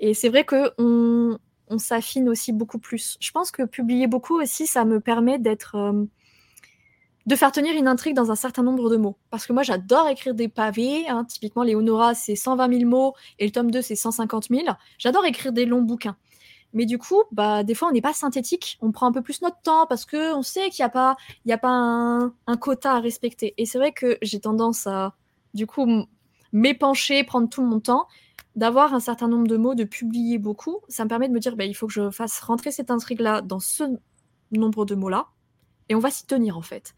Et 0.00 0.14
c'est 0.14 0.28
vrai 0.28 0.44
que 0.44 0.72
on, 0.78 1.38
s'affine 1.78 2.28
aussi 2.28 2.52
beaucoup 2.52 2.78
plus. 2.78 3.16
Je 3.20 3.30
pense 3.32 3.50
que 3.50 3.64
publier 3.64 4.06
beaucoup 4.06 4.40
aussi, 4.40 4.66
ça 4.66 4.84
me 4.84 5.00
permet 5.00 5.38
d'être. 5.38 5.74
Euh, 5.76 6.04
de 7.26 7.34
faire 7.34 7.50
tenir 7.50 7.74
une 7.74 7.88
intrigue 7.88 8.14
dans 8.14 8.30
un 8.30 8.36
certain 8.36 8.62
nombre 8.62 8.88
de 8.88 8.96
mots. 8.96 9.16
Parce 9.30 9.46
que 9.46 9.52
moi, 9.52 9.64
j'adore 9.64 10.08
écrire 10.08 10.32
des 10.32 10.46
pavés. 10.46 11.08
Hein. 11.08 11.24
Typiquement, 11.24 11.64
Léonora, 11.64 12.14
c'est 12.14 12.36
120 12.36 12.78
000 12.78 12.88
mots 12.88 13.14
et 13.40 13.46
le 13.46 13.50
tome 13.50 13.72
2, 13.72 13.82
c'est 13.82 13.96
150 13.96 14.46
000. 14.48 14.62
J'adore 14.96 15.24
écrire 15.24 15.52
des 15.52 15.66
longs 15.66 15.82
bouquins. 15.82 16.16
Mais 16.72 16.86
du 16.86 16.98
coup, 16.98 17.22
bah, 17.32 17.64
des 17.64 17.74
fois, 17.74 17.88
on 17.88 17.92
n'est 17.92 18.00
pas 18.00 18.12
synthétique. 18.12 18.78
On 18.80 18.92
prend 18.92 19.06
un 19.06 19.12
peu 19.12 19.22
plus 19.22 19.42
notre 19.42 19.60
temps 19.62 19.86
parce 19.86 20.06
qu'on 20.06 20.42
sait 20.42 20.70
qu'il 20.70 20.84
n'y 20.84 20.86
a 20.86 20.90
pas, 20.90 21.16
il 21.44 21.48
y 21.48 21.52
a 21.52 21.58
pas 21.58 21.70
un, 21.70 22.32
un, 22.46 22.56
quota 22.56 22.92
à 22.92 23.00
respecter. 23.00 23.54
Et 23.58 23.66
c'est 23.66 23.78
vrai 23.78 23.90
que 23.90 24.18
j'ai 24.22 24.38
tendance 24.38 24.86
à, 24.86 25.14
du 25.52 25.66
coup, 25.66 26.06
m'épancher, 26.52 27.24
prendre 27.24 27.48
tout 27.48 27.62
mon 27.62 27.80
temps, 27.80 28.06
d'avoir 28.54 28.94
un 28.94 29.00
certain 29.00 29.28
nombre 29.28 29.46
de 29.46 29.56
mots, 29.56 29.74
de 29.74 29.84
publier 29.84 30.38
beaucoup, 30.38 30.80
ça 30.88 31.04
me 31.04 31.08
permet 31.08 31.28
de 31.28 31.34
me 31.34 31.40
dire, 31.40 31.56
bah, 31.56 31.64
il 31.64 31.74
faut 31.74 31.86
que 31.86 31.92
je 31.92 32.10
fasse 32.10 32.40
rentrer 32.40 32.70
cette 32.70 32.90
intrigue-là 32.90 33.42
dans 33.42 33.60
ce 33.60 33.84
nombre 34.50 34.86
de 34.86 34.94
mots-là, 34.94 35.28
et 35.88 35.94
on 35.94 35.98
va 35.98 36.10
s'y 36.10 36.26
tenir 36.26 36.56
en 36.56 36.62
fait. 36.62 36.94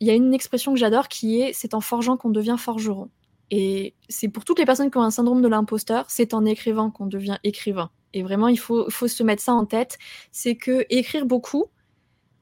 Il 0.00 0.06
y 0.06 0.10
a 0.10 0.14
une 0.14 0.34
expression 0.34 0.72
que 0.72 0.78
j'adore 0.78 1.08
qui 1.08 1.40
est 1.40 1.52
c'est 1.52 1.74
en 1.74 1.80
forgeant 1.80 2.16
qu'on 2.16 2.30
devient 2.30 2.56
forgeron. 2.58 3.10
Et 3.50 3.94
c'est 4.08 4.28
pour 4.28 4.44
toutes 4.44 4.58
les 4.58 4.64
personnes 4.64 4.90
qui 4.90 4.98
ont 4.98 5.02
un 5.02 5.10
syndrome 5.10 5.40
de 5.40 5.48
l'imposteur, 5.48 6.06
c'est 6.08 6.34
en 6.34 6.44
écrivant 6.44 6.90
qu'on 6.90 7.06
devient 7.06 7.38
écrivain. 7.44 7.90
Et 8.12 8.22
vraiment, 8.22 8.48
il 8.48 8.58
faut, 8.58 8.90
faut 8.90 9.08
se 9.08 9.22
mettre 9.22 9.42
ça 9.42 9.52
en 9.52 9.66
tête. 9.66 9.98
C'est 10.32 10.56
que 10.56 10.84
écrire 10.90 11.26
beaucoup, 11.26 11.66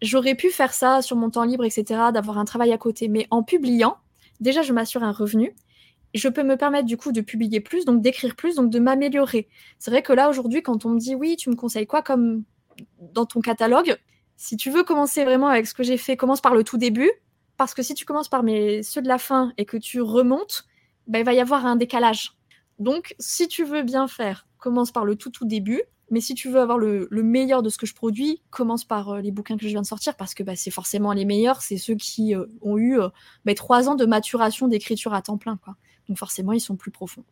j'aurais 0.03 0.35
pu 0.35 0.51
faire 0.51 0.73
ça 0.73 1.03
sur 1.03 1.17
mon 1.17 1.31
temps 1.31 1.45
libre, 1.45 1.65
etc., 1.65 1.85
d'avoir 2.13 2.39
un 2.39 2.45
travail 2.45 2.73
à 2.73 2.79
côté. 2.79 3.09
Mais 3.09 3.27
en 3.31 3.43
publiant, 3.43 3.97
déjà, 4.41 4.63
je 4.63 4.73
m'assure 4.73 5.03
un 5.03 5.13
revenu 5.13 5.55
je 6.15 6.29
peux 6.29 6.43
me 6.43 6.57
permettre 6.57 6.87
du 6.87 6.97
coup 6.97 7.13
de 7.13 7.21
publier 7.21 7.61
plus, 7.61 7.85
donc 7.85 8.01
d'écrire 8.01 8.37
plus, 8.37 8.55
donc 8.57 8.71
de 8.71 8.79
m'améliorer. 8.79 9.49
C'est 9.79 9.91
vrai 9.91 10.03
que 10.03 10.13
là 10.13 10.29
aujourd'hui, 10.29 10.63
quand 10.63 10.85
on 10.87 10.91
me 10.91 10.99
dit 10.99 11.15
oui, 11.15 11.37
tu 11.37 11.51
me 11.51 11.57
conseilles 11.57 11.87
quoi 11.87 12.03
comme 12.03 12.45
dans 13.01 13.27
ton 13.27 13.41
catalogue, 13.41 13.97
si 14.37 14.57
tu 14.57 14.71
veux 14.71 14.83
commencer 14.83 15.25
vraiment 15.25 15.49
avec 15.49 15.67
ce 15.67 15.75
que 15.75 15.83
j'ai 15.83 15.97
fait, 15.97 16.17
commence 16.17 16.41
par 16.41 16.55
le 16.55 16.65
tout 16.65 16.79
début, 16.79 17.11
parce 17.57 17.75
que 17.75 17.83
si 17.83 17.95
tu 17.95 18.05
commences 18.05 18.29
par 18.29 18.43
mes, 18.43 18.83
ceux 18.83 19.03
de 19.03 19.09
la 19.09 19.19
fin 19.19 19.53
et 19.59 19.65
que 19.65 19.77
tu 19.77 20.01
remontes, 20.01 20.65
ben, 21.07 21.21
il 21.21 21.25
va 21.25 21.35
y 21.35 21.41
avoir 21.41 21.67
un 21.67 21.77
décalage. 21.77 22.33
Donc, 22.79 23.15
si 23.19 23.47
tu 23.47 23.65
veux 23.65 23.83
bien 23.83 24.09
faire, 24.09 24.47
commence 24.59 24.91
par 24.91 25.05
le 25.05 25.17
tout 25.17 25.31
tout 25.31 25.45
début. 25.45 25.83
Mais 26.11 26.21
si 26.21 26.35
tu 26.35 26.51
veux 26.51 26.61
avoir 26.61 26.77
le, 26.79 27.09
meilleur 27.11 27.63
de 27.63 27.71
ce 27.71 27.79
que 27.79 27.87
je 27.87 27.95
produis, 27.95 28.43
commence 28.51 28.85
par 28.85 29.11
euh, 29.11 29.21
les 29.21 29.31
bouquins 29.31 29.57
que 29.57 29.63
je 29.63 29.69
viens 29.69 29.81
de 29.81 29.87
sortir 29.87 30.17
parce 30.17 30.35
que 30.35 30.43
bah, 30.43 30.55
c'est 30.55 30.71
forcément 30.71 31.13
les 31.13 31.25
meilleurs. 31.25 31.63
C'est 31.63 31.79
ceux 31.79 31.95
qui 31.95 32.35
euh, 32.35 32.45
ont 32.61 32.77
eu 32.77 33.01
euh, 33.01 33.09
bah, 33.45 33.55
trois 33.55 33.89
ans 33.89 33.95
de 33.95 34.05
maturation 34.05 34.69
d'écriture 34.69 35.15
à 35.15 35.23
temps 35.23 35.39
plein. 35.39 35.57
Quoi. 35.57 35.77
Donc 36.09 36.19
forcément, 36.19 36.53
ils 36.53 36.61
sont 36.61 36.77
plus 36.77 36.91
profonds. 36.91 37.25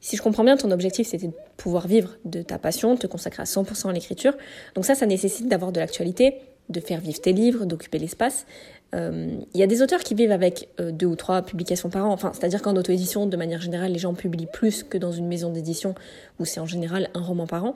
Si 0.00 0.16
je 0.16 0.22
comprends 0.22 0.44
bien, 0.44 0.56
ton 0.56 0.70
objectif, 0.70 1.08
c'était 1.08 1.28
de 1.28 1.32
pouvoir 1.56 1.86
vivre 1.86 2.18
de 2.26 2.42
ta 2.42 2.58
passion, 2.58 2.94
te 2.96 3.06
consacrer 3.06 3.42
à 3.42 3.46
100% 3.46 3.88
à 3.88 3.92
l'écriture. 3.92 4.34
Donc 4.74 4.84
ça, 4.84 4.94
ça 4.94 5.06
nécessite 5.06 5.48
d'avoir 5.48 5.72
de 5.72 5.80
l'actualité, 5.80 6.34
de 6.68 6.80
faire 6.80 7.00
vivre 7.00 7.20
tes 7.20 7.32
livres, 7.32 7.64
d'occuper 7.64 7.98
l'espace. 7.98 8.46
Euh, 8.94 9.30
il 9.54 9.60
y 9.60 9.62
a 9.62 9.66
des 9.66 9.82
auteurs 9.82 10.00
qui 10.00 10.14
vivent 10.14 10.32
avec 10.32 10.68
euh, 10.80 10.92
deux 10.92 11.06
ou 11.06 11.16
trois 11.16 11.42
publications 11.42 11.90
par 11.90 12.06
an. 12.06 12.12
Enfin, 12.12 12.32
c'est-à-dire 12.32 12.62
qu'en 12.62 12.76
auto-édition, 12.76 13.26
de 13.26 13.36
manière 13.36 13.60
générale, 13.60 13.92
les 13.92 13.98
gens 13.98 14.14
publient 14.14 14.46
plus 14.52 14.82
que 14.82 14.98
dans 14.98 15.12
une 15.12 15.26
maison 15.26 15.50
d'édition 15.50 15.94
où 16.38 16.44
c'est 16.44 16.60
en 16.60 16.66
général 16.66 17.08
un 17.14 17.22
roman 17.22 17.46
par 17.46 17.64
an. 17.64 17.74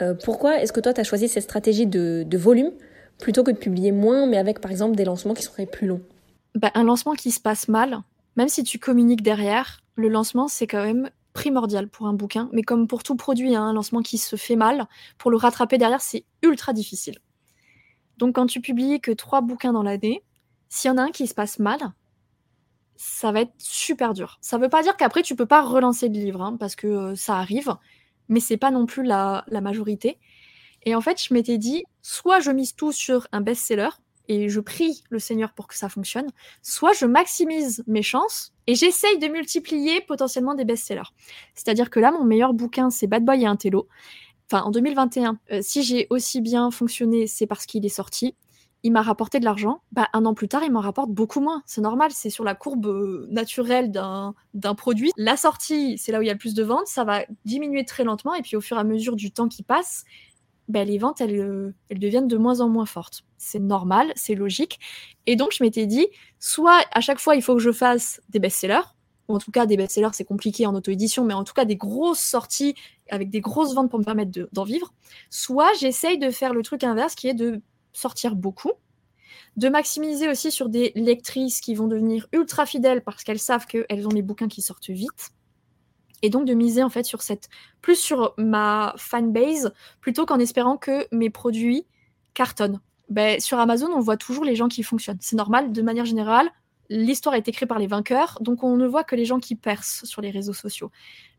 Euh, 0.00 0.14
pourquoi 0.14 0.60
est-ce 0.62 0.72
que 0.72 0.80
toi, 0.80 0.92
tu 0.92 1.00
as 1.00 1.04
choisi 1.04 1.28
cette 1.28 1.42
stratégie 1.42 1.86
de, 1.86 2.26
volume 2.36 2.70
plutôt 3.18 3.42
que 3.44 3.50
de 3.50 3.56
publier 3.56 3.92
moins, 3.92 4.26
mais 4.26 4.38
avec 4.38 4.60
par 4.60 4.70
exemple 4.70 4.96
des 4.96 5.04
lancements 5.04 5.34
qui 5.34 5.42
seraient 5.42 5.66
plus 5.66 5.86
longs? 5.86 6.02
Bah, 6.54 6.70
Un 6.74 6.84
lancement 6.84 7.14
qui 7.14 7.30
se 7.30 7.40
passe 7.40 7.68
mal, 7.68 7.98
même 8.38 8.48
si 8.48 8.62
tu 8.62 8.78
communiques 8.78 9.22
derrière, 9.22 9.80
le 9.96 10.08
lancement, 10.08 10.46
c'est 10.46 10.68
quand 10.68 10.84
même 10.84 11.10
primordial 11.32 11.88
pour 11.88 12.06
un 12.06 12.12
bouquin, 12.12 12.48
mais 12.52 12.62
comme 12.62 12.86
pour 12.86 13.02
tout 13.02 13.16
produit, 13.16 13.56
hein, 13.56 13.64
un 13.64 13.72
lancement 13.72 14.00
qui 14.00 14.16
se 14.16 14.36
fait 14.36 14.54
mal, 14.54 14.86
pour 15.18 15.32
le 15.32 15.36
rattraper 15.36 15.76
derrière, 15.76 16.00
c'est 16.00 16.24
ultra 16.42 16.72
difficile. 16.72 17.18
Donc 18.16 18.36
quand 18.36 18.46
tu 18.46 18.60
publies 18.60 19.00
que 19.00 19.10
trois 19.10 19.40
bouquins 19.40 19.72
dans 19.72 19.82
l'année, 19.82 20.22
s'il 20.68 20.88
y 20.88 20.92
en 20.92 20.98
a 20.98 21.02
un 21.02 21.10
qui 21.10 21.26
se 21.26 21.34
passe 21.34 21.58
mal, 21.58 21.80
ça 22.94 23.32
va 23.32 23.40
être 23.40 23.54
super 23.58 24.14
dur. 24.14 24.38
Ça 24.40 24.56
veut 24.56 24.68
pas 24.68 24.84
dire 24.84 24.96
qu'après 24.96 25.22
tu 25.22 25.34
peux 25.34 25.46
pas 25.46 25.62
relancer 25.62 26.06
le 26.06 26.14
livre, 26.14 26.40
hein, 26.40 26.56
parce 26.60 26.76
que 26.76 26.86
euh, 26.86 27.16
ça 27.16 27.38
arrive, 27.38 27.74
mais 28.28 28.38
c'est 28.38 28.56
pas 28.56 28.70
non 28.70 28.86
plus 28.86 29.02
la, 29.02 29.44
la 29.48 29.60
majorité. 29.60 30.16
Et 30.84 30.94
en 30.94 31.00
fait, 31.00 31.20
je 31.20 31.34
m'étais 31.34 31.58
dit, 31.58 31.82
soit 32.02 32.38
je 32.38 32.52
mise 32.52 32.76
tout 32.76 32.92
sur 32.92 33.26
un 33.32 33.40
best-seller, 33.40 33.90
et 34.28 34.48
je 34.48 34.60
prie 34.60 35.02
le 35.10 35.18
Seigneur 35.18 35.52
pour 35.52 35.66
que 35.66 35.74
ça 35.74 35.88
fonctionne, 35.88 36.28
soit 36.62 36.92
je 36.92 37.06
maximise 37.06 37.82
mes 37.86 38.02
chances 38.02 38.52
et 38.66 38.74
j'essaye 38.74 39.18
de 39.18 39.28
multiplier 39.28 40.00
potentiellement 40.02 40.54
des 40.54 40.64
best-sellers. 40.64 41.10
C'est-à-dire 41.54 41.90
que 41.90 42.00
là, 42.00 42.12
mon 42.12 42.24
meilleur 42.24 42.52
bouquin, 42.52 42.90
c'est 42.90 43.06
Bad 43.06 43.24
Boy 43.24 43.42
et 43.42 43.46
Intello. 43.46 43.88
Enfin, 44.50 44.62
en 44.62 44.70
2021, 44.70 45.38
euh, 45.52 45.60
si 45.62 45.82
j'ai 45.82 46.06
aussi 46.10 46.40
bien 46.40 46.70
fonctionné, 46.70 47.26
c'est 47.26 47.46
parce 47.46 47.66
qu'il 47.66 47.84
est 47.84 47.90
sorti. 47.90 48.34
Il 48.84 48.92
m'a 48.92 49.02
rapporté 49.02 49.40
de 49.40 49.44
l'argent. 49.44 49.80
Bah, 49.92 50.08
un 50.12 50.24
an 50.24 50.34
plus 50.34 50.48
tard, 50.48 50.62
il 50.62 50.70
m'en 50.70 50.80
rapporte 50.80 51.10
beaucoup 51.10 51.40
moins. 51.40 51.62
C'est 51.66 51.80
normal, 51.80 52.12
c'est 52.12 52.30
sur 52.30 52.44
la 52.44 52.54
courbe 52.54 52.86
euh, 52.86 53.26
naturelle 53.30 53.90
d'un 53.90 54.34
produit. 54.76 55.10
La 55.16 55.36
sortie, 55.36 55.98
c'est 55.98 56.12
là 56.12 56.20
où 56.20 56.22
il 56.22 56.26
y 56.26 56.30
a 56.30 56.34
le 56.34 56.38
plus 56.38 56.54
de 56.54 56.62
ventes. 56.62 56.86
Ça 56.86 57.04
va 57.04 57.24
diminuer 57.44 57.84
très 57.84 58.04
lentement. 58.04 58.34
Et 58.34 58.42
puis, 58.42 58.56
au 58.56 58.60
fur 58.60 58.76
et 58.76 58.80
à 58.80 58.84
mesure 58.84 59.16
du 59.16 59.32
temps 59.32 59.48
qui 59.48 59.62
passe, 59.62 60.04
bah, 60.68 60.84
les 60.84 60.98
ventes, 60.98 61.20
elles, 61.20 61.40
euh, 61.40 61.74
elles 61.88 61.98
deviennent 61.98 62.28
de 62.28 62.36
moins 62.36 62.60
en 62.60 62.68
moins 62.68 62.86
fortes. 62.86 63.24
C'est 63.38 63.58
normal, 63.58 64.12
c'est 64.16 64.34
logique. 64.34 64.78
Et 65.26 65.36
donc, 65.36 65.52
je 65.52 65.62
m'étais 65.64 65.86
dit, 65.86 66.06
soit 66.38 66.80
à 66.92 67.00
chaque 67.00 67.18
fois, 67.18 67.36
il 67.36 67.42
faut 67.42 67.54
que 67.54 67.62
je 67.62 67.72
fasse 67.72 68.20
des 68.28 68.38
best-sellers, 68.38 68.94
ou 69.28 69.34
en 69.34 69.38
tout 69.38 69.50
cas, 69.50 69.66
des 69.66 69.76
best-sellers, 69.76 70.10
c'est 70.12 70.24
compliqué 70.24 70.66
en 70.66 70.74
auto-édition, 70.74 71.24
mais 71.24 71.34
en 71.34 71.44
tout 71.44 71.54
cas, 71.54 71.64
des 71.64 71.76
grosses 71.76 72.20
sorties 72.20 72.74
avec 73.10 73.30
des 73.30 73.40
grosses 73.40 73.74
ventes 73.74 73.90
pour 73.90 73.98
me 73.98 74.04
permettre 74.04 74.48
d'en 74.52 74.64
vivre. 74.64 74.92
Soit 75.30 75.72
j'essaye 75.80 76.18
de 76.18 76.30
faire 76.30 76.52
le 76.52 76.62
truc 76.62 76.84
inverse, 76.84 77.14
qui 77.14 77.28
est 77.28 77.34
de 77.34 77.62
sortir 77.92 78.36
beaucoup, 78.36 78.72
de 79.56 79.68
maximiser 79.68 80.28
aussi 80.28 80.50
sur 80.50 80.68
des 80.68 80.92
lectrices 80.94 81.60
qui 81.60 81.74
vont 81.74 81.88
devenir 81.88 82.26
ultra 82.32 82.66
fidèles 82.66 83.02
parce 83.02 83.24
qu'elles 83.24 83.38
savent 83.38 83.66
qu'elles 83.66 84.06
ont 84.06 84.10
les 84.10 84.22
bouquins 84.22 84.48
qui 84.48 84.62
sortent 84.62 84.90
vite 84.90 85.30
et 86.22 86.30
donc 86.30 86.46
de 86.46 86.54
miser 86.54 86.82
en 86.82 86.90
fait 86.90 87.04
sur 87.04 87.22
cette 87.22 87.48
plus 87.80 87.96
sur 87.96 88.34
ma 88.36 88.94
fanbase 88.96 89.72
plutôt 90.00 90.26
qu'en 90.26 90.38
espérant 90.38 90.76
que 90.76 91.06
mes 91.12 91.30
produits 91.30 91.86
cartonnent. 92.34 92.80
Ben, 93.08 93.40
sur 93.40 93.58
Amazon, 93.58 93.88
on 93.94 94.00
voit 94.00 94.16
toujours 94.16 94.44
les 94.44 94.54
gens 94.54 94.68
qui 94.68 94.82
fonctionnent. 94.82 95.18
C'est 95.20 95.36
normal, 95.36 95.72
de 95.72 95.82
manière 95.82 96.04
générale, 96.04 96.50
l'histoire 96.90 97.34
est 97.34 97.48
écrite 97.48 97.68
par 97.68 97.78
les 97.78 97.86
vainqueurs, 97.86 98.38
donc 98.40 98.62
on 98.62 98.76
ne 98.76 98.86
voit 98.86 99.04
que 99.04 99.16
les 99.16 99.24
gens 99.24 99.38
qui 99.38 99.54
percent 99.54 100.04
sur 100.04 100.20
les 100.22 100.30
réseaux 100.30 100.52
sociaux. 100.52 100.90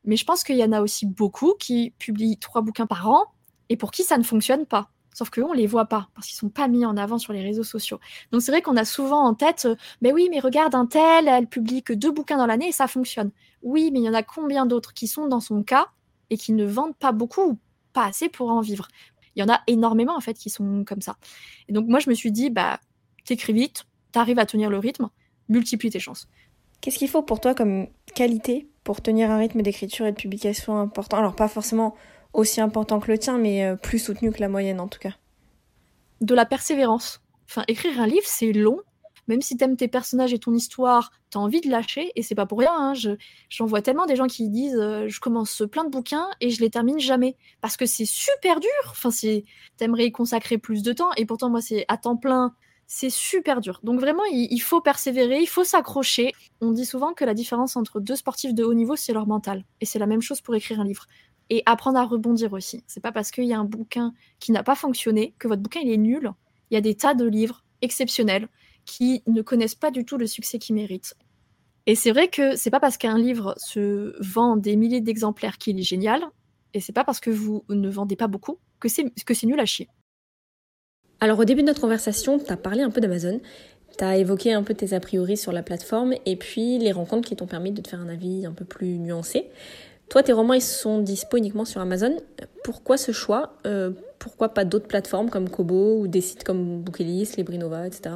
Mais 0.05 0.15
je 0.15 0.25
pense 0.25 0.43
qu'il 0.43 0.57
y 0.57 0.63
en 0.63 0.71
a 0.71 0.81
aussi 0.81 1.05
beaucoup 1.05 1.53
qui 1.59 1.93
publient 1.99 2.37
trois 2.37 2.61
bouquins 2.61 2.87
par 2.87 3.09
an 3.09 3.25
et 3.69 3.77
pour 3.77 3.91
qui 3.91 4.03
ça 4.03 4.17
ne 4.17 4.23
fonctionne 4.23 4.65
pas. 4.65 4.89
Sauf 5.13 5.31
qu'eux, 5.31 5.43
on 5.43 5.53
les 5.53 5.67
voit 5.67 5.85
pas, 5.85 6.09
parce 6.13 6.27
qu'ils 6.27 6.37
sont 6.37 6.49
pas 6.49 6.67
mis 6.67 6.85
en 6.85 6.95
avant 6.95 7.17
sur 7.17 7.33
les 7.33 7.41
réseaux 7.41 7.63
sociaux. 7.63 7.99
Donc 8.31 8.41
c'est 8.41 8.51
vrai 8.51 8.61
qu'on 8.61 8.77
a 8.77 8.85
souvent 8.85 9.25
en 9.25 9.33
tête, 9.33 9.65
euh, 9.65 9.75
mais 10.01 10.13
oui, 10.13 10.27
mais 10.29 10.39
regarde 10.39 10.75
un 10.75 10.85
tel, 10.85 11.27
elle 11.27 11.47
publie 11.47 11.83
que 11.83 11.93
deux 11.93 12.11
bouquins 12.11 12.37
dans 12.37 12.45
l'année 12.45 12.69
et 12.69 12.71
ça 12.71 12.87
fonctionne. 12.87 13.31
Oui, 13.61 13.89
mais 13.91 13.99
il 13.99 14.05
y 14.05 14.09
en 14.09 14.13
a 14.13 14.23
combien 14.23 14.65
d'autres 14.65 14.93
qui 14.93 15.07
sont 15.07 15.27
dans 15.27 15.39
son 15.39 15.63
cas 15.63 15.87
et 16.29 16.37
qui 16.37 16.53
ne 16.53 16.65
vendent 16.65 16.97
pas 16.97 17.11
beaucoup 17.11 17.41
ou 17.41 17.59
pas 17.93 18.05
assez 18.05 18.29
pour 18.29 18.49
en 18.49 18.61
vivre? 18.61 18.87
Il 19.35 19.39
y 19.39 19.43
en 19.43 19.53
a 19.53 19.61
énormément 19.67 20.15
en 20.15 20.21
fait 20.21 20.33
qui 20.33 20.49
sont 20.49 20.83
comme 20.85 21.01
ça. 21.01 21.17
Et 21.67 21.73
donc 21.73 21.87
moi 21.87 21.99
je 21.99 22.09
me 22.09 22.15
suis 22.15 22.31
dit, 22.31 22.49
bah 22.49 22.79
t'écris 23.25 23.53
vite, 23.53 23.85
t'arrives 24.11 24.39
à 24.39 24.45
tenir 24.45 24.69
le 24.69 24.77
rythme, 24.77 25.09
multiplie 25.49 25.89
tes 25.89 25.99
chances. 25.99 26.27
Qu'est-ce 26.81 26.97
qu'il 26.97 27.09
faut 27.09 27.21
pour 27.21 27.41
toi 27.41 27.53
comme 27.53 27.87
qualité 28.15 28.69
pour 28.83 29.01
tenir 29.01 29.29
un 29.31 29.37
rythme 29.37 29.61
d'écriture 29.61 30.05
et 30.05 30.11
de 30.11 30.17
publication 30.17 30.79
important? 30.79 31.17
Alors 31.17 31.35
pas 31.35 31.47
forcément 31.47 31.95
aussi 32.33 32.61
important 32.61 32.99
que 32.99 33.11
le 33.11 33.17
tien, 33.17 33.37
mais 33.37 33.65
euh, 33.65 33.75
plus 33.75 33.99
soutenu 33.99 34.31
que 34.31 34.39
la 34.39 34.49
moyenne 34.49 34.79
en 34.79 34.87
tout 34.87 34.99
cas. 34.99 35.15
De 36.21 36.35
la 36.35 36.45
persévérance. 36.45 37.21
Enfin, 37.49 37.63
écrire 37.67 37.99
un 37.99 38.07
livre, 38.07 38.25
c'est 38.25 38.53
long. 38.53 38.79
Même 39.29 39.43
si 39.43 39.55
t'aimes 39.55 39.77
tes 39.77 39.87
personnages 39.87 40.33
et 40.33 40.39
ton 40.39 40.55
histoire, 40.55 41.11
t'as 41.29 41.39
envie 41.39 41.61
de 41.61 41.69
lâcher, 41.69 42.11
et 42.15 42.23
c'est 42.23 42.33
pas 42.33 42.47
pour 42.47 42.59
rien. 42.59 42.73
Hein. 42.73 42.93
J'en 43.49 43.67
vois 43.67 43.83
tellement 43.83 44.07
des 44.07 44.15
gens 44.15 44.25
qui 44.25 44.49
disent 44.49 44.75
euh, 44.75 45.07
je 45.07 45.19
commence 45.19 45.61
plein 45.71 45.85
de 45.85 45.91
bouquins 45.91 46.27
et 46.41 46.49
je 46.49 46.59
les 46.61 46.71
termine 46.71 46.99
jamais. 46.99 47.37
Parce 47.61 47.77
que 47.77 47.85
c'est 47.85 48.07
super 48.07 48.59
dur. 48.59 48.69
Enfin, 48.89 49.11
t'aimerais 49.77 50.07
y 50.07 50.11
consacrer 50.11 50.57
plus 50.57 50.81
de 50.81 50.93
temps, 50.93 51.11
et 51.15 51.27
pourtant, 51.27 51.51
moi, 51.51 51.61
c'est 51.61 51.85
à 51.87 51.97
temps 51.97 52.17
plein. 52.17 52.55
C'est 52.87 53.11
super 53.11 53.61
dur. 53.61 53.79
Donc 53.83 53.99
vraiment, 53.99 54.23
il 54.31 54.59
faut 54.61 54.81
persévérer, 54.81 55.39
il 55.39 55.47
faut 55.47 55.63
s'accrocher. 55.63 56.33
On 56.59 56.71
dit 56.71 56.87
souvent 56.87 57.13
que 57.13 57.23
la 57.23 57.35
différence 57.35 57.77
entre 57.77 57.99
deux 57.99 58.15
sportifs 58.15 58.55
de 58.55 58.63
haut 58.63 58.73
niveau, 58.73 58.95
c'est 58.95 59.13
leur 59.13 59.27
mental. 59.27 59.63
Et 59.79 59.85
c'est 59.85 59.99
la 59.99 60.07
même 60.07 60.23
chose 60.23 60.41
pour 60.41 60.55
écrire 60.55 60.79
un 60.79 60.85
livre 60.85 61.05
et 61.51 61.61
apprendre 61.67 61.99
à 61.99 62.05
rebondir 62.05 62.53
aussi. 62.53 62.83
C'est 62.87 62.99
pas 62.99 63.11
parce 63.11 63.29
qu'il 63.29 63.45
y 63.45 63.53
a 63.53 63.59
un 63.59 63.63
bouquin 63.65 64.13
qui 64.39 64.51
n'a 64.51 64.63
pas 64.63 64.73
fonctionné 64.73 65.35
que 65.37 65.47
votre 65.47 65.61
bouquin 65.61 65.81
il 65.83 65.91
est 65.91 65.97
nul. 65.97 66.31
Il 66.71 66.73
y 66.73 66.77
a 66.77 66.81
des 66.81 66.95
tas 66.95 67.13
de 67.13 67.25
livres 67.25 67.63
exceptionnels 67.83 68.47
qui 68.89 69.21
ne 69.27 69.43
connaissent 69.43 69.75
pas 69.75 69.91
du 69.91 70.03
tout 70.03 70.17
le 70.17 70.25
succès 70.25 70.57
qu'ils 70.57 70.73
méritent. 70.73 71.13
Et 71.85 71.93
c'est 71.93 72.11
vrai 72.11 72.27
que 72.27 72.55
c'est 72.55 72.71
pas 72.71 72.79
parce 72.79 72.97
qu'un 72.97 73.17
livre 73.17 73.53
se 73.57 74.15
vend 74.19 74.57
des 74.57 74.75
milliers 74.75 75.01
d'exemplaires 75.01 75.59
qu'il 75.59 75.79
est 75.79 75.83
génial, 75.83 76.23
et 76.73 76.79
c'est 76.79 76.93
pas 76.93 77.03
parce 77.03 77.19
que 77.19 77.29
vous 77.29 77.63
ne 77.69 77.89
vendez 77.89 78.15
pas 78.15 78.27
beaucoup 78.27 78.57
que 78.79 78.89
c'est 78.89 79.05
que 79.25 79.33
c'est 79.33 79.47
nul 79.47 79.59
à 79.59 79.65
chier. 79.65 79.87
Alors 81.19 81.37
au 81.39 81.45
début 81.45 81.61
de 81.61 81.67
notre 81.67 81.81
conversation, 81.81 82.39
tu 82.39 82.51
as 82.51 82.57
parlé 82.57 82.81
un 82.81 82.89
peu 82.89 83.01
d'Amazon, 83.01 83.41
tu 83.97 84.03
as 84.03 84.17
évoqué 84.17 84.53
un 84.53 84.63
peu 84.63 84.73
tes 84.73 84.93
a 84.93 84.99
priori 84.99 85.37
sur 85.37 85.51
la 85.51 85.61
plateforme 85.61 86.13
et 86.25 86.35
puis 86.35 86.79
les 86.79 86.91
rencontres 86.91 87.27
qui 87.27 87.35
t'ont 87.35 87.47
permis 87.47 87.71
de 87.71 87.81
te 87.81 87.89
faire 87.89 88.01
un 88.01 88.09
avis 88.09 88.45
un 88.45 88.53
peu 88.53 88.65
plus 88.65 88.97
nuancé. 88.97 89.49
Toi, 90.09 90.23
tes 90.23 90.33
romans, 90.33 90.55
ils 90.55 90.61
sont 90.61 90.99
dispo 90.99 91.37
uniquement 91.37 91.65
sur 91.65 91.81
Amazon. 91.81 92.17
Pourquoi 92.63 92.97
ce 92.97 93.11
choix? 93.11 93.53
Euh, 93.67 93.91
Pourquoi 94.17 94.49
pas 94.49 94.65
d'autres 94.65 94.87
plateformes 94.87 95.29
comme 95.29 95.49
Kobo 95.49 95.99
ou 95.99 96.07
des 96.07 96.21
sites 96.21 96.43
comme 96.43 96.81
Bookelist, 96.81 97.37
Librinova, 97.37 97.85
etc. 97.85 98.15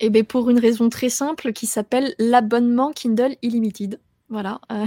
Eh 0.00 0.10
bien, 0.10 0.24
pour 0.24 0.50
une 0.50 0.58
raison 0.58 0.88
très 0.88 1.08
simple 1.08 1.52
qui 1.52 1.66
s'appelle 1.66 2.14
l'abonnement 2.18 2.92
Kindle 2.92 3.36
Illimité. 3.42 3.88
Voilà. 4.28 4.60
Euh, 4.72 4.86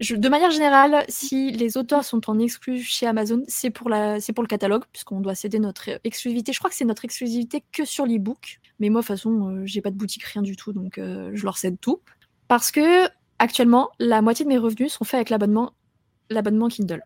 de 0.16 0.28
manière 0.28 0.50
générale, 0.50 1.04
si 1.08 1.52
les 1.52 1.76
auteurs 1.76 2.04
sont 2.04 2.28
en 2.28 2.38
exclu 2.38 2.82
chez 2.82 3.06
Amazon, 3.06 3.42
c'est 3.48 3.70
pour, 3.70 3.88
pour 3.88 4.42
le 4.42 4.48
catalogue, 4.48 4.84
puisqu'on 4.92 5.20
doit 5.20 5.34
céder 5.34 5.58
notre 5.58 5.88
exclusivité. 6.04 6.52
Je 6.52 6.58
crois 6.58 6.70
que 6.70 6.76
c'est 6.76 6.84
notre 6.84 7.04
exclusivité 7.04 7.62
que 7.72 7.84
sur 7.84 8.06
l'e-book. 8.06 8.60
Mais 8.78 8.88
moi, 8.88 9.00
de 9.00 9.06
toute 9.06 9.16
façon, 9.16 9.48
euh, 9.48 9.62
j'ai 9.64 9.80
pas 9.80 9.90
de 9.90 9.96
boutique, 9.96 10.24
rien 10.24 10.42
du 10.42 10.56
tout, 10.56 10.72
donc 10.72 10.94
je 10.96 11.44
leur 11.44 11.56
cède 11.58 11.78
tout. 11.80 12.00
Parce 12.48 12.70
que 12.72 13.08
Actuellement, 13.40 13.88
la 13.98 14.20
moitié 14.20 14.44
de 14.44 14.50
mes 14.50 14.58
revenus 14.58 14.92
sont 14.92 15.04
faits 15.04 15.14
avec 15.14 15.30
l'abonnement 15.30 16.68
Kindle. 16.68 17.02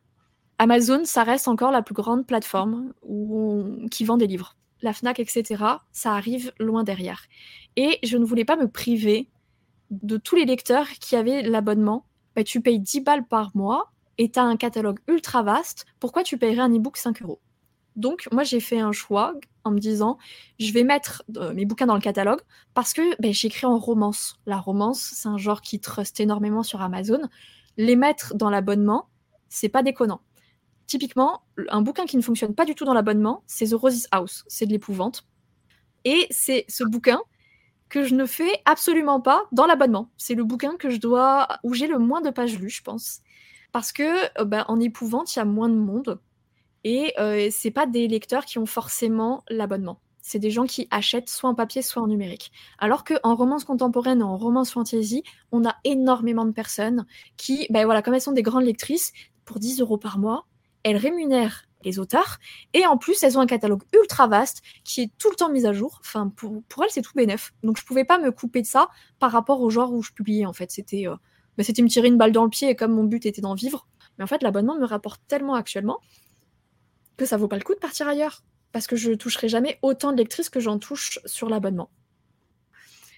Amazon, 0.59 1.05
ça 1.05 1.23
reste 1.23 1.47
encore 1.47 1.71
la 1.71 1.81
plus 1.81 1.95
grande 1.95 2.27
plateforme 2.27 2.93
qui 3.93 4.05
vend 4.05 4.17
des 4.17 4.27
livres. 4.27 4.57
La 4.83 4.93
FNAC, 4.93 5.21
etc., 5.21 5.63
ça 5.93 6.13
arrive 6.13 6.53
loin 6.59 6.85
derrière. 6.85 7.23
Et 7.77 7.99
je 8.03 8.17
ne 8.17 8.25
voulais 8.25 8.45
pas 8.45 8.57
me 8.57 8.69
priver 8.69 9.29
de 9.91 10.17
tous 10.17 10.37
les 10.37 10.45
lecteurs 10.45 10.89
qui 11.01 11.17
avaient 11.17 11.43
l'abonnement. 11.43 12.07
Bah, 12.37 12.45
tu 12.45 12.61
payes 12.61 12.81
10 12.81 13.01
balles 13.01 13.27
par 13.27 13.51
mois 13.55 13.93
et 14.19 14.31
tu 14.31 14.39
as 14.39 14.43
un 14.43 14.57
catalogue 14.57 14.99
ultra 15.09 15.43
vaste. 15.43 15.87
Pourquoi 16.01 16.23
tu 16.23 16.39
paierais 16.39 16.61
un 16.61 16.75
e-book 16.75 16.97
5 16.97 17.23
euros? 17.23 17.41
Donc, 17.97 18.29
moi, 18.33 18.43
j'ai 18.43 18.61
fait 18.61 18.81
un 18.81 18.93
choix 18.93 19.35
en 19.63 19.71
me 19.71 19.79
disant, 19.79 20.19
je 20.59 20.73
vais 20.73 20.83
mettre 20.83 21.23
euh, 21.37 21.55
mes 21.55 21.65
bouquins 21.65 21.87
dans 21.87 21.95
le 21.95 22.01
catalogue 22.01 22.41
parce 22.75 22.93
que 22.93 23.21
ben, 23.21 23.33
j'écris 23.33 23.67
en 23.67 23.79
romance. 23.79 24.39
La 24.47 24.59
romance, 24.59 25.01
c'est 25.15 25.29
un 25.29 25.39
genre 25.39 25.61
qui 25.61 25.81
trust 25.81 26.19
énormément 26.21 26.63
sur 26.63 26.83
Amazon. 26.83 27.21
Les 27.77 27.97
mettre 27.97 28.35
dans 28.35 28.51
l'abonnement, 28.51 29.09
c'est 29.49 29.69
pas 29.69 29.83
déconnant. 29.83 30.21
Typiquement, 30.87 31.43
un 31.69 31.83
bouquin 31.83 32.05
qui 32.05 32.17
ne 32.17 32.23
fonctionne 32.23 32.55
pas 32.55 32.65
du 32.65 32.75
tout 32.75 32.85
dans 32.85 32.95
l'abonnement, 32.95 33.43
c'est 33.47 33.69
The 33.69 33.75
Roses 33.75 34.07
House. 34.11 34.45
C'est 34.49 34.67
de 34.67 34.73
l'épouvante. 34.73 35.27
Et 36.05 36.27
c'est 36.31 36.65
ce 36.69 36.85
bouquin 36.85 37.21
que 37.89 38.05
je 38.05 38.15
ne 38.15 38.27
fais 38.27 38.61
absolument 38.65 39.21
pas 39.21 39.45
dans 39.53 39.67
l'abonnement. 39.67 40.11
C'est 40.17 40.35
le 40.35 40.45
bouquin 40.45 40.77
que 40.77 40.91
je 40.91 40.99
dois 40.99 41.49
où 41.63 41.75
j'ai 41.75 41.87
le 41.87 41.99
moins 41.99 42.21
de 42.21 42.31
pages 42.31 42.59
lues, 42.59 42.71
je 42.71 42.83
pense. 42.83 43.21
Parce 43.73 43.93
que 43.93 44.41
euh, 44.41 44.45
ben, 44.45 44.65
en 44.69 44.81
épouvante, 44.81 45.35
il 45.35 45.39
y 45.39 45.43
a 45.43 45.45
moins 45.45 45.69
de 45.69 45.75
monde 45.75 46.21
et 46.85 47.15
euh, 47.19 47.49
c'est 47.51 47.71
pas 47.71 47.87
des 47.87 48.07
lecteurs 48.09 48.45
qui 48.45 48.59
ont 48.59 48.67
forcément 48.67 49.43
l'abonnement. 49.49 50.01
c'est 50.21 50.39
des 50.39 50.51
gens 50.51 50.65
qui 50.65 50.89
achètent 50.91 51.29
soit 51.29 51.51
en 51.51 51.55
papier, 51.55 51.83
soit 51.83 52.03
en 52.03 52.07
numérique. 52.07 52.51
Alors 52.79 53.05
qu'en 53.05 53.35
romance 53.35 53.65
contemporaine 53.65 54.21
et 54.21 54.25
en 54.25 54.39
romance 54.39 54.71
fantasy, 54.71 55.23
on 55.53 55.67
a 55.67 55.77
énormément 55.85 56.47
de 56.47 56.53
personnes 56.53 57.07
qui, 57.37 57.67
ben 57.71 57.85
voilà, 57.85 58.01
comme 58.01 58.15
elles 58.15 58.23
sont 58.23 58.33
des 58.33 58.43
grandes 58.43 58.65
lectrices, 58.65 59.13
pour 59.45 59.59
10 59.59 59.81
euros 59.81 59.99
par 59.99 60.19
mois, 60.19 60.47
elles 60.85 60.97
rémunèrent 60.97 61.65
les 61.85 61.99
auteurs 61.99 62.39
et 62.73 62.87
en 62.87 62.97
plus 62.97 63.23
elles 63.23 63.37
ont 63.37 63.41
un 63.41 63.47
catalogue 63.47 63.83
ultra 63.93 64.27
vaste 64.27 64.63
qui 64.85 65.03
est 65.03 65.11
tout 65.19 65.31
le 65.31 65.37
temps 65.37 65.51
mis 65.51 65.67
à 65.67 65.73
jour. 65.73 65.99
Enfin, 66.01 66.29
pour, 66.29 66.63
pour 66.69 66.85
elles, 66.85 66.91
c'est 66.91 67.03
tout 67.03 67.13
bénef. 67.15 67.53
Donc 67.63 67.79
je 67.79 67.85
pouvais 67.85 68.05
pas 68.05 68.19
me 68.19 68.31
couper 68.31 68.63
de 68.63 68.67
ça 68.67 68.89
par 69.19 69.33
rapport 69.33 69.61
au 69.61 69.71
genre 69.71 69.93
où 69.93 70.03
je 70.03 70.13
publiais 70.13 70.47
en 70.47 70.53
fait. 70.53 70.71
C'était 70.71 71.07
euh, 71.07 71.17
ben, 71.57 71.65
c'était 71.65 71.83
me 71.83 71.89
tirer 71.89 72.09
une 72.09 72.17
balle 72.17 72.33
dans 72.33 72.45
le 72.45 72.51
pied 72.51 72.71
et 72.71 72.77
comme 72.77 72.93
mon 72.93 73.05
but 73.05 73.27
était 73.27 73.41
d'en 73.41 73.55
vivre. 73.55 73.87
Mais 74.19 74.25
en 74.25 74.27
fait, 74.27 74.43
l'abonnement 74.43 74.79
me 74.79 74.87
rapporte 74.87 75.21
tellement 75.29 75.55
actuellement 75.55 75.99
que 77.17 77.27
ça 77.27 77.37
vaut 77.37 77.49
pas 77.49 77.57
le 77.57 77.65
coup 77.65 77.75
de 77.75 77.81
partir 77.81 78.09
ailleurs 78.09 78.43
parce 78.73 78.87
que 78.87 78.97
je 78.97 79.13
toucherai 79.13 79.49
jamais 79.49 79.79
autant 79.83 80.13
de 80.13 80.17
lectrices 80.17 80.51
que 80.51 80.61
j'en 80.61 80.79
touche 80.79 81.21
sur 81.27 81.49
l'abonnement. 81.49 81.91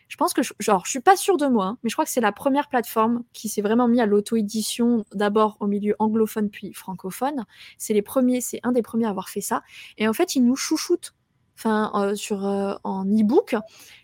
Je 0.09 0.17
pense 0.17 0.33
que, 0.33 0.43
je, 0.43 0.53
genre, 0.61 0.85
je 0.85 0.91
suis 0.91 1.01
pas 1.01 1.17
sûre 1.17 1.37
de 1.37 1.47
moi, 1.47 1.67
hein, 1.67 1.79
mais 1.83 1.91
je 1.91 1.95
crois 1.95 2.05
que 2.05 2.11
c'est 2.11 2.21
la 2.21 2.33
première 2.33 2.69
plateforme 2.69 3.25
qui 3.33 3.49
s'est 3.49 3.63
vraiment 3.63 3.89
mis 3.89 4.01
à 4.01 4.07
l'auto-édition, 4.07 5.05
d'abord 5.13 5.57
au 5.61 5.67
milieu 5.67 5.97
anglophone 5.99 6.49
puis 6.49 6.73
francophone. 6.73 7.45
C'est 7.79 7.95
les 7.95 8.03
premiers, 8.03 8.41
c'est 8.41 8.61
un 8.63 8.73
des 8.73 8.83
premiers 8.83 9.07
à 9.07 9.11
avoir 9.11 9.29
fait 9.29 9.41
ça. 9.41 9.63
Et 9.99 10.07
en 10.07 10.13
fait, 10.13 10.37
ils 10.37 10.45
nous 10.45 10.57
chouchoutent. 10.57 11.15
Enfin, 11.59 11.91
euh, 11.95 12.15
euh, 12.33 12.79
en 12.85 13.05
e-book, 13.05 13.57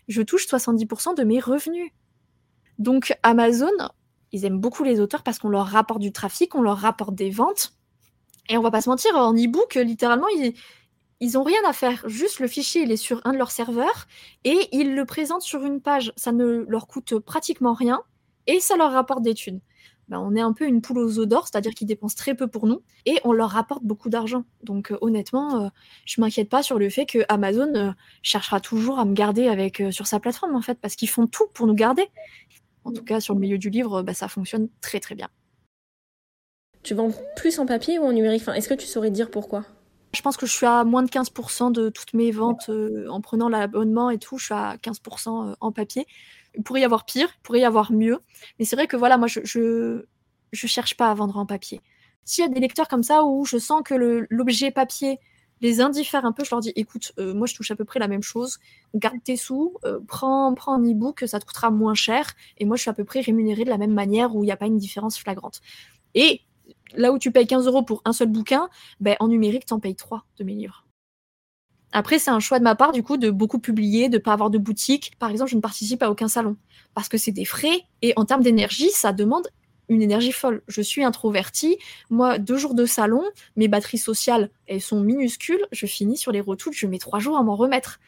je 0.07 0.21
touche 0.21 0.47
70% 0.47 1.15
de 1.15 1.23
mes 1.23 1.39
revenus. 1.39 1.91
Donc 2.79 3.15
Amazon, 3.23 3.71
ils 4.31 4.45
aiment 4.45 4.59
beaucoup 4.59 4.83
les 4.83 4.99
auteurs 4.99 5.23
parce 5.23 5.37
qu'on 5.39 5.49
leur 5.49 5.67
rapporte 5.67 6.01
du 6.01 6.11
trafic, 6.11 6.55
on 6.55 6.61
leur 6.61 6.79
rapporte 6.79 7.15
des 7.15 7.29
ventes. 7.29 7.73
Et 8.49 8.57
on 8.57 8.61
va 8.61 8.71
pas 8.71 8.81
se 8.81 8.89
mentir, 8.89 9.15
en 9.15 9.33
e-book, 9.33 9.75
littéralement, 9.75 10.27
ils, 10.35 10.53
ils 11.23 11.37
ont 11.37 11.43
rien 11.43 11.61
à 11.65 11.71
faire, 11.71 12.03
juste 12.05 12.41
le 12.41 12.49
fichier 12.49 12.81
il 12.81 12.91
est 12.91 12.97
sur 12.97 13.21
un 13.23 13.31
de 13.31 13.37
leurs 13.37 13.51
serveurs 13.51 14.07
et 14.43 14.67
ils 14.73 14.93
le 14.93 15.05
présentent 15.05 15.41
sur 15.41 15.63
une 15.63 15.79
page. 15.79 16.11
Ça 16.17 16.33
ne 16.33 16.65
leur 16.67 16.85
coûte 16.85 17.17
pratiquement 17.19 17.73
rien 17.73 18.01
et 18.45 18.59
ça 18.59 18.75
leur 18.75 18.91
rapporte 18.91 19.21
des 19.21 19.33
thunes. 19.33 19.61
Ben, 20.09 20.19
on 20.19 20.35
est 20.35 20.41
un 20.41 20.51
peu 20.51 20.67
une 20.67 20.81
poule 20.81 20.97
aux 20.97 21.19
œufs 21.19 21.25
d'or, 21.25 21.47
c'est-à-dire 21.47 21.73
qu'ils 21.73 21.87
dépensent 21.87 22.17
très 22.17 22.35
peu 22.35 22.47
pour 22.47 22.67
nous 22.67 22.81
et 23.05 23.21
on 23.23 23.31
leur 23.31 23.51
rapporte 23.51 23.85
beaucoup 23.85 24.09
d'argent. 24.09 24.43
Donc 24.63 24.91
euh, 24.91 24.97
honnêtement, 24.99 25.63
euh, 25.63 25.69
je 26.05 26.19
m'inquiète 26.19 26.49
pas 26.49 26.61
sur 26.61 26.77
le 26.77 26.89
fait 26.89 27.05
que 27.05 27.19
Amazon 27.29 27.73
euh, 27.73 27.91
cherchera 28.21 28.59
toujours 28.59 28.99
à 28.99 29.05
me 29.05 29.13
garder 29.13 29.47
avec 29.47 29.81
sur 29.91 30.07
sa 30.07 30.19
plateforme 30.19 30.57
en 30.57 30.61
fait, 30.61 30.77
parce 30.81 30.97
qu'ils 30.97 31.09
font 31.09 31.25
tout 31.25 31.47
pour 31.53 31.67
nous 31.67 31.73
garder. 31.73 32.05
En 32.83 32.91
tout 32.91 33.05
cas, 33.05 33.21
sur 33.21 33.33
le 33.33 33.39
milieu 33.39 33.57
du 33.57 33.69
livre, 33.69 34.01
ben, 34.01 34.13
ça 34.13 34.27
fonctionne 34.27 34.67
très 34.81 34.99
très 34.99 35.15
bien. 35.15 35.29
Tu 36.83 36.95
vends 36.95 37.11
plus 37.37 37.59
en 37.59 37.65
papier 37.65 37.97
ou 37.97 38.03
en 38.03 38.11
numérique? 38.11 38.43
Est-ce 38.53 38.67
que 38.67 38.73
tu 38.73 38.87
saurais 38.87 39.09
dire 39.09 39.31
pourquoi? 39.31 39.63
Je 40.13 40.21
pense 40.21 40.37
que 40.37 40.45
je 40.45 40.51
suis 40.51 40.65
à 40.65 40.83
moins 40.83 41.03
de 41.03 41.09
15% 41.09 41.71
de 41.71 41.89
toutes 41.89 42.13
mes 42.13 42.31
ventes 42.31 42.69
euh, 42.69 43.07
en 43.09 43.19
prenant 43.19 43.49
l'abonnement 43.49 44.09
et 44.11 44.19
tout. 44.19 44.37
Je 44.37 44.45
suis 44.45 44.53
à 44.53 44.77
15% 44.77 45.51
euh, 45.51 45.55
en 45.59 45.71
papier. 45.71 46.05
Il 46.55 46.63
pourrait 46.63 46.81
y 46.81 46.85
avoir 46.85 47.05
pire, 47.05 47.29
il 47.35 47.41
pourrait 47.41 47.61
y 47.61 47.65
avoir 47.65 47.91
mieux. 47.91 48.19
Mais 48.59 48.65
c'est 48.65 48.75
vrai 48.75 48.85
que 48.87 48.95
voilà, 48.95 49.17
moi, 49.17 49.27
je, 49.27 49.39
je, 49.43 50.05
cherche 50.53 50.95
pas 50.95 51.09
à 51.09 51.13
vendre 51.15 51.37
en 51.37 51.47
papier. 51.47 51.81
S'il 52.25 52.43
y 52.43 52.47
a 52.47 52.49
des 52.49 52.59
lecteurs 52.59 52.87
comme 52.87 53.01
ça 53.01 53.23
où 53.23 53.43
je 53.43 53.57
sens 53.57 53.81
que 53.83 53.95
l'objet 54.29 54.69
papier 54.69 55.19
les 55.61 55.81
indiffère 55.81 56.25
un 56.25 56.31
peu, 56.31 56.43
je 56.43 56.51
leur 56.51 56.59
dis 56.59 56.73
écoute, 56.75 57.13
euh, 57.17 57.33
moi 57.33 57.47
je 57.47 57.55
touche 57.55 57.71
à 57.71 57.75
peu 57.75 57.85
près 57.85 57.99
la 57.99 58.07
même 58.07 58.21
chose, 58.21 58.59
garde 58.93 59.23
tes 59.23 59.37
sous, 59.37 59.77
prends, 60.07 60.53
prends 60.53 60.73
un 60.73 60.83
e-book, 60.83 61.23
ça 61.25 61.39
te 61.39 61.45
coûtera 61.45 61.71
moins 61.71 61.93
cher, 61.93 62.33
et 62.57 62.65
moi 62.65 62.75
je 62.75 62.81
suis 62.81 62.89
à 62.89 62.93
peu 62.93 63.05
près 63.05 63.21
rémunérée 63.21 63.63
de 63.63 63.69
la 63.69 63.77
même 63.77 63.93
manière 63.93 64.35
où 64.35 64.43
il 64.43 64.47
n'y 64.47 64.51
a 64.51 64.57
pas 64.57 64.65
une 64.65 64.77
différence 64.77 65.17
flagrante. 65.17 65.61
Et 66.15 66.41
là 66.95 67.11
où 67.11 67.19
tu 67.19 67.31
payes 67.31 67.47
15 67.47 67.67
euros 67.67 67.83
pour 67.83 68.01
un 68.05 68.13
seul 68.13 68.27
bouquin, 68.27 68.69
ben, 68.99 69.15
en 69.19 69.27
numérique, 69.27 69.65
tu 69.65 69.73
en 69.73 69.79
payes 69.79 69.95
3 69.95 70.25
de 70.37 70.43
mes 70.43 70.53
livres. 70.53 70.85
Après, 71.91 72.17
c'est 72.17 72.31
un 72.31 72.39
choix 72.39 72.57
de 72.57 72.63
ma 72.63 72.75
part, 72.75 72.91
du 72.91 73.03
coup, 73.03 73.17
de 73.17 73.29
beaucoup 73.29 73.59
publier, 73.59 74.09
de 74.09 74.17
ne 74.17 74.21
pas 74.21 74.33
avoir 74.33 74.49
de 74.49 74.57
boutique. 74.57 75.13
Par 75.19 75.29
exemple, 75.29 75.51
je 75.51 75.55
ne 75.55 75.61
participe 75.61 76.01
à 76.01 76.09
aucun 76.09 76.27
salon 76.27 76.57
parce 76.95 77.07
que 77.07 77.17
c'est 77.17 77.31
des 77.31 77.45
frais 77.45 77.81
et 78.01 78.13
en 78.15 78.25
termes 78.25 78.41
d'énergie, 78.41 78.89
ça 78.89 79.13
demande 79.13 79.47
une 79.89 80.01
énergie 80.01 80.31
folle. 80.31 80.63
Je 80.67 80.81
suis 80.81 81.03
introvertie. 81.03 81.77
Moi, 82.09 82.39
deux 82.39 82.57
jours 82.57 82.73
de 82.73 82.85
salon, 82.85 83.23
mes 83.57 83.67
batteries 83.67 83.99
sociales, 83.99 84.49
elles 84.65 84.81
sont 84.81 85.01
minuscules. 85.01 85.63
Je 85.71 85.85
finis 85.85 86.17
sur 86.17 86.31
les 86.31 86.41
retouches, 86.41 86.79
je 86.79 86.87
mets 86.87 86.97
trois 86.97 87.19
jours 87.19 87.37
à 87.37 87.43
m'en 87.43 87.55
remettre. 87.55 87.99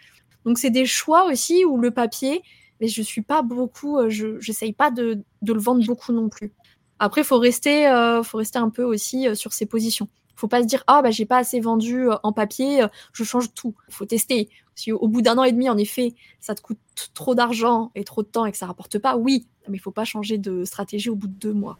Donc, 0.46 0.58
c'est 0.58 0.72
des 0.72 0.86
choix 0.86 1.26
aussi 1.28 1.64
où 1.64 1.78
le 1.78 1.92
papier, 1.92 2.42
mais 2.82 2.88
je 2.88 3.02
suis 3.04 3.22
pas 3.22 3.44
beaucoup, 3.44 4.00
euh, 4.00 4.10
je 4.10 4.38
n'essaye 4.48 4.74
pas 4.74 4.90
de, 4.90 5.24
de 5.42 5.54
le 5.54 5.60
vendre 5.60 5.86
beaucoup 5.86 6.12
non 6.12 6.30
plus. 6.30 6.54
Après, 7.00 7.24
faut 7.24 7.42
euh, 7.44 8.24
faut 8.24 8.38
rester 8.38 8.60
un 8.60 8.70
peu 8.70 8.84
aussi 8.84 9.28
euh, 9.28 9.36
sur 9.36 9.54
ses 9.54 9.66
positions. 9.66 10.08
Faut 10.36 10.48
pas 10.48 10.62
se 10.62 10.68
dire 10.68 10.84
ah 10.88 11.02
bah 11.02 11.12
j'ai 11.12 11.26
pas 11.26 11.38
assez 11.38 11.60
vendu 11.60 12.10
euh, 12.10 12.16
en 12.24 12.34
papier, 12.34 12.86
je 13.14 13.24
change 13.24 13.54
tout. 13.54 13.76
Faut 13.90 14.06
tester. 14.06 14.50
Si 14.76 14.92
au 14.92 15.08
bout 15.08 15.22
d'un 15.22 15.38
an 15.38 15.44
et 15.44 15.52
demi, 15.52 15.70
en 15.70 15.78
effet, 15.78 16.14
ça 16.42 16.56
te 16.56 16.62
coûte 16.62 16.80
trop 17.14 17.36
d'argent 17.36 17.92
et 17.96 18.04
trop 18.04 18.24
de 18.24 18.28
temps 18.28 18.46
et 18.46 18.52
que 18.52 18.58
ça 18.58 18.66
rapporte 18.66 19.00
pas, 19.00 19.16
oui, 19.16 19.48
mais 19.70 19.78
il 19.78 19.80
faut 19.80 19.92
pas 19.92 20.04
changer 20.04 20.38
de 20.38 20.66
stratégie 20.66 21.10
au 21.10 21.16
bout 21.16 21.28
de 21.28 21.34
deux 21.34 21.54
mois. 21.54 21.78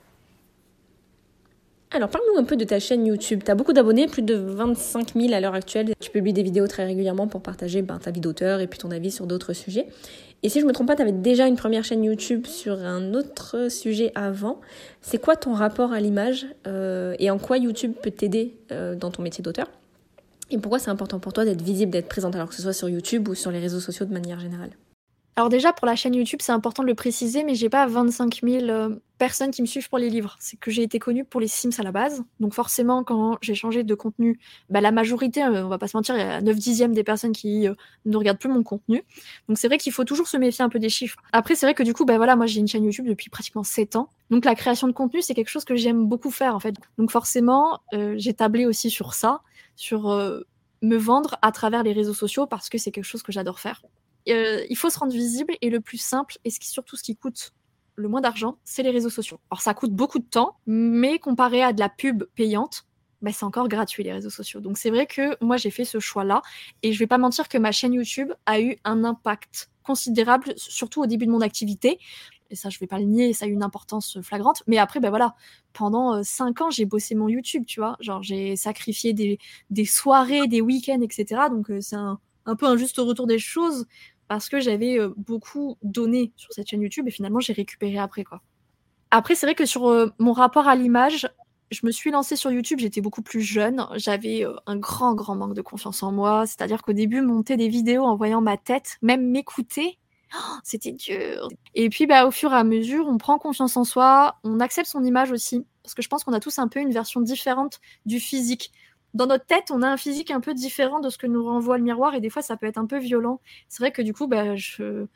Alors 1.92 2.10
parle-nous 2.10 2.40
un 2.40 2.44
peu 2.44 2.58
de 2.58 2.66
ta 2.66 2.80
chaîne 2.80 3.06
YouTube. 3.06 3.42
Tu 3.46 3.52
as 3.52 3.56
beaucoup 3.56 3.72
d'abonnés, 3.72 4.08
plus 4.08 4.22
de 4.22 4.36
25 4.36 5.14
000 5.14 5.34
à 5.34 5.40
l'heure 5.40 5.54
actuelle. 5.54 5.94
Tu 6.00 6.10
publies 6.12 6.34
des 6.34 6.44
vidéos 6.44 6.68
très 6.68 6.86
régulièrement 6.86 7.28
pour 7.28 7.42
partager 7.42 7.82
ben, 7.82 8.00
ta 8.00 8.12
vie 8.12 8.20
d'auteur 8.20 8.60
et 8.60 8.68
puis 8.68 8.80
ton 8.80 8.92
avis 8.92 9.12
sur 9.12 9.28
d'autres 9.28 9.54
sujets. 9.54 9.88
Et 10.46 10.50
si 10.50 10.62
je 10.62 10.68
me 10.68 10.74
trompe 10.74 10.86
pas, 10.86 10.96
tu 10.96 11.02
avais 11.02 11.12
déjà 11.12 11.48
une 11.48 11.56
première 11.56 11.84
chaîne 11.84 12.04
YouTube 12.04 12.46
sur 12.46 12.78
un 12.78 13.16
autre 13.16 13.68
sujet 13.72 14.12
avant. 14.14 14.62
C'est 15.02 15.18
quoi 15.18 15.36
ton 15.36 15.54
rapport 15.54 15.92
à 15.92 16.00
l'image 16.00 16.46
euh, 16.68 17.16
et 17.18 17.32
en 17.32 17.40
quoi 17.40 17.58
YouTube 17.58 17.94
peut 18.00 18.12
t'aider 18.12 18.56
euh, 18.72 18.94
dans 18.94 19.10
ton 19.10 19.24
métier 19.24 19.42
d'auteur? 19.42 19.72
Et 20.52 20.60
pourquoi 20.60 20.78
c'est 20.78 20.92
important 20.92 21.18
pour 21.18 21.34
toi 21.34 21.46
d'être 21.46 21.64
visible, 21.64 21.92
d'être 21.92 22.08
présente, 22.08 22.36
alors 22.36 22.48
que 22.48 22.54
ce 22.54 22.62
soit 22.62 22.74
sur 22.74 22.88
YouTube 22.88 23.28
ou 23.28 23.34
sur 23.34 23.50
les 23.50 23.58
réseaux 23.58 23.80
sociaux 23.80 24.06
de 24.06 24.14
manière 24.14 24.40
générale? 24.40 24.70
Alors 25.36 25.50
déjà 25.50 25.74
pour 25.74 25.88
la 25.88 25.96
chaîne 25.96 26.14
YouTube, 26.14 26.42
c'est 26.44 26.52
important 26.52 26.84
de 26.84 26.90
le 26.90 26.94
préciser, 26.96 27.44
mais 27.44 27.56
j'ai 27.56 27.70
pas 27.70 27.88
25 27.88 28.42
000 28.44 28.66
euh, 28.66 28.90
personnes 29.18 29.52
qui 29.52 29.62
me 29.62 29.68
suivent 29.68 29.90
pour 29.90 29.98
les 29.98 30.10
livres. 30.10 30.36
C'est 30.40 30.58
que 30.58 30.72
j'ai 30.72 30.84
été 30.84 31.00
connue 31.00 31.24
pour 31.24 31.40
les 31.42 31.48
Sims 31.48 31.72
à 31.78 31.84
la 31.84 31.92
base. 31.92 32.24
Donc 32.40 32.54
forcément, 32.54 33.04
quand 33.04 33.38
j'ai 33.42 33.56
changé 33.56 33.84
de 33.84 33.96
contenu, 33.96 34.40
bah, 34.70 34.82
la 34.82 34.92
majorité, 34.92 35.44
euh, 35.44 35.66
on 35.66 35.70
va 35.70 35.78
pas 35.78 35.88
se 35.88 35.96
mentir, 35.96 36.16
il 36.16 36.20
y 36.20 36.24
a 36.24 36.42
9 36.42 36.56
dixièmes 36.58 36.94
des 36.94 37.04
personnes 37.04 37.32
qui 37.32 37.68
euh, 37.68 37.74
ne 38.06 38.18
regardent 38.18 38.40
plus 38.40 38.50
mon 38.50 38.64
contenu. 38.64 39.04
Donc 39.48 39.58
c'est 39.58 39.68
vrai 39.68 39.78
qu'il 39.78 39.94
faut 39.94 40.04
toujours 40.04 40.28
se 40.28 40.38
méfier 40.38 40.64
un 40.64 40.70
peu 40.70 40.80
des 40.80 40.90
chiffres. 40.90 41.18
Après, 41.32 41.56
c'est 41.56 41.66
vrai 41.66 41.74
que 41.74 41.84
du 41.84 41.94
coup, 41.94 42.06
bah 42.06 42.18
voilà, 42.18 42.36
moi 42.36 42.46
j'ai 42.46 42.60
une 42.60 42.68
chaîne 42.68 42.84
YouTube 42.84 43.08
depuis 43.08 43.30
pratiquement 43.30 43.64
7 43.64 43.96
ans. 43.96 44.10
Donc 44.30 44.46
la 44.46 44.56
création 44.56 44.88
de 44.88 44.94
contenu, 44.94 45.22
c'est 45.22 45.34
quelque 45.34 45.50
chose 45.50 45.66
que 45.66 45.76
j'aime 45.76 46.08
beaucoup 46.08 46.32
faire 46.32 46.56
en 46.56 46.60
fait. 46.60 46.76
Donc 46.98 47.12
forcément, 47.12 47.80
j'ai 48.16 48.34
tablé 48.34 48.66
aussi 48.66 48.90
sur 48.90 49.14
ça, 49.14 49.42
sur 49.76 50.10
me 50.82 50.98
vendre 50.98 51.38
à 51.42 51.52
travers 51.52 51.84
les 51.84 51.94
réseaux 51.94 52.14
sociaux 52.14 52.48
parce 52.48 52.70
que 52.70 52.78
c'est 52.78 52.92
quelque 52.92 53.06
chose 53.06 53.24
que 53.24 53.32
j'adore 53.32 53.60
faire. 53.60 53.84
Euh, 54.30 54.66
il 54.70 54.76
faut 54.76 54.90
se 54.90 54.98
rendre 54.98 55.14
visible 55.14 55.56
et 55.62 55.70
le 55.70 55.82
plus 55.82 55.98
simple 55.98 56.38
et 56.46 56.50
ce 56.50 56.60
qui, 56.60 56.70
surtout 56.70 56.96
ce 56.96 57.04
qui 57.04 57.16
coûte 57.16 57.54
le 57.96 58.08
moins 58.08 58.22
d'argent, 58.22 58.58
c'est 58.64 58.84
les 58.84 58.92
réseaux 58.92 59.10
sociaux. 59.10 59.40
Alors 59.52 59.62
ça 59.62 59.74
coûte 59.74 59.92
beaucoup 59.92 60.20
de 60.20 60.26
temps, 60.26 60.58
mais 60.66 61.20
comparé 61.20 61.64
à 61.64 61.74
de 61.74 61.80
la 61.80 61.90
pub 61.90 62.24
payante, 62.36 62.86
bah, 63.22 63.32
c'est 63.32 63.46
encore 63.46 63.68
gratuit 63.68 64.04
les 64.04 64.12
réseaux 64.12 64.30
sociaux. 64.30 64.60
Donc 64.60 64.78
c'est 64.78 64.90
vrai 64.90 65.06
que 65.08 65.44
moi 65.44 65.58
j'ai 65.58 65.72
fait 65.72 65.86
ce 65.86 66.00
choix-là 66.00 66.42
et 66.84 66.94
je 66.94 67.00
vais 67.00 67.08
pas 67.08 67.18
mentir 67.18 67.50
que 67.50 67.58
ma 67.58 67.72
chaîne 67.72 67.94
YouTube 67.94 68.32
a 68.46 68.60
eu 68.60 68.78
un 68.84 69.04
impact 69.04 69.70
considérable, 69.84 70.54
surtout 70.58 71.02
au 71.02 71.06
début 71.06 71.26
de 71.26 71.32
mon 71.32 71.42
activité. 71.42 72.00
Et 72.52 72.56
ça, 72.56 72.70
je 72.70 72.78
vais 72.80 72.88
pas 72.88 73.00
le 73.00 73.06
nier, 73.06 73.34
ça 73.34 73.46
a 73.46 73.48
eu 73.48 73.54
une 73.54 73.64
importance 73.64 74.22
flagrante. 74.22 74.62
Mais 74.68 74.78
après, 74.78 75.00
ben 75.00 75.10
voilà, 75.10 75.36
pendant 75.74 76.24
cinq 76.24 76.62
ans, 76.62 76.70
j'ai 76.70 76.86
bossé 76.86 77.16
mon 77.16 77.28
YouTube, 77.28 77.66
tu 77.66 77.80
vois. 77.80 77.98
Genre, 78.00 78.22
j'ai 78.22 78.56
sacrifié 78.56 79.14
des, 79.14 79.40
des 79.72 79.86
soirées, 79.86 80.48
des 80.48 80.62
week-ends, 80.62 81.02
etc. 81.02 81.42
Donc, 81.50 81.72
c'est 81.82 81.96
un, 81.96 82.20
un 82.46 82.56
peu 82.56 82.68
un 82.68 82.78
juste 82.78 82.98
retour 82.98 83.28
des 83.28 83.40
choses 83.40 83.88
parce 84.28 84.50
que 84.50 84.60
j'avais 84.60 85.00
euh, 85.00 85.14
beaucoup 85.18 85.78
donné 85.84 86.32
sur 86.36 86.52
cette 86.54 86.68
chaîne 86.68 86.82
YouTube 86.82 87.08
et 87.08 87.12
finalement 87.12 87.40
j'ai 87.40 87.54
récupéré 87.54 87.98
après 87.98 88.24
quoi. 88.24 88.42
Après 89.12 89.36
c'est 89.36 89.46
vrai 89.46 89.56
que 89.56 89.66
sur 89.66 89.88
euh, 89.88 90.10
mon 90.20 90.34
rapport 90.34 90.68
à 90.68 90.76
l'image, 90.76 91.28
je 91.72 91.80
me 91.84 91.92
suis 91.92 92.12
lancée 92.12 92.36
sur 92.36 92.52
YouTube, 92.52 92.80
j'étais 92.80 93.02
beaucoup 93.02 93.22
plus 93.22 93.42
jeune, 93.42 93.86
j'avais 93.96 94.46
euh, 94.46 94.54
un 94.66 94.78
grand 94.78 95.16
grand 95.16 95.36
manque 95.36 95.54
de 95.54 95.62
confiance 95.62 96.04
en 96.04 96.12
moi, 96.12 96.46
c'est-à-dire 96.46 96.82
qu'au 96.82 96.94
début 96.94 97.22
monter 97.22 97.58
des 97.58 97.70
vidéos 97.70 98.04
en 98.04 98.16
voyant 98.16 98.42
ma 98.42 98.58
tête, 98.58 98.98
même 99.02 99.30
m'écouter, 99.30 100.00
oh, 100.36 100.58
c'était 100.64 100.92
dur. 100.92 101.48
Et 101.74 101.90
puis 101.90 102.08
bah 102.08 102.26
au 102.28 102.32
fur 102.32 102.52
et 102.54 102.58
à 102.58 102.64
mesure, 102.64 103.08
on 103.08 103.18
prend 103.18 103.38
confiance 103.38 103.78
en 103.78 103.84
soi, 103.84 104.38
on 104.44 104.60
accepte 104.60 104.90
son 104.90 105.04
image 105.04 105.32
aussi 105.32 105.66
parce 105.86 105.94
que 105.94 106.02
je 106.02 106.10
pense 106.10 106.24
qu'on 106.24 106.34
a 106.34 106.40
tous 106.40 106.58
un 106.58 106.68
peu 106.68 106.80
une 106.80 106.92
version 106.92 107.22
différente 107.22 107.80
du 108.08 108.20
physique 108.20 108.72
dans 109.16 109.28
notre 109.28 109.46
tête, 109.46 109.72
on 109.72 109.82
a 109.82 109.88
un 109.88 109.96
physique 109.96 110.30
un 110.30 110.42
peu 110.42 110.54
différent 110.54 111.00
de 111.00 111.10
ce 111.10 111.18
que 111.18 111.26
nous 111.26 111.44
renvoie 111.44 111.78
le 111.78 111.84
miroir 111.84 112.16
et 112.16 112.22
des 112.22 112.30
fois, 112.30 112.42
ça 112.42 112.58
peut 112.58 112.66
être 112.66 112.78
un 112.78 112.86
peu 112.86 113.00
violent. 113.00 113.40
C'est 113.70 113.82
vrai 113.82 113.92
que 113.92 114.02
du 114.02 114.14
coup, 114.14 114.28
bah, 114.28 114.58
je... 114.58 115.08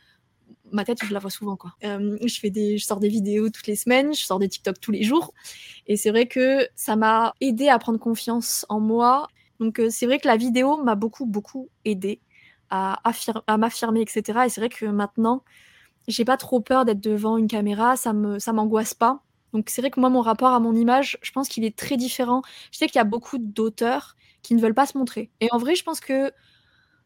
ma 0.71 0.85
tête, 0.85 0.99
je 1.03 1.13
la 1.13 1.19
vois 1.19 1.29
souvent. 1.29 1.57
Quoi. 1.57 1.73
Euh, 1.83 2.17
je, 2.25 2.39
fais 2.39 2.49
des... 2.49 2.77
je 2.77 2.85
sors 2.85 3.01
des 3.01 3.09
vidéos 3.09 3.49
toutes 3.49 3.67
les 3.67 3.75
semaines, 3.75 4.13
je 4.13 4.23
sors 4.23 4.39
des 4.39 4.47
TikTok 4.47 4.79
tous 4.79 4.91
les 4.91 5.03
jours. 5.03 5.33
Et 5.85 5.97
c'est 5.97 6.11
vrai 6.11 6.27
que 6.27 6.65
ça 6.75 6.95
m'a 6.95 7.33
aidé 7.41 7.67
à 7.67 7.77
prendre 7.77 7.99
confiance 7.99 8.65
en 8.69 8.79
moi. 8.79 9.27
Donc, 9.59 9.79
euh, 9.79 9.89
c'est 9.89 10.05
vrai 10.05 10.17
que 10.17 10.27
la 10.27 10.37
vidéo 10.37 10.81
m'a 10.81 10.95
beaucoup, 10.95 11.25
beaucoup 11.25 11.69
aidé 11.83 12.21
à, 12.69 13.01
à 13.47 13.57
m'affirmer, 13.57 13.99
etc. 13.99 14.39
Et 14.45 14.49
c'est 14.49 14.61
vrai 14.61 14.69
que 14.69 14.85
maintenant, 14.85 15.43
j'ai 16.07 16.23
pas 16.23 16.37
trop 16.37 16.61
peur 16.61 16.85
d'être 16.85 17.01
devant 17.01 17.37
une 17.37 17.47
caméra, 17.47 17.97
ça 17.97 18.13
me 18.13 18.39
ça 18.39 18.53
m'angoisse 18.53 18.93
pas. 18.93 19.21
Donc 19.53 19.69
c'est 19.69 19.81
vrai 19.81 19.91
que 19.91 19.99
moi, 19.99 20.09
mon 20.09 20.21
rapport 20.21 20.51
à 20.51 20.59
mon 20.59 20.75
image, 20.75 21.17
je 21.21 21.31
pense 21.31 21.49
qu'il 21.49 21.65
est 21.65 21.77
très 21.77 21.97
différent. 21.97 22.41
Je 22.71 22.77
sais 22.77 22.87
qu'il 22.87 22.97
y 22.97 23.01
a 23.01 23.05
beaucoup 23.05 23.37
d'auteurs 23.37 24.15
qui 24.41 24.55
ne 24.55 24.61
veulent 24.61 24.73
pas 24.73 24.85
se 24.85 24.97
montrer. 24.97 25.31
Et 25.41 25.47
en 25.51 25.57
vrai, 25.57 25.75
je 25.75 25.83
pense 25.83 25.99
que 25.99 26.31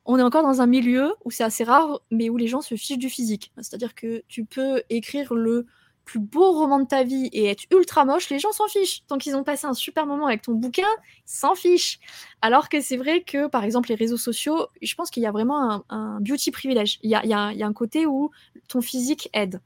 on 0.06 0.20
est 0.20 0.24
encore 0.24 0.44
dans 0.44 0.62
un 0.62 0.66
milieu 0.66 1.14
où 1.24 1.32
c'est 1.32 1.46
assez 1.46 1.64
rare, 1.64 2.02
mais 2.12 2.30
où 2.30 2.38
les 2.38 2.48
gens 2.48 2.62
se 2.62 2.76
fichent 2.76 2.98
du 2.98 3.10
physique. 3.10 3.52
C'est-à-dire 3.58 3.96
que 3.96 4.24
tu 4.28 4.44
peux 4.44 4.84
écrire 4.90 5.34
le 5.34 5.66
plus 6.06 6.20
beau 6.20 6.52
roman 6.52 6.80
de 6.80 6.86
ta 6.86 7.04
vie 7.04 7.30
et 7.32 7.46
être 7.46 7.64
ultra 7.72 8.06
moche, 8.06 8.30
les 8.30 8.40
gens 8.40 8.52
s'en 8.52 8.68
fichent. 8.68 9.06
Tant 9.08 9.18
qu'ils 9.18 9.36
ont 9.36 9.44
passé 9.44 9.66
un 9.66 9.74
super 9.74 10.06
moment 10.06 10.28
avec 10.28 10.42
ton 10.42 10.54
bouquin, 10.54 10.88
ils 11.26 11.32
s'en 11.32 11.56
fichent. 11.56 12.00
Alors 12.42 12.70
que 12.70 12.82
c'est 12.82 12.98
vrai 12.98 13.22
que, 13.22 13.48
par 13.48 13.64
exemple, 13.64 13.90
les 13.90 13.96
réseaux 13.96 14.18
sociaux, 14.18 14.68
je 14.82 14.94
pense 14.96 15.10
qu'il 15.10 15.24
y 15.24 15.26
a 15.26 15.32
vraiment 15.32 15.84
un, 15.90 16.20
beauty 16.20 16.52
privilège. 16.52 17.00
Il 17.04 17.10
y 17.10 17.16
a, 17.34 17.48
un 17.48 17.74
côté 17.74 18.06
où 18.06 18.32
ton 18.68 18.82
physique 18.82 19.30
aide. 19.34 19.62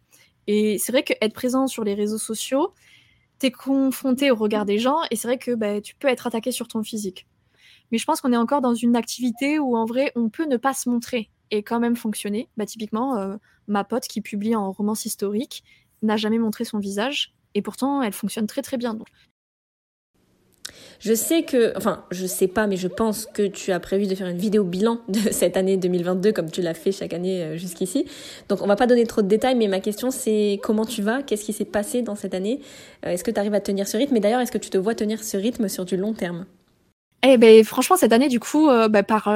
Et 0.48 0.78
c'est 0.80 0.92
vrai 0.92 1.04
qu'être 1.04 1.34
présent 1.34 1.68
sur 1.68 1.84
les 1.84 1.94
réseaux 1.94 2.18
sociaux, 2.18 2.74
t'es 3.40 3.52
confronté 3.52 4.32
au 4.32 4.36
regard 4.36 4.66
des 4.66 4.80
gens 4.80 5.00
et 5.12 5.16
c'est 5.16 5.28
vrai 5.28 5.38
que 5.38 5.54
bah, 5.54 5.82
tu 5.82 5.96
peux 5.96 6.08
être 6.08 6.28
attaqué 6.28 6.52
sur 6.52 6.68
ton 6.68 6.84
physique. 6.84 7.28
Mais 7.92 7.98
je 7.98 8.06
pense 8.06 8.22
qu'on 8.22 8.34
est 8.34 8.38
encore 8.38 8.62
dans 8.62 8.74
une 8.74 8.96
activité 8.96 9.60
où 9.60 9.78
en 9.78 9.86
vrai, 9.86 10.12
on 10.16 10.30
peut 10.30 10.46
ne 10.46 10.58
pas 10.58 10.74
se 10.74 10.90
montrer 10.90 11.30
et 11.52 11.64
quand 11.64 11.80
même 11.80 11.96
fonctionner. 11.96 12.50
Bah, 12.58 12.66
typiquement, 12.66 13.18
euh, 13.18 13.38
ma 13.68 13.84
pote 13.84 14.08
qui 14.08 14.22
publie 14.22 14.56
en 14.56 14.72
romance 14.72 15.06
historique 15.06 15.64
n'a 16.02 16.18
jamais 16.18 16.40
montré 16.40 16.66
son 16.66 16.80
visage 16.80 17.34
et 17.54 17.62
pourtant 17.62 18.02
elle 18.02 18.14
fonctionne 18.14 18.48
très 18.48 18.62
très 18.62 18.78
bien. 18.78 18.98
Je 21.00 21.14
sais 21.14 21.44
que, 21.44 21.76
enfin, 21.78 22.04
je 22.12 22.26
sais 22.26 22.48
pas, 22.48 22.68
mais 22.68 22.78
je 22.78 22.88
pense 22.88 23.26
que 23.26 23.48
tu 23.48 23.72
as 23.72 23.80
prévu 23.80 24.08
de 24.08 24.16
faire 24.16 24.28
une 24.28 24.38
vidéo 24.38 24.64
bilan 24.64 25.00
de 25.08 25.20
cette 25.32 25.58
année 25.58 25.78
2022 25.78 26.32
comme 26.32 26.50
tu 26.50 26.62
l'as 26.62 26.74
fait 26.74 26.92
chaque 26.92 27.14
année 27.14 27.44
euh, 27.44 27.58
jusqu'ici. 27.58 28.06
Donc, 28.50 28.62
on 28.62 28.68
va 28.68 28.76
pas 28.76 28.88
donner 28.88 29.06
trop 29.06 29.22
de 29.22 29.28
détails, 29.28 29.56
mais 29.56 29.68
ma 29.68 29.80
question 29.80 30.12
c'est 30.12 30.60
comment 30.64 30.86
tu 30.86 31.02
vas? 31.02 31.22
Qu'est-ce 31.22 31.46
qui 31.46 31.54
s'est 31.54 31.66
passé 31.66 32.02
dans 32.02 32.16
cette 32.16 32.34
année? 32.34 32.62
Euh, 33.06 33.10
Est-ce 33.12 33.24
que 33.24 33.32
tu 33.32 33.40
arrives 33.40 33.54
à 33.54 33.62
tenir 33.62 33.88
ce 33.88 33.98
rythme? 33.98 34.16
Et 34.16 34.20
d'ailleurs, 34.20 34.42
est-ce 34.42 34.52
que 34.52 34.58
tu 34.58 34.70
te 34.70 34.78
vois 34.78 34.96
tenir 34.96 35.24
ce 35.24 35.38
rythme 35.38 35.68
sur 35.68 35.86
du 35.86 35.98
long 35.98 36.14
terme? 36.14 36.46
Eh 37.24 37.38
ben, 37.38 37.64
franchement, 37.64 37.98
cette 37.98 38.14
année, 38.14 38.30
du 38.30 38.40
coup, 38.40 38.70
euh, 38.70 38.88
bah, 38.88 39.04
par 39.04 39.34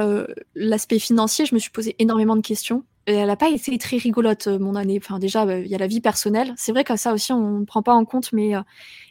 l'aspect 0.54 0.98
financier, 0.98 1.46
je 1.46 1.54
me 1.54 1.60
suis 1.60 1.70
posé 1.70 1.96
énormément 1.98 2.36
de 2.36 2.40
questions. 2.40 2.84
Elle 3.06 3.26
n'a 3.26 3.36
pas 3.36 3.50
été 3.50 3.76
très 3.78 3.96
rigolote, 3.96 4.46
euh, 4.46 4.58
mon 4.58 4.76
année. 4.76 5.00
Enfin, 5.02 5.18
déjà, 5.18 5.44
bah, 5.44 5.58
il 5.58 5.66
y 5.66 5.74
a 5.74 5.78
la 5.78 5.86
vie 5.86 6.00
personnelle. 6.00 6.54
C'est 6.56 6.72
vrai 6.72 6.84
que 6.84 6.96
ça 6.96 7.12
aussi, 7.12 7.32
on 7.32 7.60
ne 7.60 7.64
prend 7.64 7.82
pas 7.82 7.94
en 7.94 8.04
compte, 8.04 8.32
mais 8.32 8.52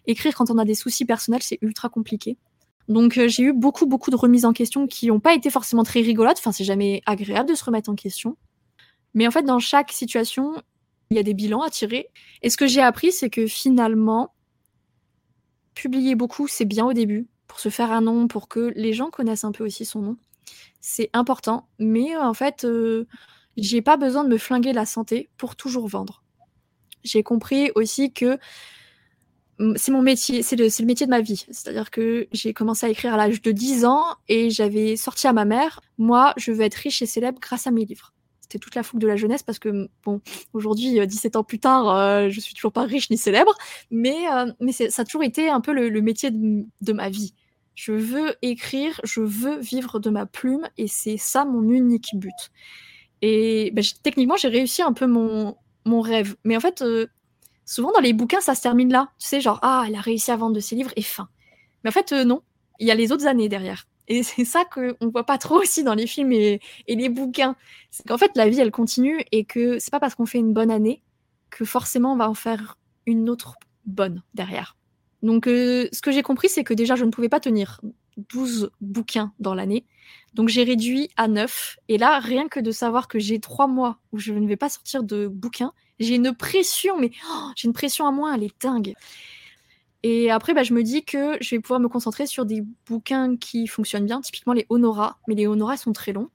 écrire 0.05 0.35
quand 0.35 0.49
on 0.49 0.57
a 0.57 0.65
des 0.65 0.75
soucis 0.75 1.05
personnels, 1.05 1.43
c'est 1.43 1.59
ultra 1.61 1.89
compliqué. 1.89 2.37
Donc, 2.87 3.19
j'ai 3.27 3.43
eu 3.43 3.53
beaucoup, 3.53 3.85
beaucoup 3.85 4.11
de 4.11 4.15
remises 4.15 4.45
en 4.45 4.53
question 4.53 4.87
qui 4.87 5.07
n'ont 5.07 5.19
pas 5.19 5.33
été 5.33 5.49
forcément 5.49 5.83
très 5.83 6.01
rigolotes. 6.01 6.37
Enfin, 6.39 6.51
c'est 6.51 6.63
jamais 6.63 7.01
agréable 7.05 7.49
de 7.49 7.55
se 7.55 7.63
remettre 7.63 7.89
en 7.89 7.95
question. 7.95 8.37
Mais 9.13 9.27
en 9.27 9.31
fait, 9.31 9.43
dans 9.43 9.59
chaque 9.59 9.91
situation, 9.91 10.53
il 11.09 11.17
y 11.17 11.19
a 11.19 11.23
des 11.23 11.33
bilans 11.33 11.61
à 11.61 11.69
tirer. 11.69 12.07
Et 12.41 12.49
ce 12.49 12.57
que 12.57 12.67
j'ai 12.67 12.81
appris, 12.81 13.11
c'est 13.11 13.29
que 13.29 13.45
finalement, 13.45 14.33
publier 15.75 16.15
beaucoup, 16.15 16.47
c'est 16.47 16.65
bien 16.65 16.85
au 16.85 16.93
début 16.93 17.27
pour 17.47 17.59
se 17.59 17.69
faire 17.69 17.91
un 17.91 18.01
nom, 18.01 18.27
pour 18.27 18.47
que 18.47 18.71
les 18.75 18.93
gens 18.93 19.09
connaissent 19.09 19.43
un 19.43 19.51
peu 19.51 19.65
aussi 19.65 19.85
son 19.85 20.01
nom. 20.01 20.17
C'est 20.79 21.09
important, 21.13 21.67
mais 21.79 22.15
euh, 22.15 22.23
en 22.23 22.33
fait, 22.33 22.63
euh, 22.63 23.07
j'ai 23.57 23.81
pas 23.81 23.97
besoin 23.97 24.23
de 24.23 24.29
me 24.29 24.37
flinguer 24.37 24.73
la 24.73 24.85
santé 24.85 25.29
pour 25.37 25.55
toujours 25.55 25.87
vendre. 25.87 26.23
J'ai 27.03 27.23
compris 27.23 27.71
aussi 27.75 28.11
que 28.13 28.37
c'est 29.75 29.91
mon 29.91 30.01
métier, 30.01 30.41
c'est 30.41 30.55
le, 30.55 30.85
métier 30.85 31.05
de 31.05 31.11
ma 31.11 31.21
vie. 31.21 31.45
C'est-à-dire 31.49 31.91
que 31.91 32.27
j'ai 32.31 32.53
commencé 32.53 32.85
à 32.85 32.89
écrire 32.89 33.13
à 33.13 33.17
l'âge 33.17 33.41
de 33.41 33.51
10 33.51 33.85
ans 33.85 34.03
et 34.27 34.49
j'avais 34.49 34.95
sorti 34.95 35.27
à 35.27 35.33
ma 35.33 35.45
mère, 35.45 35.81
moi, 35.97 36.33
je 36.37 36.51
veux 36.51 36.61
être 36.61 36.75
riche 36.75 37.01
et 37.01 37.05
célèbre 37.05 37.39
grâce 37.39 37.67
à 37.67 37.71
mes 37.71 37.85
livres. 37.85 38.13
C'était 38.41 38.59
toute 38.59 38.75
la 38.75 38.83
fougue 38.83 38.99
de 38.99 39.07
la 39.07 39.15
jeunesse 39.15 39.43
parce 39.43 39.59
que, 39.59 39.87
bon, 40.03 40.21
aujourd'hui, 40.53 41.05
17 41.05 41.35
euh, 41.35 41.39
ans 41.39 41.43
plus 41.43 41.59
tard, 41.59 42.29
je 42.29 42.39
suis 42.39 42.53
toujours 42.53 42.73
pas 42.73 42.83
riche 42.83 43.09
ni 43.09 43.17
célèbre, 43.17 43.55
mais, 43.91 44.17
mais 44.59 44.71
ça 44.71 45.03
a 45.03 45.05
toujours 45.05 45.23
été 45.23 45.49
un 45.49 45.61
peu 45.61 45.73
le, 45.73 46.01
métier 46.01 46.31
de, 46.31 46.93
ma 46.93 47.09
vie. 47.09 47.33
Je 47.75 47.93
veux 47.93 48.35
écrire, 48.41 48.99
je 49.03 49.21
veux 49.21 49.57
vivre 49.59 49.99
de 49.99 50.09
ma 50.09 50.25
plume 50.25 50.67
et 50.77 50.87
c'est 50.87 51.17
ça 51.17 51.45
mon 51.45 51.69
unique 51.69 52.09
but. 52.15 52.51
Et 53.21 53.71
ben, 53.73 53.83
techniquement, 54.03 54.35
j'ai 54.37 54.47
réussi 54.47 54.81
un 54.81 54.93
peu 54.93 55.07
mon, 55.07 55.55
mon 55.85 56.01
rêve. 56.01 56.35
Mais 56.43 56.55
en 56.57 56.59
fait, 56.59 56.81
euh, 56.81 57.07
souvent 57.65 57.91
dans 57.91 57.99
les 57.99 58.13
bouquins, 58.13 58.41
ça 58.41 58.55
se 58.55 58.61
termine 58.61 58.91
là. 58.91 59.09
Tu 59.19 59.27
sais, 59.27 59.41
genre, 59.41 59.59
ah, 59.61 59.85
elle 59.87 59.95
a 59.95 60.01
réussi 60.01 60.31
à 60.31 60.35
vendre 60.35 60.55
de 60.55 60.59
ses 60.59 60.75
livres 60.75 60.91
et 60.95 61.01
fin. 61.01 61.29
Mais 61.83 61.89
en 61.89 61.93
fait, 61.93 62.11
euh, 62.11 62.23
non. 62.23 62.41
Il 62.79 62.87
y 62.87 62.91
a 62.91 62.95
les 62.95 63.11
autres 63.11 63.27
années 63.27 63.49
derrière. 63.49 63.87
Et 64.07 64.23
c'est 64.23 64.45
ça 64.45 64.65
qu'on 64.65 64.95
ne 65.01 65.11
voit 65.11 65.25
pas 65.25 65.37
trop 65.37 65.59
aussi 65.59 65.83
dans 65.83 65.95
les 65.95 66.07
films 66.07 66.31
et, 66.31 66.59
et 66.87 66.95
les 66.95 67.09
bouquins. 67.09 67.55
C'est 67.91 68.07
qu'en 68.07 68.17
fait, 68.17 68.31
la 68.35 68.49
vie, 68.49 68.59
elle 68.59 68.71
continue 68.71 69.21
et 69.31 69.45
que 69.45 69.79
c'est 69.79 69.91
pas 69.91 69.99
parce 69.99 70.15
qu'on 70.15 70.25
fait 70.25 70.39
une 70.39 70.53
bonne 70.53 70.71
année 70.71 71.03
que 71.49 71.65
forcément 71.65 72.13
on 72.13 72.17
va 72.17 72.29
en 72.29 72.33
faire 72.33 72.77
une 73.05 73.29
autre 73.29 73.55
bonne 73.85 74.23
derrière. 74.33 74.77
Donc, 75.21 75.47
euh, 75.47 75.87
ce 75.91 76.01
que 76.01 76.11
j'ai 76.11 76.23
compris, 76.23 76.49
c'est 76.49 76.63
que 76.63 76.73
déjà, 76.73 76.95
je 76.95 77.05
ne 77.05 77.11
pouvais 77.11 77.29
pas 77.29 77.39
tenir 77.39 77.81
12 78.17 78.71
bouquins 78.81 79.33
dans 79.39 79.53
l'année. 79.53 79.85
Donc, 80.33 80.49
j'ai 80.49 80.63
réduit 80.63 81.09
à 81.17 81.27
9. 81.27 81.77
Et 81.87 81.97
là, 81.97 82.19
rien 82.19 82.47
que 82.47 82.59
de 82.59 82.71
savoir 82.71 83.07
que 83.07 83.19
j'ai 83.19 83.39
3 83.39 83.67
mois 83.67 83.99
où 84.11 84.19
je 84.19 84.33
ne 84.33 84.47
vais 84.47 84.57
pas 84.57 84.69
sortir 84.69 85.03
de 85.03 85.27
bouquins, 85.27 85.73
j'ai 85.99 86.15
une 86.15 86.33
pression, 86.33 86.97
mais 86.97 87.11
oh, 87.29 87.49
j'ai 87.55 87.67
une 87.67 87.73
pression 87.73 88.07
à 88.07 88.11
moins, 88.11 88.33
elle 88.33 88.43
est 88.43 88.61
dingue. 88.61 88.93
Et 90.03 90.31
après, 90.31 90.53
bah, 90.53 90.63
je 90.63 90.73
me 90.73 90.83
dis 90.83 91.03
que 91.03 91.37
je 91.41 91.55
vais 91.55 91.59
pouvoir 91.59 91.79
me 91.79 91.87
concentrer 91.87 92.25
sur 92.25 92.45
des 92.45 92.63
bouquins 92.87 93.37
qui 93.37 93.67
fonctionnent 93.67 94.05
bien, 94.05 94.21
typiquement 94.21 94.53
les 94.53 94.65
honoras. 94.69 95.17
Mais 95.27 95.35
les 95.35 95.47
honoras 95.47 95.77
sont 95.77 95.93
très 95.93 96.11
longs. 96.11 96.29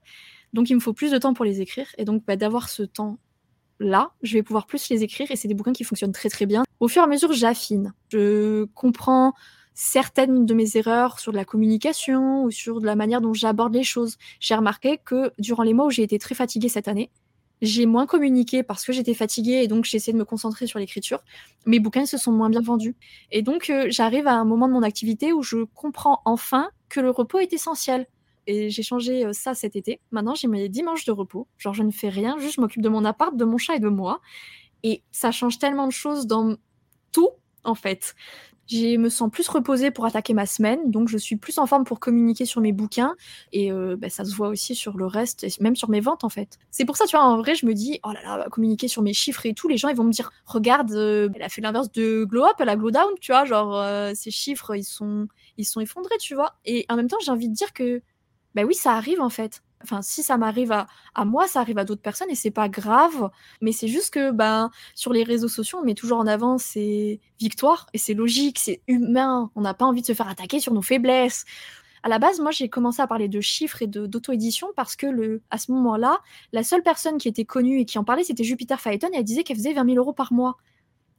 Donc, 0.52 0.70
il 0.70 0.74
me 0.74 0.80
faut 0.80 0.92
plus 0.92 1.10
de 1.10 1.18
temps 1.18 1.34
pour 1.34 1.44
les 1.44 1.60
écrire. 1.60 1.88
Et 1.98 2.04
donc, 2.04 2.24
bah, 2.26 2.36
d'avoir 2.36 2.68
ce 2.68 2.82
temps 2.82 3.18
là, 3.78 4.12
je 4.22 4.34
vais 4.34 4.42
pouvoir 4.42 4.66
plus 4.66 4.88
les 4.88 5.02
écrire 5.02 5.30
et 5.30 5.36
c'est 5.36 5.48
des 5.48 5.54
bouquins 5.54 5.72
qui 5.72 5.84
fonctionnent 5.84 6.12
très 6.12 6.28
très 6.28 6.46
bien. 6.46 6.64
Au 6.80 6.88
fur 6.88 7.02
et 7.02 7.04
à 7.04 7.08
mesure, 7.08 7.32
j'affine. 7.32 7.92
Je 8.10 8.64
comprends 8.74 9.34
certaines 9.76 10.46
de 10.46 10.54
mes 10.54 10.76
erreurs 10.76 11.20
sur 11.20 11.32
de 11.32 11.36
la 11.36 11.44
communication 11.44 12.42
ou 12.42 12.50
sur 12.50 12.80
de 12.80 12.86
la 12.86 12.96
manière 12.96 13.20
dont 13.20 13.34
j'aborde 13.34 13.74
les 13.74 13.84
choses. 13.84 14.16
J'ai 14.40 14.54
remarqué 14.54 14.98
que 14.98 15.30
durant 15.38 15.62
les 15.62 15.74
mois 15.74 15.86
où 15.86 15.90
j'ai 15.90 16.02
été 16.02 16.18
très 16.18 16.34
fatiguée 16.34 16.70
cette 16.70 16.88
année, 16.88 17.10
j'ai 17.60 17.84
moins 17.86 18.06
communiqué 18.06 18.62
parce 18.62 18.84
que 18.84 18.92
j'étais 18.92 19.14
fatiguée 19.14 19.60
et 19.62 19.68
donc 19.68 19.84
j'ai 19.84 19.98
essayé 19.98 20.14
de 20.14 20.18
me 20.18 20.24
concentrer 20.24 20.66
sur 20.66 20.78
l'écriture. 20.78 21.22
Mes 21.66 21.78
bouquins 21.78 22.06
se 22.06 22.16
sont 22.16 22.32
moins 22.32 22.50
bien 22.50 22.62
vendus. 22.62 22.96
Et 23.30 23.42
donc 23.42 23.70
euh, 23.70 23.86
j'arrive 23.90 24.26
à 24.26 24.34
un 24.34 24.44
moment 24.44 24.66
de 24.66 24.72
mon 24.72 24.82
activité 24.82 25.32
où 25.34 25.42
je 25.42 25.64
comprends 25.74 26.22
enfin 26.24 26.70
que 26.88 27.00
le 27.00 27.10
repos 27.10 27.38
est 27.38 27.52
essentiel 27.52 28.06
et 28.46 28.70
j'ai 28.70 28.82
changé 28.82 29.26
euh, 29.26 29.32
ça 29.32 29.54
cet 29.54 29.76
été. 29.76 30.00
Maintenant, 30.10 30.34
j'ai 30.34 30.48
mes 30.48 30.68
dimanches 30.68 31.04
de 31.04 31.12
repos. 31.12 31.48
Genre, 31.58 31.74
je 31.74 31.82
ne 31.82 31.90
fais 31.90 32.08
rien, 32.08 32.38
juste 32.38 32.56
je 32.56 32.60
m'occupe 32.60 32.82
de 32.82 32.88
mon 32.88 33.04
appart, 33.04 33.36
de 33.36 33.44
mon 33.44 33.58
chat 33.58 33.76
et 33.76 33.80
de 33.80 33.88
moi. 33.88 34.20
Et 34.82 35.02
ça 35.10 35.32
change 35.32 35.58
tellement 35.58 35.86
de 35.86 35.92
choses 35.92 36.26
dans 36.26 36.56
tout, 37.12 37.30
en 37.64 37.74
fait. 37.74 38.14
Je 38.68 38.96
me 38.96 39.08
sens 39.08 39.30
plus 39.30 39.48
reposée 39.48 39.90
pour 39.90 40.06
attaquer 40.06 40.34
ma 40.34 40.46
semaine, 40.46 40.90
donc 40.90 41.08
je 41.08 41.16
suis 41.18 41.36
plus 41.36 41.58
en 41.58 41.66
forme 41.66 41.84
pour 41.84 42.00
communiquer 42.00 42.44
sur 42.46 42.60
mes 42.60 42.72
bouquins, 42.72 43.14
et 43.52 43.70
euh, 43.70 43.96
bah, 43.96 44.08
ça 44.10 44.24
se 44.24 44.34
voit 44.34 44.48
aussi 44.48 44.74
sur 44.74 44.96
le 44.96 45.06
reste, 45.06 45.44
et 45.44 45.48
même 45.60 45.76
sur 45.76 45.88
mes 45.88 46.00
ventes 46.00 46.24
en 46.24 46.28
fait. 46.28 46.58
C'est 46.70 46.84
pour 46.84 46.96
ça, 46.96 47.06
tu 47.06 47.16
vois, 47.16 47.24
en 47.24 47.36
vrai, 47.38 47.54
je 47.54 47.64
me 47.66 47.74
dis, 47.74 48.00
oh 48.04 48.12
là 48.12 48.22
là, 48.22 48.48
communiquer 48.50 48.88
sur 48.88 49.02
mes 49.02 49.12
chiffres 49.12 49.46
et 49.46 49.54
tout, 49.54 49.68
les 49.68 49.76
gens 49.76 49.88
ils 49.88 49.96
vont 49.96 50.04
me 50.04 50.12
dire, 50.12 50.32
regarde, 50.44 50.92
euh, 50.92 51.28
elle 51.34 51.42
a 51.42 51.48
fait 51.48 51.60
l'inverse 51.60 51.92
de 51.92 52.24
glow 52.24 52.44
up, 52.44 52.56
elle 52.58 52.68
a 52.68 52.76
glow 52.76 52.90
down, 52.90 53.12
tu 53.20 53.32
vois, 53.32 53.44
genre 53.44 53.82
ces 54.14 54.30
chiffres 54.30 54.74
ils 54.74 54.84
sont, 54.84 55.28
ils 55.58 55.64
sont 55.64 55.80
effondrés, 55.80 56.16
tu 56.18 56.34
vois. 56.34 56.54
Et 56.64 56.86
en 56.88 56.96
même 56.96 57.08
temps, 57.08 57.18
j'ai 57.24 57.30
envie 57.30 57.48
de 57.48 57.54
dire 57.54 57.72
que 57.72 58.02
ben 58.54 58.64
oui, 58.64 58.74
ça 58.74 58.92
arrive 58.92 59.20
en 59.20 59.28
fait. 59.28 59.62
Enfin, 59.82 60.02
si 60.02 60.22
ça 60.22 60.36
m'arrive 60.38 60.72
à, 60.72 60.86
moi, 61.24 61.46
ça 61.46 61.60
arrive 61.60 61.78
à 61.78 61.84
d'autres 61.84 62.02
personnes 62.02 62.30
et 62.30 62.34
c'est 62.34 62.50
pas 62.50 62.68
grave. 62.68 63.30
Mais 63.60 63.72
c'est 63.72 63.88
juste 63.88 64.12
que 64.12 64.30
ben, 64.30 64.70
sur 64.94 65.12
les 65.12 65.22
réseaux 65.22 65.48
sociaux, 65.48 65.78
on 65.80 65.84
met 65.84 65.94
toujours 65.94 66.18
en 66.18 66.26
avant 66.26 66.58
ces 66.58 67.20
victoires 67.38 67.86
et 67.92 67.98
c'est 67.98 68.14
logique, 68.14 68.58
c'est 68.58 68.80
humain. 68.88 69.50
On 69.54 69.60
n'a 69.60 69.74
pas 69.74 69.84
envie 69.84 70.00
de 70.00 70.06
se 70.06 70.14
faire 70.14 70.28
attaquer 70.28 70.60
sur 70.60 70.72
nos 70.72 70.82
faiblesses. 70.82 71.44
À 72.02 72.08
la 72.08 72.18
base, 72.18 72.40
moi, 72.40 72.52
j'ai 72.52 72.68
commencé 72.68 73.02
à 73.02 73.06
parler 73.06 73.28
de 73.28 73.40
chiffres 73.40 73.82
et 73.82 73.86
d'auto-édition 73.86 74.68
parce 74.76 74.96
que 74.96 75.40
à 75.50 75.58
ce 75.58 75.72
moment-là, 75.72 76.20
la 76.52 76.62
seule 76.62 76.82
personne 76.82 77.18
qui 77.18 77.28
était 77.28 77.44
connue 77.44 77.80
et 77.80 77.84
qui 77.84 77.98
en 77.98 78.04
parlait, 78.04 78.24
c'était 78.24 78.44
Jupiter 78.44 78.80
Phaeton 78.80 79.08
et 79.12 79.18
elle 79.18 79.24
disait 79.24 79.42
qu'elle 79.42 79.56
faisait 79.56 79.72
20 79.72 79.84
000 79.84 79.96
euros 79.98 80.12
par 80.12 80.32
mois. 80.32 80.56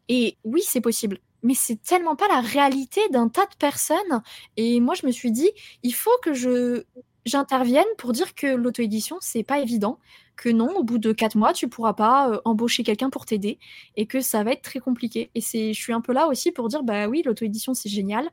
Et 0.10 0.38
oui, 0.44 0.62
c'est 0.66 0.82
possible. 0.82 1.20
Mais 1.44 1.54
c'est 1.54 1.82
tellement 1.82 2.16
pas 2.16 2.28
la 2.30 2.42
réalité 2.42 3.02
d'un 3.12 3.28
tas 3.28 3.46
de 3.46 3.56
personnes. 3.60 4.22
Et 4.56 4.80
moi, 4.80 4.96
je 4.96 5.06
me 5.06 5.12
suis 5.12 5.32
dit, 5.32 5.50
il 5.84 5.94
faut 5.94 6.18
que 6.24 6.34
je 6.34 6.86
j'intervienne 7.28 7.86
pour 7.98 8.14
dire 8.14 8.34
que 8.34 8.48
l'auto-édition, 8.48 9.18
c'est 9.20 9.44
pas 9.44 9.60
évident, 9.60 10.00
que 10.36 10.50
non, 10.50 10.70
au 10.78 10.84
bout 10.84 10.98
de 10.98 11.12
quatre 11.12 11.36
mois, 11.36 11.54
tu 11.54 11.68
pourras 11.68 11.94
pas 11.94 12.30
euh, 12.30 12.40
embaucher 12.46 12.84
quelqu'un 12.84 13.10
pour 13.10 13.26
t'aider 13.26 13.60
et 13.96 14.06
que 14.06 14.22
ça 14.22 14.44
va 14.44 14.52
être 14.52 14.62
très 14.62 14.80
compliqué. 14.80 15.30
Et 15.36 15.42
je 15.42 15.80
suis 15.80 15.94
un 15.94 16.02
peu 16.02 16.14
là 16.14 16.28
aussi 16.28 16.52
pour 16.52 16.70
dire, 16.70 16.84
bah 16.84 17.08
oui, 17.08 17.24
l'auto-édition, 17.26 17.74
c'est 17.74 17.90
génial, 17.90 18.30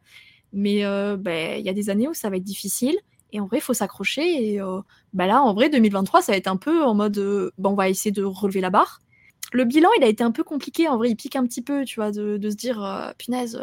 mais 0.53 0.85
euh, 0.85 1.17
bah, 1.17 1.57
il 1.57 1.65
y 1.65 1.69
a 1.69 1.73
des 1.73 1.91
années 1.91 2.09
où 2.09 2.15
ça 2.15 2.31
va 2.31 2.37
être 2.37 2.45
difficile. 2.45 2.97
Et 3.33 3.41
en 3.41 3.47
vrai, 3.47 3.59
il 3.59 3.63
faut 3.63 3.75
s'accrocher. 3.75 4.53
Et 4.53 4.61
euh, 4.61 4.81
bah 5.13 5.27
là, 5.27 5.43
en 5.43 5.55
vrai, 5.55 5.69
2023, 5.69 6.23
ça 6.23 6.33
va 6.33 6.39
être 6.39 6.47
un 6.47 6.57
peu 6.57 6.85
en 6.85 6.95
mode, 6.95 7.53
bon, 7.59 7.71
on 7.71 7.75
va 7.75 7.89
essayer 7.89 8.13
de 8.13 8.23
relever 8.23 8.61
la 8.61 8.71
barre. 8.71 9.01
Le 9.53 9.65
bilan, 9.65 9.89
il 9.99 10.05
a 10.05 10.09
été 10.09 10.23
un 10.23 10.31
peu 10.31 10.45
compliqué. 10.45 10.89
En 10.89 10.99
vrai, 10.99 11.11
il 11.11 11.17
pique 11.17 11.37
un 11.37 11.45
petit 11.45 11.63
peu, 11.63 11.85
tu 11.85 11.97
vois, 11.97 12.13
de, 12.13 12.37
de 12.37 12.51
se 12.51 12.57
dire, 12.57 13.13
punaise, 13.19 13.61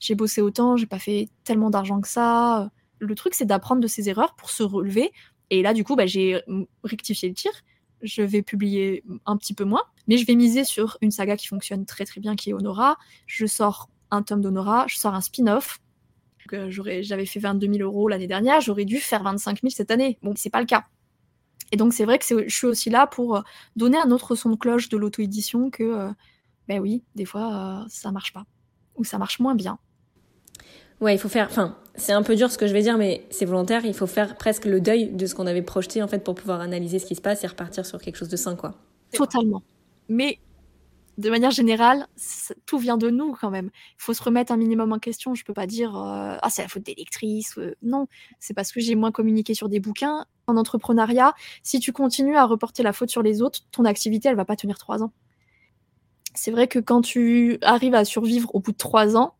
j'ai 0.00 0.14
bossé 0.14 0.42
autant, 0.42 0.76
j'ai 0.76 0.86
pas 0.86 0.98
fait 0.98 1.28
tellement 1.44 1.70
d'argent 1.70 2.00
que 2.00 2.08
ça 2.08 2.70
le 2.98 3.14
truc, 3.14 3.34
c'est 3.34 3.44
d'apprendre 3.44 3.80
de 3.80 3.86
ses 3.86 4.08
erreurs 4.08 4.34
pour 4.34 4.50
se 4.50 4.62
relever. 4.62 5.12
Et 5.50 5.62
là, 5.62 5.74
du 5.74 5.84
coup, 5.84 5.96
bah, 5.96 6.06
j'ai 6.06 6.40
rectifié 6.82 7.28
le 7.28 7.34
tir. 7.34 7.52
Je 8.02 8.22
vais 8.22 8.42
publier 8.42 9.02
un 9.24 9.36
petit 9.36 9.54
peu 9.54 9.64
moins, 9.64 9.82
mais 10.08 10.18
je 10.18 10.26
vais 10.26 10.34
miser 10.34 10.64
sur 10.64 10.98
une 11.00 11.10
saga 11.10 11.36
qui 11.36 11.46
fonctionne 11.46 11.86
très 11.86 12.04
très 12.04 12.20
bien, 12.20 12.36
qui 12.36 12.50
est 12.50 12.52
Honora. 12.52 12.96
Je 13.26 13.46
sors 13.46 13.88
un 14.10 14.22
tome 14.22 14.40
d'Honora, 14.40 14.86
je 14.88 14.96
sors 14.96 15.14
un 15.14 15.20
spin-off. 15.20 15.80
Euh, 16.52 16.70
j'avais 16.70 17.24
fait 17.24 17.40
22 17.40 17.72
000 17.72 17.78
euros 17.78 18.06
l'année 18.08 18.26
dernière, 18.26 18.60
j'aurais 18.60 18.84
dû 18.84 18.98
faire 18.98 19.22
25 19.22 19.62
000 19.62 19.70
cette 19.70 19.90
année. 19.90 20.18
Bon, 20.22 20.34
c'est 20.36 20.50
pas 20.50 20.60
le 20.60 20.66
cas. 20.66 20.84
Et 21.72 21.76
donc 21.76 21.94
c'est 21.94 22.04
vrai 22.04 22.18
que 22.18 22.24
je 22.46 22.54
suis 22.54 22.66
aussi 22.66 22.90
là 22.90 23.06
pour 23.06 23.42
donner 23.76 23.96
un 23.96 24.10
autre 24.10 24.34
son 24.34 24.50
de 24.50 24.56
cloche 24.56 24.90
de 24.90 24.98
l'auto-édition 24.98 25.70
que, 25.70 26.10
ben 26.68 26.78
oui, 26.80 27.02
des 27.14 27.24
fois 27.24 27.86
ça 27.88 28.12
marche 28.12 28.34
pas 28.34 28.44
ou 28.96 29.04
ça 29.04 29.18
marche 29.18 29.40
moins 29.40 29.54
bien. 29.54 29.78
Ouais, 31.00 31.14
il 31.14 31.18
faut 31.18 31.28
faire. 31.28 31.48
Enfin, 31.50 31.76
c'est 31.96 32.12
un 32.12 32.22
peu 32.22 32.34
dur 32.34 32.50
ce 32.50 32.58
que 32.58 32.66
je 32.66 32.72
vais 32.72 32.82
dire, 32.82 32.98
mais 32.98 33.26
c'est 33.30 33.44
volontaire. 33.44 33.84
Il 33.84 33.94
faut 33.94 34.06
faire 34.06 34.36
presque 34.36 34.64
le 34.64 34.80
deuil 34.80 35.10
de 35.10 35.26
ce 35.26 35.34
qu'on 35.34 35.46
avait 35.46 35.62
projeté 35.62 36.02
en 36.02 36.08
fait 36.08 36.24
pour 36.24 36.34
pouvoir 36.34 36.60
analyser 36.60 36.98
ce 36.98 37.06
qui 37.06 37.14
se 37.14 37.20
passe 37.20 37.44
et 37.44 37.46
repartir 37.46 37.86
sur 37.86 38.00
quelque 38.00 38.16
chose 38.16 38.28
de 38.28 38.36
sain, 38.36 38.56
quoi. 38.56 38.74
Totalement. 39.12 39.62
Mais 40.08 40.38
de 41.16 41.30
manière 41.30 41.52
générale, 41.52 42.06
tout 42.66 42.78
vient 42.78 42.96
de 42.96 43.08
nous 43.10 43.36
quand 43.40 43.50
même. 43.50 43.70
Il 43.92 44.02
faut 44.02 44.14
se 44.14 44.22
remettre 44.22 44.52
un 44.52 44.56
minimum 44.56 44.92
en 44.92 44.98
question. 44.98 45.34
Je 45.34 45.44
peux 45.44 45.54
pas 45.54 45.66
dire 45.66 45.96
euh, 45.96 46.36
ah 46.42 46.50
c'est 46.50 46.62
la 46.62 46.68
faute 46.68 46.82
des 46.82 46.94
lectrices. 46.94 47.56
Euh, 47.58 47.76
non, 47.82 48.08
c'est 48.40 48.54
parce 48.54 48.72
que 48.72 48.80
j'ai 48.80 48.96
moins 48.96 49.12
communiqué 49.12 49.54
sur 49.54 49.68
des 49.68 49.80
bouquins. 49.80 50.26
En 50.46 50.56
entrepreneuriat, 50.56 51.32
si 51.62 51.80
tu 51.80 51.92
continues 51.92 52.36
à 52.36 52.44
reporter 52.44 52.82
la 52.82 52.92
faute 52.92 53.10
sur 53.10 53.22
les 53.22 53.40
autres, 53.40 53.60
ton 53.70 53.84
activité 53.84 54.28
elle 54.28 54.36
va 54.36 54.44
pas 54.44 54.56
tenir 54.56 54.76
trois 54.78 55.02
ans. 55.02 55.12
C'est 56.34 56.50
vrai 56.50 56.66
que 56.66 56.80
quand 56.80 57.00
tu 57.00 57.58
arrives 57.62 57.94
à 57.94 58.04
survivre 58.04 58.52
au 58.54 58.60
bout 58.60 58.72
de 58.72 58.76
trois 58.76 59.16
ans, 59.16 59.34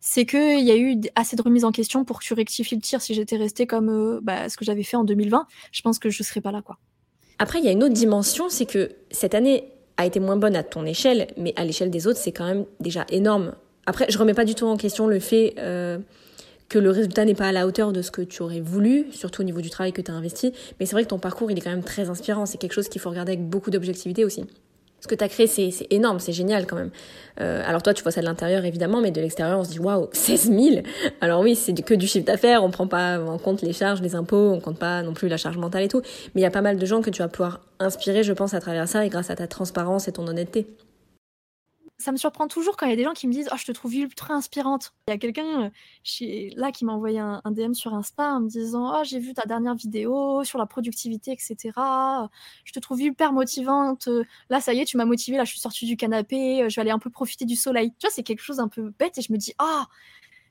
c'est 0.00 0.26
qu'il 0.26 0.64
y 0.64 0.70
a 0.70 0.76
eu 0.76 1.00
assez 1.14 1.36
de 1.36 1.42
remises 1.42 1.64
en 1.64 1.72
question 1.72 2.04
pour 2.04 2.20
que 2.20 2.24
tu 2.24 2.34
rectifies 2.34 2.74
le 2.74 2.80
tir. 2.80 3.00
Si 3.02 3.14
j'étais 3.14 3.36
restée 3.36 3.66
comme 3.66 3.88
euh, 3.88 4.20
bah, 4.22 4.48
ce 4.48 4.56
que 4.56 4.64
j'avais 4.64 4.82
fait 4.82 4.96
en 4.96 5.04
2020, 5.04 5.46
je 5.72 5.82
pense 5.82 5.98
que 5.98 6.10
je 6.10 6.22
serais 6.22 6.40
pas 6.40 6.52
là. 6.52 6.62
Après, 7.38 7.58
il 7.58 7.64
y 7.64 7.68
a 7.68 7.72
une 7.72 7.82
autre 7.82 7.94
dimension, 7.94 8.48
c'est 8.48 8.66
que 8.66 8.90
cette 9.10 9.34
année, 9.34 9.64
a 10.00 10.06
été 10.06 10.18
moins 10.18 10.36
bonne 10.36 10.56
à 10.56 10.62
ton 10.62 10.86
échelle, 10.86 11.28
mais 11.36 11.52
à 11.56 11.64
l'échelle 11.64 11.90
des 11.90 12.06
autres, 12.06 12.18
c'est 12.18 12.32
quand 12.32 12.46
même 12.46 12.64
déjà 12.80 13.04
énorme. 13.10 13.52
Après, 13.84 14.06
je 14.08 14.16
remets 14.16 14.34
pas 14.34 14.46
du 14.46 14.54
tout 14.54 14.66
en 14.66 14.76
question 14.76 15.06
le 15.06 15.20
fait 15.20 15.54
euh, 15.58 15.98
que 16.70 16.78
le 16.78 16.90
résultat 16.90 17.26
n'est 17.26 17.34
pas 17.34 17.48
à 17.48 17.52
la 17.52 17.66
hauteur 17.66 17.92
de 17.92 18.00
ce 18.00 18.10
que 18.10 18.22
tu 18.22 18.42
aurais 18.42 18.60
voulu, 18.60 19.06
surtout 19.12 19.42
au 19.42 19.44
niveau 19.44 19.60
du 19.60 19.68
travail 19.68 19.92
que 19.92 20.00
tu 20.00 20.10
as 20.10 20.14
investi, 20.14 20.52
mais 20.78 20.86
c'est 20.86 20.92
vrai 20.92 21.04
que 21.04 21.08
ton 21.08 21.18
parcours, 21.18 21.50
il 21.50 21.58
est 21.58 21.60
quand 21.60 21.70
même 21.70 21.84
très 21.84 22.08
inspirant. 22.08 22.46
C'est 22.46 22.56
quelque 22.56 22.72
chose 22.72 22.88
qu'il 22.88 23.00
faut 23.00 23.10
regarder 23.10 23.32
avec 23.32 23.46
beaucoup 23.46 23.70
d'objectivité 23.70 24.24
aussi 24.24 24.44
ce 25.00 25.08
que 25.08 25.14
tu 25.14 25.24
as 25.24 25.28
créé, 25.28 25.46
c'est 25.46 25.72
énorme, 25.90 26.20
c'est 26.20 26.32
génial 26.32 26.66
quand 26.66 26.76
même. 26.76 26.90
Euh, 27.40 27.62
alors 27.66 27.82
toi, 27.82 27.94
tu 27.94 28.02
vois 28.02 28.12
ça 28.12 28.20
de 28.20 28.26
l'intérieur 28.26 28.64
évidemment, 28.64 29.00
mais 29.00 29.10
de 29.10 29.20
l'extérieur, 29.20 29.58
on 29.58 29.64
se 29.64 29.70
dit 29.70 29.78
waouh, 29.78 30.08
16 30.12 30.52
000 30.52 30.82
Alors 31.20 31.40
oui, 31.40 31.56
c'est 31.56 31.72
que 31.72 31.94
du 31.94 32.06
chiffre 32.06 32.26
d'affaires, 32.26 32.62
on 32.62 32.70
prend 32.70 32.86
pas 32.86 33.18
en 33.18 33.38
compte 33.38 33.62
les 33.62 33.72
charges, 33.72 34.02
les 34.02 34.14
impôts, 34.14 34.50
on 34.52 34.60
compte 34.60 34.78
pas 34.78 35.02
non 35.02 35.14
plus 35.14 35.28
la 35.28 35.36
charge 35.36 35.56
mentale 35.56 35.84
et 35.84 35.88
tout. 35.88 36.02
Mais 36.34 36.40
il 36.40 36.44
y 36.44 36.46
a 36.46 36.50
pas 36.50 36.62
mal 36.62 36.76
de 36.76 36.86
gens 36.86 37.00
que 37.00 37.10
tu 37.10 37.22
vas 37.22 37.28
pouvoir 37.28 37.60
inspirer, 37.78 38.22
je 38.22 38.32
pense, 38.32 38.54
à 38.54 38.60
travers 38.60 38.88
ça 38.88 39.04
et 39.04 39.08
grâce 39.08 39.30
à 39.30 39.36
ta 39.36 39.46
transparence 39.46 40.08
et 40.08 40.12
ton 40.12 40.26
honnêteté 40.26 40.66
ça 42.00 42.12
me 42.12 42.16
surprend 42.16 42.48
toujours 42.48 42.76
quand 42.76 42.86
il 42.86 42.90
y 42.90 42.92
a 42.92 42.96
des 42.96 43.04
gens 43.04 43.12
qui 43.12 43.28
me 43.28 43.32
disent 43.32 43.48
Oh, 43.52 43.56
je 43.56 43.64
te 43.64 43.72
trouve 43.72 43.94
ultra 43.94 44.34
inspirante. 44.34 44.92
Il 45.06 45.12
y 45.12 45.14
a 45.14 45.18
quelqu'un 45.18 45.70
euh, 46.22 46.50
là 46.56 46.72
qui 46.72 46.84
m'a 46.84 46.92
envoyé 46.92 47.18
un, 47.18 47.42
DM 47.50 47.74
sur 47.74 47.94
Insta 47.94 48.34
en 48.34 48.40
me 48.40 48.48
disant 48.48 48.98
Oh, 48.98 49.02
j'ai 49.04 49.18
vu 49.18 49.34
ta 49.34 49.46
dernière 49.46 49.74
vidéo 49.74 50.42
sur 50.44 50.58
la 50.58 50.66
productivité, 50.66 51.32
etc. 51.32 51.72
Je 52.64 52.72
te 52.72 52.80
trouve 52.80 53.00
hyper 53.02 53.32
motivante. 53.32 54.08
Là, 54.48 54.60
ça 54.60 54.72
y 54.72 54.80
est, 54.80 54.84
tu 54.86 54.96
m'as 54.96 55.04
motivée. 55.04 55.36
Là, 55.36 55.44
je 55.44 55.50
suis 55.50 55.60
sortie 55.60 55.86
du 55.86 55.96
canapé. 55.96 56.68
Je 56.68 56.76
vais 56.76 56.82
aller 56.82 56.90
un 56.90 56.98
peu 56.98 57.10
profiter 57.10 57.44
du 57.44 57.56
soleil. 57.56 57.90
Tu 57.98 58.06
vois, 58.06 58.10
c'est 58.10 58.22
quelque 58.22 58.42
chose 58.42 58.60
un 58.60 58.68
peu 58.68 58.92
bête 58.98 59.18
et 59.18 59.22
je 59.22 59.32
me 59.32 59.38
dis 59.38 59.52
Ah, 59.58 59.86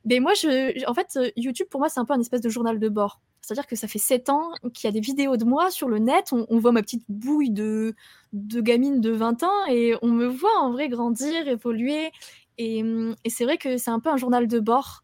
mais 0.05 0.19
moi, 0.19 0.33
je, 0.35 0.85
en 0.87 0.93
fait, 0.93 1.17
YouTube, 1.35 1.67
pour 1.69 1.79
moi, 1.79 1.89
c'est 1.89 1.99
un 1.99 2.05
peu 2.05 2.13
un 2.13 2.19
espèce 2.19 2.41
de 2.41 2.49
journal 2.49 2.79
de 2.79 2.89
bord. 2.89 3.21
C'est-à-dire 3.41 3.67
que 3.67 3.75
ça 3.75 3.87
fait 3.87 3.99
7 3.99 4.29
ans 4.29 4.51
qu'il 4.73 4.87
y 4.87 4.89
a 4.89 4.91
des 4.91 4.99
vidéos 4.99 5.37
de 5.37 5.45
moi 5.45 5.71
sur 5.71 5.89
le 5.89 5.99
net. 5.99 6.31
On, 6.31 6.59
voit 6.59 6.71
ma 6.71 6.81
petite 6.81 7.05
bouille 7.09 7.49
de, 7.51 7.95
gamine 8.33 9.01
de 9.01 9.11
20 9.11 9.43
ans 9.43 9.65
et 9.69 9.95
on 10.01 10.07
me 10.07 10.27
voit 10.27 10.57
en 10.59 10.71
vrai 10.71 10.89
grandir, 10.89 11.47
évoluer. 11.47 12.11
Et, 12.57 12.83
et 13.23 13.29
c'est 13.29 13.45
vrai 13.45 13.57
que 13.57 13.77
c'est 13.77 13.91
un 13.91 13.99
peu 13.99 14.09
un 14.09 14.17
journal 14.17 14.47
de 14.47 14.59
bord 14.59 15.03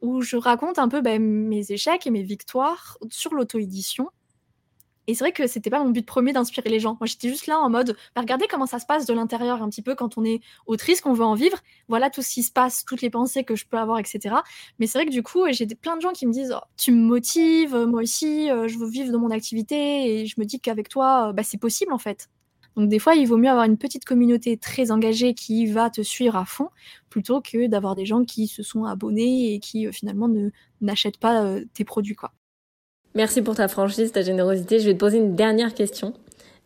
où 0.00 0.20
je 0.22 0.36
raconte 0.36 0.78
un 0.78 0.88
peu 0.88 1.00
ben, 1.00 1.22
mes 1.22 1.72
échecs 1.72 2.06
et 2.06 2.10
mes 2.10 2.22
victoires 2.22 2.98
sur 3.10 3.34
l'auto-édition. 3.34 4.10
Et 5.06 5.14
c'est 5.14 5.24
vrai 5.24 5.32
que 5.32 5.46
c'était 5.46 5.70
pas 5.70 5.82
mon 5.82 5.90
but 5.90 6.04
premier 6.04 6.32
d'inspirer 6.32 6.68
les 6.68 6.80
gens. 6.80 6.96
Moi, 7.00 7.06
j'étais 7.06 7.28
juste 7.28 7.46
là 7.46 7.58
en 7.58 7.70
mode, 7.70 7.96
bah, 8.14 8.22
regardez 8.22 8.46
comment 8.48 8.66
ça 8.66 8.78
se 8.78 8.86
passe 8.86 9.06
de 9.06 9.14
l'intérieur 9.14 9.62
un 9.62 9.68
petit 9.68 9.82
peu 9.82 9.94
quand 9.94 10.18
on 10.18 10.24
est 10.24 10.40
autrice, 10.66 11.00
qu'on 11.00 11.12
veut 11.12 11.24
en 11.24 11.34
vivre. 11.34 11.58
Voilà 11.88 12.10
tout 12.10 12.22
ce 12.22 12.30
qui 12.30 12.42
se 12.42 12.52
passe, 12.52 12.84
toutes 12.84 13.02
les 13.02 13.10
pensées 13.10 13.44
que 13.44 13.54
je 13.54 13.66
peux 13.66 13.78
avoir, 13.78 13.98
etc. 13.98 14.36
Mais 14.78 14.86
c'est 14.86 14.98
vrai 14.98 15.06
que 15.06 15.12
du 15.12 15.22
coup, 15.22 15.44
j'ai 15.50 15.66
plein 15.66 15.96
de 15.96 16.02
gens 16.02 16.12
qui 16.12 16.26
me 16.26 16.32
disent, 16.32 16.54
oh, 16.56 16.64
tu 16.76 16.92
me 16.92 17.02
motives, 17.02 17.76
moi 17.76 18.02
aussi, 18.02 18.50
euh, 18.50 18.68
je 18.68 18.78
veux 18.78 18.88
vivre 18.88 19.12
de 19.12 19.16
mon 19.16 19.30
activité, 19.30 20.20
et 20.22 20.26
je 20.26 20.34
me 20.38 20.44
dis 20.44 20.60
qu'avec 20.60 20.88
toi, 20.88 21.28
euh, 21.28 21.32
bah, 21.32 21.42
c'est 21.42 21.58
possible 21.58 21.92
en 21.92 21.98
fait. 21.98 22.28
Donc 22.76 22.88
des 22.90 22.98
fois, 22.98 23.14
il 23.14 23.26
vaut 23.26 23.38
mieux 23.38 23.48
avoir 23.48 23.64
une 23.64 23.78
petite 23.78 24.04
communauté 24.04 24.58
très 24.58 24.90
engagée 24.90 25.34
qui 25.34 25.66
va 25.66 25.88
te 25.88 26.02
suivre 26.02 26.36
à 26.36 26.44
fond, 26.44 26.68
plutôt 27.08 27.40
que 27.40 27.68
d'avoir 27.68 27.94
des 27.94 28.04
gens 28.06 28.24
qui 28.24 28.48
se 28.48 28.62
sont 28.62 28.84
abonnés 28.84 29.54
et 29.54 29.60
qui 29.60 29.86
euh, 29.86 29.92
finalement 29.92 30.28
ne 30.28 30.50
n'achètent 30.80 31.18
pas 31.18 31.56
tes 31.74 31.84
produits. 31.84 32.16
Merci 33.16 33.40
pour 33.40 33.54
ta 33.54 33.66
franchise, 33.66 34.12
ta 34.12 34.20
générosité. 34.20 34.78
Je 34.78 34.84
vais 34.84 34.92
te 34.92 34.98
poser 34.98 35.16
une 35.16 35.34
dernière 35.34 35.72
question. 35.72 36.12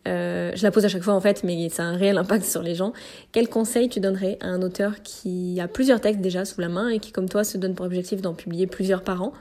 Euh, 0.08 0.50
je 0.56 0.64
la 0.64 0.72
pose 0.72 0.84
à 0.84 0.88
chaque 0.88 1.04
fois 1.04 1.14
en 1.14 1.20
fait, 1.20 1.44
mais 1.44 1.68
ça 1.68 1.84
a 1.84 1.86
un 1.86 1.96
réel 1.96 2.18
impact 2.18 2.44
sur 2.44 2.60
les 2.60 2.74
gens. 2.74 2.92
Quel 3.30 3.48
conseil 3.48 3.88
tu 3.88 4.00
donnerais 4.00 4.36
à 4.40 4.48
un 4.48 4.60
auteur 4.60 5.00
qui 5.04 5.60
a 5.60 5.68
plusieurs 5.68 6.00
textes 6.00 6.20
déjà 6.20 6.44
sous 6.44 6.60
la 6.60 6.68
main 6.68 6.88
et 6.88 6.98
qui, 6.98 7.12
comme 7.12 7.28
toi, 7.28 7.44
se 7.44 7.56
donne 7.56 7.76
pour 7.76 7.86
objectif 7.86 8.20
d'en 8.20 8.34
publier 8.34 8.66
plusieurs 8.66 9.04
par 9.04 9.22
an, 9.22 9.32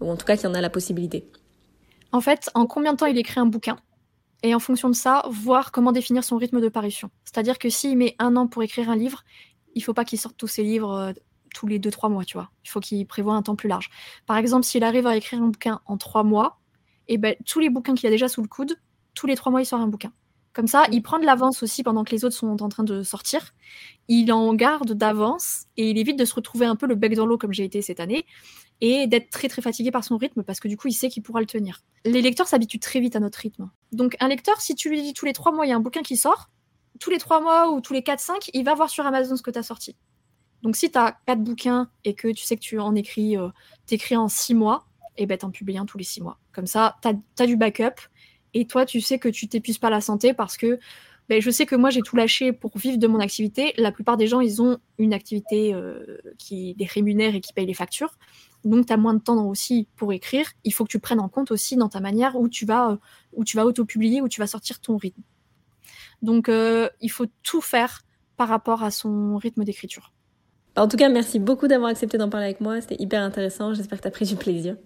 ou 0.00 0.10
en 0.10 0.16
tout 0.16 0.24
cas 0.24 0.38
qui 0.38 0.46
en 0.46 0.54
a 0.54 0.62
la 0.62 0.70
possibilité? 0.70 1.28
En 2.12 2.22
fait, 2.22 2.48
en 2.54 2.64
combien 2.64 2.94
de 2.94 2.96
temps 2.96 3.06
il 3.06 3.18
écrit 3.18 3.40
un 3.40 3.46
bouquin? 3.46 3.76
Et 4.42 4.54
en 4.54 4.58
fonction 4.58 4.88
de 4.88 4.94
ça, 4.94 5.22
voir 5.30 5.70
comment 5.70 5.92
définir 5.92 6.24
son 6.24 6.38
rythme 6.38 6.62
de 6.62 6.70
parution. 6.70 7.10
C'est-à-dire 7.24 7.58
que 7.58 7.68
s'il 7.68 7.98
met 7.98 8.16
un 8.18 8.36
an 8.36 8.46
pour 8.46 8.62
écrire 8.62 8.88
un 8.88 8.96
livre, 8.96 9.22
il 9.74 9.84
faut 9.84 9.92
pas 9.92 10.06
qu'il 10.06 10.18
sorte 10.18 10.38
tous 10.38 10.46
ses 10.46 10.62
livres 10.62 10.94
euh, 10.94 11.12
tous 11.54 11.66
les 11.66 11.78
2-3 11.78 12.10
mois, 12.10 12.24
tu 12.24 12.36
vois. 12.36 12.50
Il 12.64 12.68
faut 12.68 12.80
qu'il 12.80 13.06
prévoie 13.06 13.34
un 13.34 13.42
temps 13.42 13.56
plus 13.56 13.68
large. 13.68 13.88
Par 14.26 14.36
exemple, 14.36 14.64
s'il 14.66 14.84
arrive 14.84 15.06
à 15.06 15.16
écrire 15.16 15.42
un 15.42 15.48
bouquin 15.48 15.80
en 15.86 15.96
3 15.96 16.22
mois, 16.22 16.60
et 17.08 17.14
eh 17.14 17.18
ben, 17.18 17.34
tous 17.46 17.60
les 17.60 17.70
bouquins 17.70 17.94
qu'il 17.94 18.06
a 18.06 18.10
déjà 18.10 18.28
sous 18.28 18.42
le 18.42 18.48
coude, 18.48 18.76
tous 19.14 19.26
les 19.26 19.36
3 19.36 19.50
mois, 19.50 19.62
il 19.62 19.66
sort 19.66 19.80
un 19.80 19.88
bouquin. 19.88 20.12
Comme 20.54 20.68
ça, 20.68 20.84
il 20.92 21.02
prend 21.02 21.18
de 21.18 21.26
l'avance 21.26 21.62
aussi 21.62 21.82
pendant 21.82 22.04
que 22.04 22.12
les 22.12 22.24
autres 22.24 22.36
sont 22.36 22.62
en 22.62 22.68
train 22.68 22.84
de 22.84 23.02
sortir. 23.02 23.54
Il 24.06 24.32
en 24.32 24.54
garde 24.54 24.92
d'avance 24.92 25.64
et 25.76 25.90
il 25.90 25.98
évite 25.98 26.16
de 26.16 26.24
se 26.24 26.34
retrouver 26.34 26.64
un 26.64 26.76
peu 26.76 26.86
le 26.86 26.94
bec 26.94 27.14
dans 27.14 27.26
l'eau 27.26 27.36
comme 27.36 27.52
j'ai 27.52 27.64
été 27.64 27.82
cette 27.82 27.98
année 27.98 28.24
et 28.80 29.06
d'être 29.08 29.30
très 29.30 29.48
très 29.48 29.62
fatigué 29.62 29.90
par 29.90 30.04
son 30.04 30.16
rythme 30.16 30.42
parce 30.42 30.60
que 30.60 30.68
du 30.68 30.76
coup 30.76 30.88
il 30.88 30.92
sait 30.92 31.08
qu'il 31.08 31.24
pourra 31.24 31.40
le 31.40 31.46
tenir. 31.46 31.82
Les 32.04 32.22
lecteurs 32.22 32.46
s'habituent 32.46 32.78
très 32.78 33.00
vite 33.00 33.16
à 33.16 33.20
notre 33.20 33.38
rythme. 33.38 33.70
Donc 33.90 34.16
un 34.20 34.28
lecteur, 34.28 34.60
si 34.60 34.76
tu 34.76 34.90
lui 34.90 35.02
dis 35.02 35.12
tous 35.12 35.26
les 35.26 35.32
3 35.32 35.52
mois 35.52 35.66
il 35.66 35.70
y 35.70 35.72
a 35.72 35.76
un 35.76 35.80
bouquin 35.80 36.02
qui 36.02 36.16
sort, 36.16 36.50
tous 37.00 37.10
les 37.10 37.18
3 37.18 37.40
mois 37.40 37.72
ou 37.72 37.80
tous 37.80 37.92
les 37.92 38.02
4-5, 38.02 38.50
il 38.52 38.64
va 38.64 38.74
voir 38.74 38.90
sur 38.90 39.04
Amazon 39.06 39.36
ce 39.36 39.42
que 39.42 39.50
tu 39.50 39.58
as 39.58 39.64
sorti. 39.64 39.96
Donc 40.64 40.76
si 40.76 40.90
tu 40.90 40.98
as 40.98 41.16
quatre 41.26 41.42
bouquins 41.42 41.88
et 42.04 42.14
que 42.14 42.28
tu 42.28 42.42
sais 42.42 42.56
que 42.56 42.62
tu 42.62 42.80
en 42.80 42.94
écris, 42.94 43.36
euh, 43.36 43.50
t'écris 43.86 44.16
en 44.16 44.28
six 44.28 44.54
mois, 44.54 44.86
et 45.16 45.22
eh 45.22 45.26
ben 45.26 45.38
t'en 45.38 45.50
publies 45.50 45.78
un 45.78 45.84
tous 45.84 45.98
les 45.98 46.04
six 46.04 46.20
mois. 46.20 46.40
Comme 46.52 46.66
ça, 46.66 46.96
tu 47.02 47.08
as, 47.08 47.46
du 47.46 47.56
backup 47.56 48.00
et 48.54 48.66
toi 48.66 48.84
tu 48.84 49.00
sais 49.00 49.18
que 49.18 49.28
tu 49.28 49.46
t'épuises 49.46 49.78
pas 49.78 49.90
la 49.90 50.00
santé 50.00 50.34
parce 50.34 50.56
que 50.56 50.80
ben, 51.28 51.40
je 51.40 51.50
sais 51.50 51.66
que 51.66 51.76
moi 51.76 51.90
j'ai 51.90 52.00
tout 52.00 52.16
lâché 52.16 52.52
pour 52.52 52.76
vivre 52.76 52.98
de 52.98 53.06
mon 53.06 53.20
activité. 53.20 53.74
La 53.76 53.92
plupart 53.92 54.16
des 54.16 54.26
gens 54.26 54.40
ils 54.40 54.62
ont 54.62 54.78
une 54.98 55.12
activité 55.12 55.74
euh, 55.74 56.18
qui 56.38 56.74
les 56.78 56.86
rémunère 56.86 57.34
et 57.34 57.40
qui 57.40 57.52
paye 57.52 57.66
les 57.66 57.74
factures. 57.74 58.18
Donc 58.64 58.86
tu 58.86 58.92
as 58.92 58.96
moins 58.96 59.14
de 59.14 59.20
temps 59.20 59.46
aussi 59.46 59.86
pour 59.96 60.12
écrire. 60.14 60.50
Il 60.64 60.72
faut 60.72 60.84
que 60.84 60.90
tu 60.90 60.98
prennes 60.98 61.20
en 61.20 61.28
compte 61.28 61.50
aussi 61.50 61.76
dans 61.76 61.90
ta 61.90 62.00
manière 62.00 62.36
où 62.36 62.48
tu 62.48 62.64
vas, 62.64 62.92
euh, 62.92 62.96
où 63.34 63.44
tu 63.44 63.56
vas 63.56 63.66
auto-publier, 63.66 64.22
où 64.22 64.28
tu 64.28 64.40
vas 64.40 64.46
sortir 64.46 64.80
ton 64.80 64.96
rythme. 64.96 65.22
Donc 66.22 66.48
euh, 66.48 66.88
il 67.02 67.10
faut 67.10 67.26
tout 67.42 67.60
faire 67.60 68.02
par 68.36 68.48
rapport 68.48 68.82
à 68.82 68.90
son 68.90 69.36
rythme 69.36 69.62
d'écriture. 69.64 70.13
En 70.76 70.88
tout 70.88 70.96
cas, 70.96 71.08
merci 71.08 71.38
beaucoup 71.38 71.68
d'avoir 71.68 71.90
accepté 71.90 72.18
d'en 72.18 72.28
parler 72.28 72.46
avec 72.46 72.60
moi. 72.60 72.80
C'était 72.80 73.00
hyper 73.00 73.22
intéressant. 73.22 73.74
J'espère 73.74 73.98
que 73.98 74.02
tu 74.02 74.08
as 74.08 74.10
pris 74.10 74.26
du 74.26 74.34
plaisir. 74.34 74.76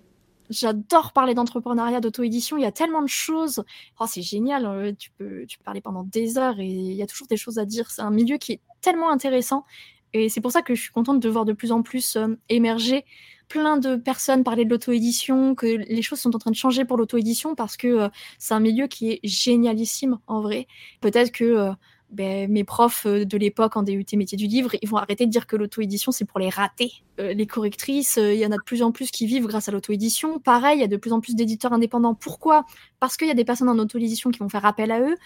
J'adore 0.50 1.12
parler 1.12 1.34
d'entrepreneuriat, 1.34 2.00
d'auto-édition. 2.00 2.56
Il 2.58 2.62
y 2.62 2.66
a 2.66 2.72
tellement 2.72 3.02
de 3.02 3.08
choses. 3.08 3.64
Oh, 3.98 4.04
c'est 4.06 4.22
génial. 4.22 4.66
Euh, 4.66 4.92
tu 4.98 5.10
peux, 5.16 5.46
tu 5.46 5.58
peux 5.58 5.64
parler 5.64 5.80
pendant 5.80 6.04
des 6.04 6.36
heures 6.36 6.60
et 6.60 6.66
il 6.66 6.94
y 6.94 7.02
a 7.02 7.06
toujours 7.06 7.26
des 7.26 7.36
choses 7.36 7.58
à 7.58 7.64
dire. 7.64 7.90
C'est 7.90 8.02
un 8.02 8.10
milieu 8.10 8.36
qui 8.36 8.52
est 8.52 8.60
tellement 8.82 9.10
intéressant. 9.10 9.64
Et 10.12 10.28
c'est 10.28 10.40
pour 10.40 10.52
ça 10.52 10.62
que 10.62 10.74
je 10.74 10.80
suis 10.80 10.92
contente 10.92 11.20
de 11.20 11.28
voir 11.28 11.44
de 11.44 11.52
plus 11.52 11.72
en 11.72 11.82
plus 11.82 12.16
euh, 12.16 12.28
émerger 12.48 13.04
plein 13.48 13.78
de 13.78 13.96
personnes 13.96 14.44
parler 14.44 14.66
de 14.66 14.70
l'auto-édition, 14.70 15.54
que 15.54 15.66
les 15.66 16.02
choses 16.02 16.20
sont 16.20 16.34
en 16.36 16.38
train 16.38 16.50
de 16.50 16.56
changer 16.56 16.84
pour 16.84 16.98
l'auto-édition 16.98 17.54
parce 17.54 17.78
que 17.78 17.88
euh, 17.88 18.08
c'est 18.38 18.52
un 18.52 18.60
milieu 18.60 18.86
qui 18.88 19.12
est 19.12 19.20
génialissime 19.24 20.18
en 20.26 20.42
vrai. 20.42 20.66
Peut-être 21.00 21.32
que 21.32 21.72
ben, 22.10 22.50
mes 22.50 22.64
profs 22.64 23.04
euh, 23.06 23.24
de 23.24 23.36
l'époque 23.36 23.76
en 23.76 23.82
DUT 23.82 24.04
métier 24.14 24.38
du 24.38 24.46
livre, 24.46 24.74
ils 24.80 24.88
vont 24.88 24.96
arrêter 24.96 25.26
de 25.26 25.30
dire 25.30 25.46
que 25.46 25.56
l'auto-édition 25.56 26.10
c'est 26.10 26.24
pour 26.24 26.38
les 26.40 26.48
ratés. 26.48 26.92
Euh, 27.20 27.34
les 27.34 27.46
correctrices, 27.46 28.16
euh, 28.16 28.32
il 28.32 28.40
y 28.40 28.46
en 28.46 28.50
a 28.50 28.56
de 28.56 28.62
plus 28.64 28.82
en 28.82 28.92
plus 28.92 29.10
qui 29.10 29.26
vivent 29.26 29.46
grâce 29.46 29.68
à 29.68 29.72
l'auto-édition. 29.72 30.38
Pareil, 30.38 30.78
il 30.78 30.80
y 30.80 30.84
a 30.84 30.88
de 30.88 30.96
plus 30.96 31.12
en 31.12 31.20
plus 31.20 31.34
d'éditeurs 31.34 31.72
indépendants. 31.72 32.14
Pourquoi? 32.14 32.64
Parce 32.98 33.16
qu'il 33.16 33.28
y 33.28 33.30
a 33.30 33.34
des 33.34 33.44
personnes 33.44 33.68
en 33.68 33.78
auto-édition 33.78 34.30
qui 34.30 34.38
vont 34.38 34.48
faire 34.48 34.64
appel 34.64 34.90
à 34.90 35.00
eux. 35.00 35.16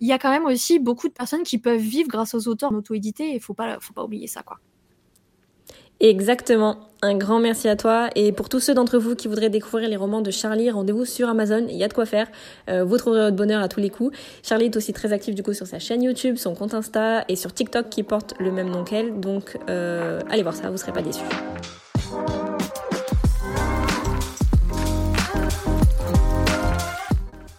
Il 0.00 0.08
y 0.08 0.12
a 0.12 0.18
quand 0.18 0.30
même 0.30 0.46
aussi 0.46 0.80
beaucoup 0.80 1.06
de 1.06 1.12
personnes 1.12 1.44
qui 1.44 1.58
peuvent 1.58 1.80
vivre 1.80 2.08
grâce 2.08 2.34
aux 2.34 2.48
auteurs 2.48 2.72
en 2.72 2.76
auto-édité 2.76 3.34
et 3.34 3.38
faut 3.38 3.54
pas, 3.54 3.78
faut 3.80 3.92
pas 3.92 4.02
oublier 4.02 4.26
ça, 4.26 4.42
quoi. 4.42 4.58
Exactement. 6.02 6.78
Un 7.00 7.16
grand 7.16 7.38
merci 7.38 7.68
à 7.68 7.76
toi. 7.76 8.10
Et 8.16 8.32
pour 8.32 8.48
tous 8.48 8.58
ceux 8.58 8.74
d'entre 8.74 8.98
vous 8.98 9.14
qui 9.14 9.28
voudraient 9.28 9.50
découvrir 9.50 9.88
les 9.88 9.94
romans 9.94 10.20
de 10.20 10.32
Charlie, 10.32 10.68
rendez-vous 10.68 11.04
sur 11.04 11.28
Amazon. 11.28 11.64
Il 11.68 11.76
y 11.76 11.84
a 11.84 11.88
de 11.88 11.92
quoi 11.94 12.06
faire. 12.06 12.26
Euh, 12.68 12.82
vous 12.82 12.96
trouverez 12.96 13.20
votre 13.20 13.36
bonheur 13.36 13.62
à 13.62 13.68
tous 13.68 13.78
les 13.78 13.88
coups. 13.88 14.16
Charlie 14.42 14.64
est 14.64 14.76
aussi 14.76 14.92
très 14.92 15.12
active 15.12 15.36
du 15.36 15.44
coup 15.44 15.52
sur 15.52 15.68
sa 15.68 15.78
chaîne 15.78 16.02
YouTube, 16.02 16.38
son 16.38 16.56
compte 16.56 16.74
Insta 16.74 17.24
et 17.28 17.36
sur 17.36 17.54
TikTok 17.54 17.88
qui 17.88 18.02
porte 18.02 18.34
le 18.40 18.50
même 18.50 18.68
nom 18.68 18.82
qu'elle. 18.82 19.20
Donc 19.20 19.56
euh, 19.70 20.20
allez 20.28 20.42
voir 20.42 20.56
ça, 20.56 20.70
vous 20.70 20.76
serez 20.76 20.92
pas 20.92 21.02
déçus. 21.02 21.22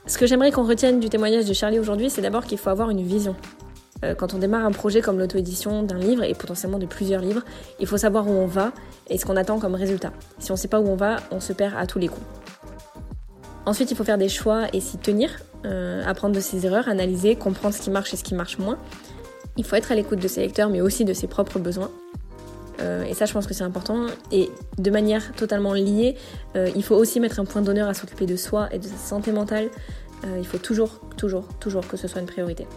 Ce 0.06 0.18
que 0.18 0.28
j'aimerais 0.28 0.52
qu'on 0.52 0.68
retienne 0.68 1.00
du 1.00 1.08
témoignage 1.08 1.46
de 1.46 1.54
Charlie 1.54 1.80
aujourd'hui, 1.80 2.10
c'est 2.10 2.22
d'abord 2.22 2.44
qu'il 2.46 2.58
faut 2.58 2.70
avoir 2.70 2.90
une 2.90 3.04
vision. 3.04 3.38
Euh, 4.04 4.16
quand 4.16 4.34
on 4.34 4.38
démarre 4.38 4.66
un 4.66 4.72
projet 4.72 5.02
comme 5.02 5.18
l'auto-édition 5.18 5.84
d'un 5.84 5.98
livre 5.98 6.24
et 6.24 6.34
potentiellement 6.34 6.80
de 6.80 6.86
plusieurs 6.86 7.22
livres, 7.22 7.42
il 7.80 7.88
faut 7.88 7.98
savoir 7.98 8.28
où 8.28 8.32
on 8.32 8.48
va 8.48 8.74
et 9.10 9.18
ce 9.18 9.26
qu'on 9.26 9.38
attend 9.38 9.60
comme 9.60 9.76
résultat. 9.76 10.12
Si 10.40 10.52
on 10.52 10.56
ne 10.56 10.60
sait 10.60 10.68
pas 10.68 10.80
où 10.80 10.88
on 10.88 10.96
va, 10.96 11.18
on 11.32 11.40
se 11.40 11.54
perd 11.54 11.74
à 11.78 11.88
tous 11.88 12.00
les 12.00 12.08
coups. 12.08 12.26
Ensuite, 13.66 13.92
il 13.92 13.98
faut 13.98 14.04
faire 14.04 14.18
des 14.18 14.30
choix 14.30 14.68
et 14.74 14.82
s'y 14.82 14.98
tenir, 14.98 15.30
euh, 15.66 16.04
apprendre 16.06 16.36
de 16.36 16.42
ses 16.42 16.66
erreurs, 16.66 16.90
analyser, 16.90 17.36
comprendre 17.36 17.74
ce 17.74 17.82
qui 17.82 17.90
marche 17.90 18.14
et 18.14 18.18
ce 18.18 18.24
qui 18.24 18.36
marche 18.36 18.58
moins. 18.58 18.78
Il 19.56 19.64
faut 19.64 19.78
être 19.78 19.92
à 19.92 19.96
l'écoute 19.96 20.20
de 20.20 20.28
ses 20.28 20.42
lecteurs, 20.42 20.70
mais 20.70 20.82
aussi 20.82 21.06
de 21.06 21.14
ses 21.14 21.28
propres 21.28 21.60
besoins. 21.60 21.90
Euh, 22.82 23.04
et 23.04 23.14
ça, 23.14 23.26
je 23.26 23.32
pense 23.32 23.48
que 23.48 23.54
c'est 23.54 23.64
important. 23.64 24.08
Et 24.34 24.50
de 24.80 24.92
manière 24.92 25.32
totalement 25.34 25.74
liée, 25.74 26.16
il 26.56 26.84
faut 26.84 26.96
aussi 26.96 27.22
mettre 27.22 27.40
un 27.40 27.46
point 27.46 27.62
d'honneur 27.62 27.88
à 27.88 27.94
s'occuper 27.94 28.26
de 28.26 28.36
soi 28.36 28.68
et 28.72 28.80
de 28.80 28.84
sa 28.84 28.98
santé 28.98 29.32
mentale. 29.32 29.70
il 30.38 30.46
faut 30.46 30.58
toujours, 30.58 31.00
toujours, 31.16 31.48
toujours 31.60 31.88
que 31.88 31.96
ce 31.96 32.08
soit 32.08 32.20
une 32.20 32.28
priorité. 32.28 32.68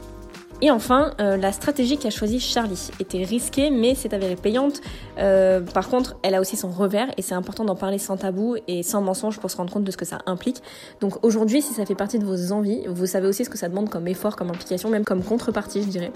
Et 0.62 0.70
enfin, 0.70 1.12
euh, 1.20 1.36
la 1.36 1.52
stratégie 1.52 1.98
qu'a 1.98 2.10
choisie 2.10 2.40
Charlie 2.40 2.90
était 2.98 3.22
risquée, 3.24 3.70
mais 3.70 3.94
s'est 3.94 4.14
avérée 4.14 4.36
payante. 4.36 4.80
Euh, 5.18 5.60
par 5.60 5.88
contre, 5.88 6.16
elle 6.22 6.34
a 6.34 6.40
aussi 6.40 6.56
son 6.56 6.68
revers, 6.68 7.08
et 7.18 7.22
c'est 7.22 7.34
important 7.34 7.64
d'en 7.64 7.76
parler 7.76 7.98
sans 7.98 8.16
tabou 8.16 8.56
et 8.66 8.82
sans 8.82 9.02
mensonge 9.02 9.38
pour 9.38 9.50
se 9.50 9.56
rendre 9.56 9.72
compte 9.72 9.84
de 9.84 9.90
ce 9.90 9.96
que 9.96 10.06
ça 10.06 10.18
implique. 10.26 10.62
Donc 11.00 11.24
aujourd'hui, 11.24 11.60
si 11.60 11.74
ça 11.74 11.84
fait 11.84 11.94
partie 11.94 12.18
de 12.18 12.24
vos 12.24 12.52
envies, 12.52 12.84
vous 12.88 13.06
savez 13.06 13.28
aussi 13.28 13.44
ce 13.44 13.50
que 13.50 13.58
ça 13.58 13.68
demande 13.68 13.90
comme 13.90 14.08
effort, 14.08 14.34
comme 14.34 14.48
implication, 14.48 14.88
même 14.88 15.04
comme 15.04 15.22
contrepartie, 15.22 15.82
je 15.82 15.88
dirais. 15.88 16.12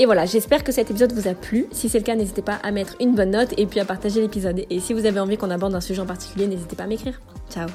Et 0.00 0.06
voilà, 0.06 0.26
j'espère 0.26 0.62
que 0.62 0.70
cet 0.70 0.90
épisode 0.90 1.12
vous 1.12 1.28
a 1.28 1.34
plu. 1.34 1.66
Si 1.72 1.88
c'est 1.88 1.98
le 1.98 2.04
cas, 2.04 2.14
n'hésitez 2.14 2.42
pas 2.42 2.58
à 2.62 2.70
mettre 2.70 2.94
une 3.00 3.14
bonne 3.14 3.30
note 3.30 3.52
et 3.56 3.66
puis 3.66 3.80
à 3.80 3.84
partager 3.84 4.20
l'épisode. 4.20 4.64
Et 4.70 4.80
si 4.80 4.94
vous 4.94 5.06
avez 5.06 5.18
envie 5.18 5.36
qu'on 5.36 5.50
aborde 5.50 5.74
un 5.74 5.80
sujet 5.80 6.00
en 6.00 6.06
particulier, 6.06 6.46
n'hésitez 6.46 6.76
pas 6.76 6.84
à 6.84 6.86
m'écrire. 6.86 7.20
Ciao 7.50 7.68